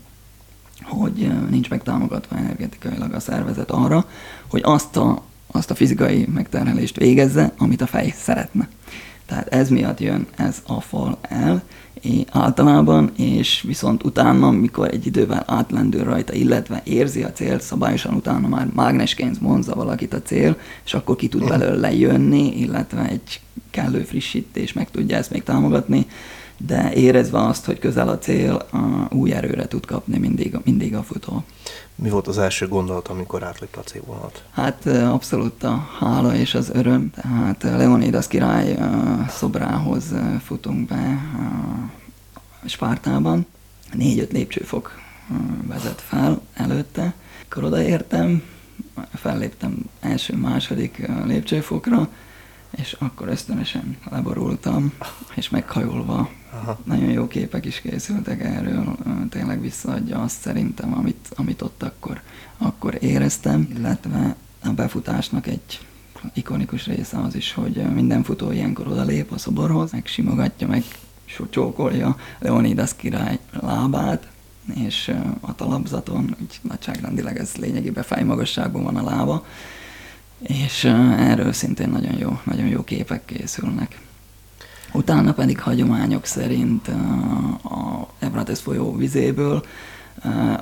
hogy 0.82 1.32
nincs 1.50 1.70
megtámogatva 1.70 2.36
energetikailag 2.38 3.14
a 3.14 3.20
szervezet 3.20 3.72
arra, 3.72 4.06
hogy 4.48 4.62
azt 4.64 4.98
a, 4.98 5.22
azt 5.48 5.72
a 5.72 5.76
fizikai 5.76 6.26
megterhelést 6.34 6.98
végezze, 6.98 7.54
amit 7.58 7.82
a 7.82 7.88
fej 7.88 8.14
szeretne. 8.18 8.70
Tehát 9.26 9.48
ez 9.48 9.70
miatt 9.70 10.00
jön 10.00 10.28
ez 10.36 10.62
a 10.68 10.82
fal 10.82 11.18
el, 11.22 11.64
általában, 12.32 13.12
és 13.16 13.64
viszont 13.68 14.04
utána, 14.04 14.52
mikor 14.52 14.88
egy 14.88 15.06
idővel 15.06 15.44
átlendül 15.48 16.04
rajta, 16.04 16.34
illetve 16.34 16.82
érzi 16.84 17.24
a 17.24 17.32
célt, 17.32 17.62
szabályosan 17.62 18.14
utána 18.14 18.48
már 18.48 18.68
mágnesként 18.74 19.38
vonza 19.38 19.76
valakit 19.76 20.14
a 20.14 20.22
cél, 20.22 20.58
és 20.86 20.94
akkor 20.94 21.16
ki 21.16 21.28
tud 21.28 21.48
belőle 21.48 21.94
jönni, 21.94 22.60
illetve 22.60 23.08
egy 23.10 23.42
kellő 23.70 24.04
frissítés 24.04 24.74
meg 24.74 24.92
tudja 24.92 25.18
ezt 25.18 25.32
még 25.32 25.44
támogatni, 25.44 26.06
de 26.58 26.94
érezve 26.94 27.46
azt, 27.46 27.66
hogy 27.66 27.80
közel 27.80 28.08
a 28.08 28.18
cél, 28.18 28.54
a 28.54 29.14
új 29.14 29.34
erőre 29.34 29.68
tud 29.68 29.86
kapni 29.86 30.18
mindig, 30.18 30.58
mindig 30.64 30.96
a 30.96 31.04
futó. 31.04 31.44
Mi 31.96 32.10
volt 32.10 32.28
az 32.28 32.38
első 32.38 32.68
gondolat, 32.68 33.08
amikor 33.08 33.44
átlépte 33.44 33.80
a 33.80 33.84
célvonalat? 33.84 34.44
Hát 34.52 34.86
abszolút 34.86 35.64
a 35.64 35.88
hála 36.00 36.36
és 36.36 36.54
az 36.54 36.70
öröm. 36.74 37.12
Tehát 37.12 37.64
Leonidas 37.64 38.28
király 38.28 38.78
szobrához 39.30 40.04
futunk 40.44 40.88
be 40.88 41.22
Spártában. 42.66 43.46
Négy-öt 43.94 44.32
lépcsőfok 44.32 45.00
vezet 45.68 46.02
fel 46.02 46.42
előtte. 46.54 47.14
Akkor 47.46 47.64
odaértem, 47.64 48.44
felléptem 49.14 49.78
első-második 50.00 51.08
lépcsőfokra, 51.26 52.10
és 52.76 52.96
akkor 53.00 53.28
ösztönösen 53.28 53.98
leborultam, 54.10 54.94
és 55.36 55.50
meghajolva 55.50 56.30
Aha. 56.54 56.80
nagyon 56.84 57.10
jó 57.10 57.28
képek 57.28 57.66
is 57.66 57.82
készültek 57.82 58.44
erről, 58.44 58.96
tényleg 59.30 59.62
visszaadja 59.62 60.22
azt 60.22 60.40
szerintem, 60.40 60.94
amit, 60.94 61.30
amit 61.36 61.62
ott 61.62 61.84
akkor, 61.84 62.22
akkor 62.58 62.98
éreztem, 63.02 63.68
illetve 63.78 64.36
a 64.64 64.70
befutásnak 64.70 65.48
egy 65.48 65.80
ikonikus 66.34 66.86
része 66.86 67.18
az 67.18 67.36
is, 67.36 67.54
hogy 67.54 67.76
minden 67.94 68.24
futó 68.24 68.52
ilyenkor 68.52 68.88
odalép 68.88 69.32
a 69.32 69.38
szoborhoz, 69.38 69.92
megsimogatja, 69.92 70.68
meg 70.68 70.84
csókolja 71.50 72.18
Leonidas 72.40 72.96
király 72.96 73.40
lábát, 73.62 74.28
és 74.74 75.16
a 75.40 75.56
talapzaton, 75.56 76.36
úgy 76.42 76.60
nagyságrendileg 76.62 77.38
ez 77.38 77.56
lényegében 77.56 78.04
fejmagasságban 78.04 78.84
van 78.84 78.96
a 78.96 79.04
lába, 79.04 79.46
és 80.48 80.84
erről 81.18 81.54
szintén 81.54 81.90
nagyon 81.90 82.18
jó, 82.18 82.40
nagyon 82.44 82.68
jó 82.68 82.84
képek 82.84 83.26
készülnek. 83.26 84.00
Utána 84.94 85.34
pedig 85.34 85.60
hagyományok 85.60 86.26
szerint 86.26 86.88
a 87.64 88.08
Ebrates 88.20 88.60
folyó 88.60 88.96
vizéből 88.96 89.66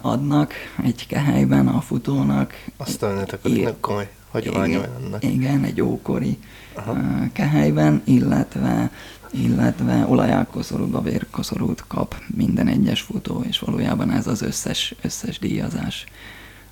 adnak 0.01 0.53
egy 0.83 1.07
kehelyben 1.07 1.67
a 1.67 1.81
futónak. 1.81 2.53
Aztán 2.77 3.27
önök 3.41 3.79
komoly 3.79 4.09
hagyománya 4.31 4.83
ennek. 4.83 5.23
Igen, 5.23 5.63
egy 5.63 5.81
ókori 5.81 6.37
Aha. 6.73 6.97
kehelyben, 7.33 8.01
illetve 8.03 8.91
illetve 9.31 10.05
olajákoszorúba 10.07 11.01
vérkoszorút 11.01 11.83
kap 11.87 12.15
minden 12.35 12.67
egyes 12.67 13.01
futó, 13.01 13.43
és 13.47 13.59
valójában 13.59 14.11
ez 14.11 14.27
az 14.27 14.41
összes, 14.41 14.95
összes 15.01 15.39
díjazás 15.39 16.05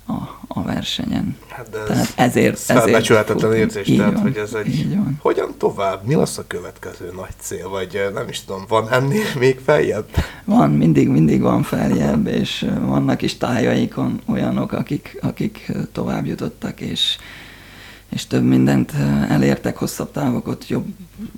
a, 0.06 0.12
a 0.48 0.62
versenyen. 0.62 1.36
Hát 1.48 1.70
de 1.70 1.78
ez 1.78 1.86
tehát 1.86 2.12
ezért, 2.16 2.58
felbecsülhetetlen 2.58 3.54
érzés, 3.54 3.88
így 3.88 3.96
tehát 3.96 4.12
van, 4.12 4.22
hogy 4.22 4.36
ez 4.36 4.54
egy... 4.54 4.96
Van. 4.96 5.18
Hogyan 5.20 5.54
tovább? 5.58 6.04
Mi 6.04 6.14
lesz 6.14 6.38
a 6.38 6.44
következő 6.46 7.12
nagy 7.16 7.34
cél? 7.38 7.68
Vagy 7.68 8.10
nem 8.14 8.28
is 8.28 8.44
tudom, 8.44 8.64
van 8.68 8.90
ennél 8.90 9.24
még 9.38 9.60
feljebb? 9.64 10.06
Van, 10.44 10.70
mindig, 10.70 11.08
mindig 11.08 11.40
van 11.40 11.62
feljebb, 11.62 12.26
és 12.26 12.66
vannak 12.80 13.22
is 13.22 13.36
tájaikon 13.36 14.20
olyanok, 14.26 14.72
akik, 14.72 15.18
akik 15.22 15.72
tovább 15.92 16.26
jutottak, 16.26 16.80
és 16.80 17.16
és 18.12 18.26
több 18.26 18.42
mindent 18.42 18.92
elértek, 19.28 19.76
hosszabb 19.76 20.10
távokat, 20.10 20.68
jobb... 20.68 20.86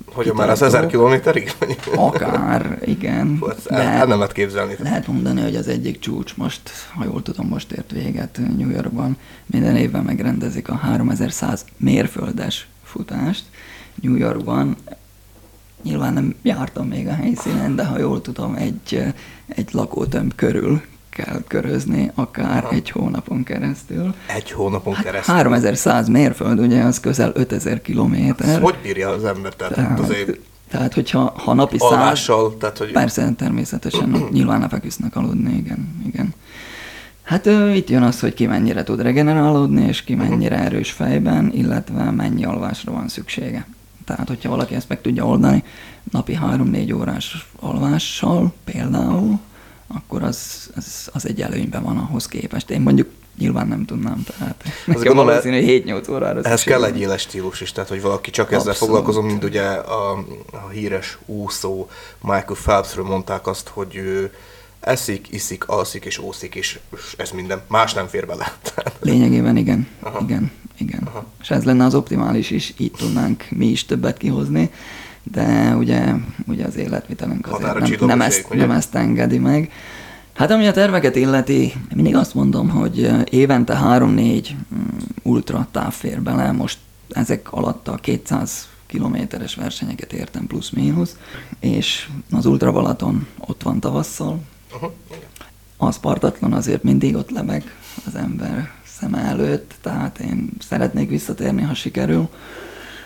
Hogy 0.05 0.31
már 0.33 0.49
az 0.49 0.61
ezer 0.61 0.87
kilométerig? 0.87 1.51
Akár, 1.95 2.79
igen. 2.85 3.43
el, 3.65 3.81
el 3.81 4.05
nem 4.05 4.17
lehet 4.17 4.33
képzelni. 4.33 4.75
Lehet 4.79 5.07
mondani, 5.07 5.41
hogy 5.41 5.55
az 5.55 5.67
egyik 5.67 5.99
csúcs 5.99 6.35
most, 6.35 6.61
ha 6.93 7.03
jól 7.03 7.21
tudom, 7.21 7.47
most 7.47 7.71
ért 7.71 7.91
véget 7.91 8.39
New 8.57 8.69
Yorkban. 8.69 9.17
Minden 9.45 9.75
évben 9.75 10.03
megrendezik 10.03 10.69
a 10.69 10.75
3100 10.75 11.65
mérföldes 11.77 12.67
futást 12.83 13.43
New 14.01 14.15
Yorkban. 14.15 14.75
Nyilván 15.83 16.13
nem 16.13 16.35
jártam 16.41 16.87
még 16.87 17.07
a 17.07 17.13
helyszínen, 17.13 17.75
de 17.75 17.85
ha 17.85 17.99
jól 17.99 18.21
tudom, 18.21 18.55
egy, 18.55 19.03
egy 19.47 19.69
lakótömb 19.71 20.35
körül 20.35 20.81
kell 21.15 21.43
körözni, 21.47 22.11
akár 22.15 22.63
Aha. 22.63 22.73
egy 22.73 22.89
hónapon 22.89 23.43
keresztül. 23.43 24.13
Egy 24.35 24.51
hónapon 24.51 24.93
hát 24.93 25.03
keresztül? 25.03 25.35
3100 25.35 26.07
mérföld, 26.07 26.59
ugye 26.59 26.81
az 26.81 26.99
közel 26.99 27.31
5000 27.33 27.81
kilométer. 27.81 28.47
Hát, 28.47 28.61
hogy 28.61 28.75
bírja 28.83 29.09
az 29.09 29.25
ember? 29.25 29.53
Tehát, 29.53 29.73
tehát, 29.73 29.99
azért 29.99 30.39
tehát 30.69 30.93
hogyha 30.93 31.33
ha 31.37 31.53
napi 31.53 31.77
Alvással, 31.79 32.49
száz... 32.49 32.59
tehát 32.59 32.77
hogy... 32.77 32.91
Persze, 32.91 33.33
természetesen, 33.37 34.09
nyilván 34.31 34.59
ne 34.59 34.67
feküsznek 34.67 35.15
aludni, 35.15 35.55
igen, 35.55 36.03
igen. 36.05 36.33
Hát 37.23 37.45
itt 37.75 37.89
jön 37.89 38.03
az, 38.03 38.19
hogy 38.19 38.33
ki 38.33 38.45
mennyire 38.45 38.83
tud 38.83 39.01
regenerálódni, 39.01 39.87
és 39.87 40.03
ki 40.03 40.15
mhm. 40.15 40.27
mennyire 40.27 40.57
erős 40.57 40.91
fejben, 40.91 41.51
illetve 41.53 42.11
mennyi 42.11 42.45
alvásra 42.45 42.91
van 42.91 43.07
szüksége. 43.07 43.67
Tehát, 44.05 44.27
hogyha 44.27 44.49
valaki 44.49 44.75
ezt 44.75 44.89
meg 44.89 45.01
tudja 45.01 45.25
oldani, 45.25 45.63
napi 46.11 46.39
3-4 46.41 46.95
órás 46.95 47.47
alvással 47.59 48.53
például, 48.63 49.39
akkor 49.87 50.23
az, 50.23 50.69
az, 50.75 51.09
az 51.13 51.27
egy 51.27 51.41
előnyben 51.41 51.83
van 51.83 51.97
ahhoz 51.97 52.27
képest. 52.27 52.69
Én 52.69 52.81
mondjuk 52.81 53.09
nyilván 53.37 53.67
nem 53.67 53.85
tudnám, 53.85 54.23
tehát 54.23 54.63
nekem 54.85 55.15
valószínű, 55.15 55.65
hogy 55.65 55.83
7-8 55.85 56.11
órára 56.11 56.41
Ez 56.41 56.63
kell 56.63 56.83
egy 56.83 56.99
éles 56.99 57.21
stílus 57.21 57.61
is, 57.61 57.71
tehát 57.71 57.89
hogy 57.89 58.01
valaki 58.01 58.31
csak 58.31 58.51
ezzel 58.51 58.57
Abszolút. 58.57 58.77
foglalkozom, 58.77 59.25
mint 59.25 59.43
ugye 59.43 59.63
a, 59.69 60.11
a 60.51 60.69
híres 60.71 61.17
úszó 61.25 61.89
Michael 62.21 62.57
Phelpsről 62.63 63.05
mondták 63.05 63.47
azt, 63.47 63.67
hogy 63.67 63.95
ő 63.95 64.33
eszik, 64.79 65.27
iszik, 65.31 65.67
alszik 65.67 66.05
és 66.05 66.17
ószik, 66.17 66.55
és 66.55 66.79
ez 67.17 67.31
minden, 67.31 67.61
más 67.67 67.93
nem 67.93 68.07
fér 68.07 68.25
bele. 68.25 68.57
Lényegében 68.99 69.57
igen, 69.57 69.87
Aha. 69.99 70.19
igen, 70.21 70.51
igen. 70.77 71.01
Aha. 71.05 71.25
És 71.41 71.49
ez 71.49 71.63
lenne 71.63 71.85
az 71.85 71.95
optimális 71.95 72.49
is, 72.49 72.73
így 72.77 72.91
tudnánk 72.91 73.45
mi 73.49 73.65
is 73.65 73.85
többet 73.85 74.17
kihozni 74.17 74.71
de 75.31 75.75
ugye, 75.75 76.13
ugye 76.47 76.65
az 76.65 76.75
életvitelünk 76.75 77.47
azért 77.47 77.79
nem, 77.79 78.07
nem, 78.07 78.21
ezt, 78.21 78.53
nem 78.53 78.71
ezt 78.71 78.95
engedi 78.95 79.37
meg. 79.37 79.71
Hát 80.33 80.51
ami 80.51 80.67
a 80.67 80.71
terveket 80.71 81.15
illeti, 81.15 81.73
mindig 81.95 82.15
azt 82.15 82.33
mondom, 82.33 82.69
hogy 82.69 83.11
évente 83.29 83.79
3-4 83.83 84.49
mm, 84.49 84.97
ultra 85.23 85.67
táv 85.71 85.93
fér 85.93 86.21
bele, 86.21 86.51
most 86.51 86.77
ezek 87.09 87.51
alatt 87.51 87.87
a 87.87 87.95
200 87.95 88.67
kilométeres 88.85 89.55
versenyeket 89.55 90.13
értem 90.13 90.47
plusz-mínusz, 90.47 91.17
és 91.59 92.09
az 92.31 92.45
Ultra 92.45 92.71
Balaton 92.71 93.27
ott 93.39 93.63
van 93.63 93.79
tavasszal. 93.79 94.39
Uh-huh. 94.73 94.91
A 95.77 95.91
Spartatlan 95.91 96.53
azért 96.53 96.83
mindig 96.83 97.15
ott 97.15 97.29
lebeg 97.29 97.75
az 98.05 98.15
ember 98.15 98.71
szeme 98.99 99.19
előtt, 99.19 99.73
tehát 99.81 100.19
én 100.19 100.49
szeretnék 100.59 101.09
visszatérni, 101.09 101.61
ha 101.61 101.73
sikerül. 101.73 102.29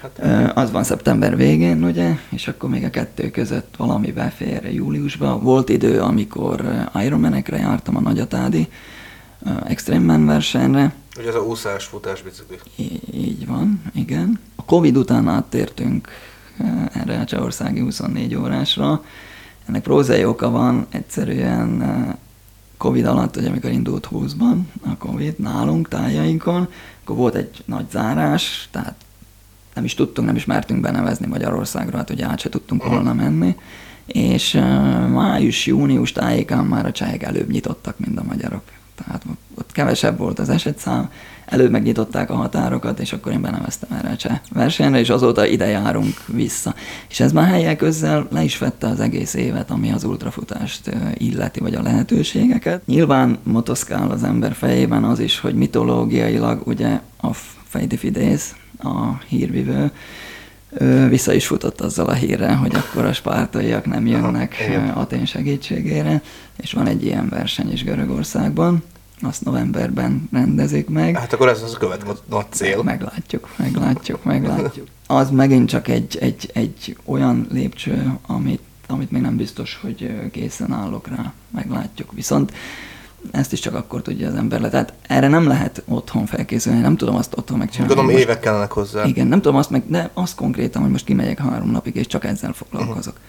Hát, 0.01 0.55
az 0.57 0.71
van 0.71 0.83
szeptember 0.83 1.35
végén, 1.35 1.83
ugye, 1.83 2.17
és 2.29 2.47
akkor 2.47 2.69
még 2.69 2.83
a 2.83 2.89
kettő 2.89 3.31
között 3.31 3.75
valami 3.77 4.11
befér 4.11 4.73
júliusban. 4.73 5.43
Volt 5.43 5.69
idő, 5.69 5.99
amikor 5.99 6.87
Ironman-ekre 7.03 7.57
jártam 7.57 7.95
a 7.95 7.99
Nagyatádi 7.99 8.67
Extreme 9.65 10.05
Man 10.05 10.25
versenyre. 10.25 10.93
Ugye 11.19 11.27
ez 11.27 11.35
a 11.35 11.39
úszás, 11.39 11.85
futás, 11.85 12.21
bicikli. 12.21 12.57
Í- 12.75 13.13
így 13.13 13.47
van, 13.47 13.81
igen. 13.93 14.39
A 14.55 14.63
Covid 14.63 14.97
után 14.97 15.27
áttértünk 15.27 16.07
erre 16.93 17.19
a 17.19 17.25
Csehországi 17.25 17.79
24 17.79 18.35
órásra. 18.35 19.03
Ennek 19.65 19.81
prózai 19.81 20.25
oka 20.25 20.49
van, 20.49 20.85
egyszerűen 20.89 21.83
Covid 22.77 23.05
alatt, 23.05 23.35
hogy 23.35 23.45
amikor 23.45 23.71
indult 23.71 24.07
20-ban 24.11 24.57
a 24.85 24.97
Covid 24.97 25.39
nálunk, 25.39 25.87
tájainkon, 25.87 26.67
akkor 27.03 27.15
volt 27.15 27.35
egy 27.35 27.63
nagy 27.65 27.85
zárás, 27.91 28.67
tehát 28.71 28.95
nem 29.73 29.83
is 29.83 29.93
tudtunk, 29.93 30.27
nem 30.27 30.35
is 30.35 30.45
mertünk 30.45 30.81
benevezni 30.81 31.27
Magyarországra, 31.27 31.97
hát 31.97 32.09
ugye 32.09 32.25
át 32.25 32.39
se 32.39 32.49
tudtunk 32.49 32.83
volna 32.83 33.13
menni, 33.13 33.55
és 34.05 34.53
május-június 35.11 36.11
tájékán 36.11 36.65
már 36.65 36.85
a 36.85 36.91
csehek 36.91 37.23
előbb 37.23 37.51
nyitottak, 37.51 37.99
mint 37.99 38.19
a 38.19 38.23
magyarok. 38.27 38.61
Tehát 39.03 39.23
ott 39.55 39.71
kevesebb 39.71 40.17
volt 40.17 40.39
az 40.39 40.49
esetszám, 40.49 41.09
előbb 41.45 41.71
megnyitották 41.71 42.29
a 42.29 42.35
határokat, 42.35 42.99
és 42.99 43.13
akkor 43.13 43.31
én 43.31 43.41
beneveztem 43.41 43.97
erre 43.97 44.09
a 44.09 44.15
cseh 44.15 44.39
versenyre, 44.53 44.99
és 44.99 45.09
azóta 45.09 45.45
ide 45.45 45.67
járunk 45.67 46.23
vissza. 46.25 46.75
És 47.09 47.19
ez 47.19 47.31
már 47.31 47.47
helyek 47.47 47.77
közzel 47.77 48.27
le 48.31 48.43
is 48.43 48.57
vette 48.57 48.87
az 48.87 48.99
egész 48.99 49.33
évet, 49.33 49.71
ami 49.71 49.91
az 49.91 50.03
ultrafutást 50.03 50.91
illeti, 51.17 51.59
vagy 51.59 51.75
a 51.75 51.81
lehetőségeket. 51.81 52.85
Nyilván 52.85 53.37
motoszkál 53.43 54.11
az 54.11 54.23
ember 54.23 54.53
fejében 54.53 55.03
az 55.03 55.19
is, 55.19 55.39
hogy 55.39 55.53
mitológiailag 55.53 56.67
ugye 56.67 56.99
a 57.21 57.33
Fejdi 57.69 58.11
a 58.83 59.17
hírvivő, 59.27 59.91
ő 60.69 61.07
vissza 61.07 61.33
is 61.33 61.47
futott 61.47 61.81
azzal 61.81 62.05
a 62.05 62.13
hírrel, 62.13 62.55
hogy 62.55 62.75
akkor 62.75 63.05
a 63.05 63.13
spártaiak 63.13 63.85
nem 63.85 64.07
jönnek 64.07 64.55
Aha, 64.69 64.99
Atén 64.99 65.25
segítségére, 65.25 66.21
és 66.57 66.73
van 66.73 66.87
egy 66.87 67.05
ilyen 67.05 67.29
verseny 67.29 67.71
is 67.71 67.83
Görögországban, 67.83 68.83
azt 69.21 69.45
novemberben 69.45 70.29
rendezik 70.31 70.87
meg. 70.87 71.17
Hát 71.17 71.33
akkor 71.33 71.47
ez 71.47 71.61
az 71.61 71.73
a 71.73 71.77
következő 71.77 72.13
cél. 72.49 72.83
Meglátjuk, 72.83 73.49
meglátjuk, 73.55 74.23
meglátjuk. 74.23 74.87
Az 75.07 75.29
megint 75.29 75.69
csak 75.69 75.87
egy, 75.87 76.17
egy, 76.21 76.49
egy 76.53 76.97
olyan 77.05 77.47
lépcső, 77.51 78.13
amit, 78.27 78.61
amit 78.87 79.11
még 79.11 79.21
nem 79.21 79.37
biztos, 79.37 79.79
hogy 79.81 80.29
készen 80.31 80.73
állok 80.73 81.07
rá, 81.07 81.33
meglátjuk. 81.51 82.11
Viszont 82.13 82.53
ezt 83.31 83.53
is 83.53 83.59
csak 83.59 83.75
akkor 83.75 84.01
tudja 84.01 84.27
az 84.27 84.35
ember 84.35 84.61
le. 84.61 84.69
Tehát 84.69 84.93
erre 85.01 85.27
nem 85.27 85.47
lehet 85.47 85.83
otthon 85.87 86.25
felkészülni, 86.25 86.79
nem 86.79 86.97
tudom 86.97 87.15
azt 87.15 87.37
otthon 87.37 87.57
megcsinálni. 87.57 87.93
Gondolom 87.93 88.21
évek 88.21 88.39
kellenek 88.39 88.71
hozzá. 88.71 89.05
Igen, 89.05 89.27
nem 89.27 89.41
tudom 89.41 89.57
azt 89.57 89.69
meg, 89.69 89.83
de 89.87 90.09
azt 90.13 90.35
konkrétan, 90.35 90.81
hogy 90.81 90.91
most 90.91 91.05
kimegyek 91.05 91.39
három 91.39 91.71
napig, 91.71 91.95
és 91.95 92.07
csak 92.07 92.23
ezzel 92.25 92.53
foglalkozok. 92.53 93.13
Uh-huh. 93.13 93.27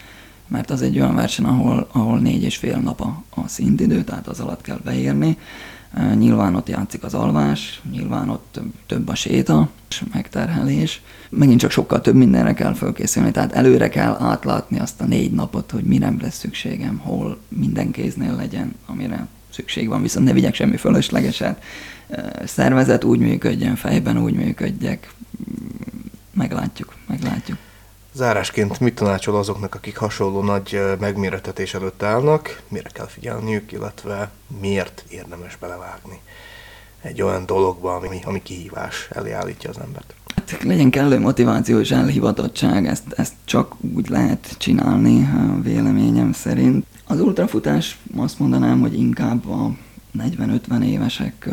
Mert 0.48 0.70
az 0.70 0.82
egy 0.82 0.98
olyan 0.98 1.14
verseny, 1.14 1.44
ahol, 1.44 1.88
ahol 1.92 2.18
négy 2.18 2.42
és 2.42 2.56
fél 2.56 2.76
nap 2.76 3.00
a, 3.00 3.22
a 3.30 3.48
szintidő, 3.48 4.04
tehát 4.04 4.28
az 4.28 4.40
alatt 4.40 4.60
kell 4.60 4.80
beérni. 4.84 5.38
Nyilván 6.14 6.54
ott 6.54 6.68
játszik 6.68 7.02
az 7.02 7.14
alvás, 7.14 7.82
nyilván 7.90 8.28
ott 8.28 8.60
több 8.86 9.08
a 9.08 9.14
séta, 9.14 9.68
megterhelés. 10.12 11.02
Megint 11.28 11.60
csak 11.60 11.70
sokkal 11.70 12.00
több 12.00 12.14
mindenre 12.14 12.54
kell 12.54 12.74
felkészülni, 12.74 13.30
tehát 13.30 13.52
előre 13.52 13.88
kell 13.88 14.16
átlátni 14.20 14.78
azt 14.78 15.00
a 15.00 15.04
négy 15.04 15.32
napot, 15.32 15.70
hogy 15.70 15.84
mire 15.84 16.14
lesz 16.20 16.38
szükségem, 16.38 16.98
hol 16.98 17.38
minden 17.48 17.90
kéznél 17.90 18.36
legyen, 18.36 18.74
amire 18.86 19.26
szükség 19.52 19.88
van, 19.88 20.02
viszont 20.02 20.26
ne 20.26 20.32
vigyek 20.32 20.54
semmi 20.54 20.76
fölöslegeset. 20.76 21.62
Szervezet 22.44 23.04
úgy 23.04 23.18
működjön, 23.18 23.76
fejben 23.76 24.22
úgy 24.22 24.34
működjek. 24.34 25.12
Meglátjuk, 26.32 26.94
meglátjuk. 27.06 27.58
Zárásként 28.12 28.80
mit 28.80 28.94
tanácsol 28.94 29.36
azoknak, 29.36 29.74
akik 29.74 29.96
hasonló 29.96 30.42
nagy 30.42 30.80
megméretetés 31.00 31.74
előtt 31.74 32.02
állnak, 32.02 32.62
mire 32.68 32.88
kell 32.92 33.06
figyelniük, 33.06 33.72
illetve 33.72 34.30
miért 34.60 35.04
érdemes 35.08 35.56
belevágni 35.56 36.20
egy 37.02 37.22
olyan 37.22 37.46
dologba, 37.46 37.94
ami, 37.94 38.18
ami 38.24 38.42
kihívás 38.42 39.08
elé 39.12 39.32
állítja 39.32 39.70
az 39.70 39.78
embert? 39.84 40.14
Hát 40.36 40.62
legyen 40.62 40.90
kellő 40.90 41.18
motiváció 41.18 41.78
és 41.78 41.90
elhivatottság, 41.90 42.86
ezt, 42.86 43.12
ezt 43.16 43.32
csak 43.44 43.74
úgy 43.94 44.08
lehet 44.08 44.54
csinálni, 44.58 45.28
véleményem 45.62 46.32
szerint. 46.32 46.86
Az 47.06 47.20
ultrafutás 47.20 47.98
azt 48.16 48.38
mondanám, 48.38 48.80
hogy 48.80 48.98
inkább 48.98 49.48
a 49.48 49.70
40-50 50.18 50.84
évesek 50.84 51.48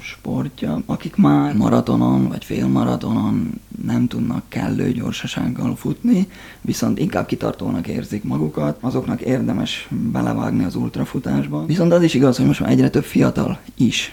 sportja, 0.00 0.82
akik 0.86 1.16
már 1.16 1.54
maratonon 1.54 2.28
vagy 2.28 2.44
félmaratonon 2.44 3.60
nem 3.84 4.06
tudnak 4.06 4.42
kellő 4.48 4.92
gyorsasággal 4.92 5.76
futni, 5.76 6.28
viszont 6.60 6.98
inkább 6.98 7.26
kitartónak 7.26 7.86
érzik 7.86 8.24
magukat, 8.24 8.78
azoknak 8.80 9.20
érdemes 9.20 9.88
belevágni 10.12 10.64
az 10.64 10.74
ultrafutásba. 10.74 11.66
Viszont 11.66 11.92
az 11.92 12.02
is 12.02 12.14
igaz, 12.14 12.36
hogy 12.36 12.46
most 12.46 12.60
már 12.60 12.70
egyre 12.70 12.90
több 12.90 13.04
fiatal 13.04 13.58
is 13.76 14.12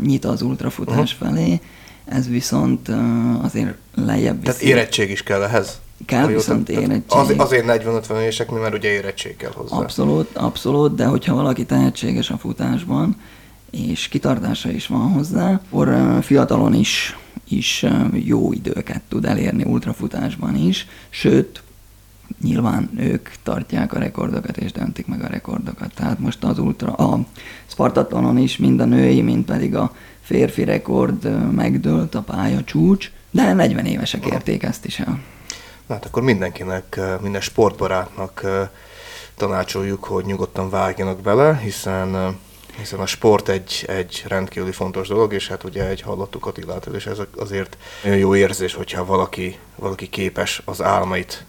nyit 0.00 0.24
az 0.24 0.42
ultrafutás 0.42 1.14
uh-huh. 1.14 1.28
felé, 1.28 1.60
ez 2.04 2.28
viszont 2.28 2.88
azért 3.42 3.74
lejjebb 3.94 4.40
viszi. 4.40 4.46
Tehát 4.46 4.62
érettség 4.62 5.10
is 5.10 5.22
kell 5.22 5.42
ehhez? 5.42 5.80
Kell 6.06 6.26
viszont 6.26 6.68
érettség. 6.68 7.18
Az, 7.18 7.32
azért 7.36 7.64
40-50 7.84 8.20
éveseknél, 8.20 8.60
mert 8.60 8.74
ugye 8.74 8.88
érettség 8.88 9.36
kell 9.36 9.52
hozzá. 9.54 9.76
Abszolút, 9.76 10.36
abszolút, 10.36 10.94
de 10.94 11.04
hogyha 11.04 11.34
valaki 11.34 11.64
tehetséges 11.64 12.30
a 12.30 12.36
futásban, 12.36 13.16
és 13.70 14.08
kitartása 14.08 14.70
is 14.70 14.86
van 14.86 15.12
hozzá, 15.12 15.52
akkor 15.52 15.96
fiatalon 16.22 16.74
is, 16.74 17.16
is 17.48 17.84
jó 18.12 18.52
időket 18.52 19.02
tud 19.08 19.24
elérni 19.24 19.64
ultrafutásban 19.64 20.56
is, 20.56 20.86
sőt, 21.08 21.62
nyilván 22.42 22.90
ők 22.96 23.28
tartják 23.42 23.92
a 23.92 23.98
rekordokat 23.98 24.56
és 24.56 24.72
döntik 24.72 25.06
meg 25.06 25.22
a 25.22 25.26
rekordokat. 25.26 25.94
Tehát 25.94 26.18
most 26.18 26.44
az 26.44 26.58
ultra, 26.58 26.92
a 26.92 27.18
Spartatonon 27.66 28.38
is 28.38 28.56
mind 28.56 28.80
a 28.80 28.84
női, 28.84 29.22
mind 29.22 29.44
pedig 29.44 29.74
a 29.74 29.92
férfi 30.20 30.64
rekord 30.64 31.52
megdőlt 31.54 32.14
a 32.14 32.20
pálya 32.20 32.64
csúcs, 32.64 33.10
de 33.30 33.52
40 33.52 33.86
évesek 33.86 34.26
érték 34.26 34.62
ezt 34.62 34.84
is 34.84 34.98
el. 34.98 35.20
Hát 35.88 36.04
akkor 36.04 36.22
mindenkinek, 36.22 37.00
minden 37.20 37.40
sportbarátnak 37.40 38.46
tanácsoljuk, 39.34 40.04
hogy 40.04 40.24
nyugodtan 40.24 40.70
vágjanak 40.70 41.20
bele, 41.20 41.60
hiszen 41.62 42.36
hiszen 42.78 43.00
a 43.00 43.06
sport 43.06 43.48
egy, 43.48 43.84
egy 43.88 44.24
rendkívüli 44.26 44.72
fontos 44.72 45.08
dolog, 45.08 45.32
és 45.32 45.48
hát 45.48 45.64
ugye 45.64 45.88
egy 45.88 46.00
hallottuk 46.00 46.46
Attilától, 46.46 46.94
és 46.94 47.06
ez 47.06 47.18
azért 47.36 47.76
nagyon 48.02 48.18
jó 48.18 48.34
érzés, 48.34 48.74
hogyha 48.74 49.04
valaki, 49.04 49.58
valaki 49.74 50.08
képes 50.08 50.62
az 50.64 50.82
álmait 50.82 51.44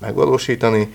megvalósítani, 0.00 0.94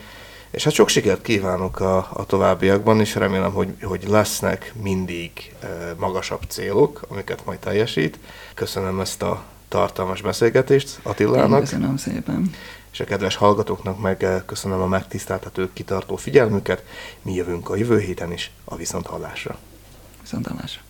és 0.52 0.64
hát 0.64 0.74
sok 0.74 0.90
sikert 0.90 1.22
kívánok 1.22 1.80
a, 1.80 1.98
a 2.14 2.26
továbbiakban, 2.26 3.00
és 3.00 3.16
remélem, 3.16 3.52
hogy, 3.52 3.74
hogy 3.82 4.04
lesznek 4.08 4.74
mindig 4.82 5.32
magasabb 5.98 6.42
célok, 6.48 7.02
amiket 7.10 7.46
majd 7.46 7.60
teljesít. 7.60 8.20
Köszönöm 8.54 9.00
ezt 9.00 9.22
a 9.22 9.44
tartalmas 9.68 10.22
beszélgetést 10.22 11.00
Attilának. 11.04 11.60
Én 11.60 11.66
köszönöm 11.66 11.98
szépen. 11.98 12.52
És 12.92 13.00
a 13.00 13.04
kedves 13.04 13.36
hallgatóknak 13.36 14.02
meg 14.02 14.26
köszönöm 14.46 14.82
a 14.82 14.88
megtiszteltető, 14.88 15.70
kitartó 15.74 16.16
figyelmüket. 16.16 16.84
Mi 17.22 17.34
jövünk 17.34 17.70
a 17.70 17.76
jövő 17.76 18.00
héten 18.00 18.32
is 18.32 18.52
a 18.64 18.76
Viszonthallásra. 18.76 19.58
Viszonthallásra. 20.22 20.82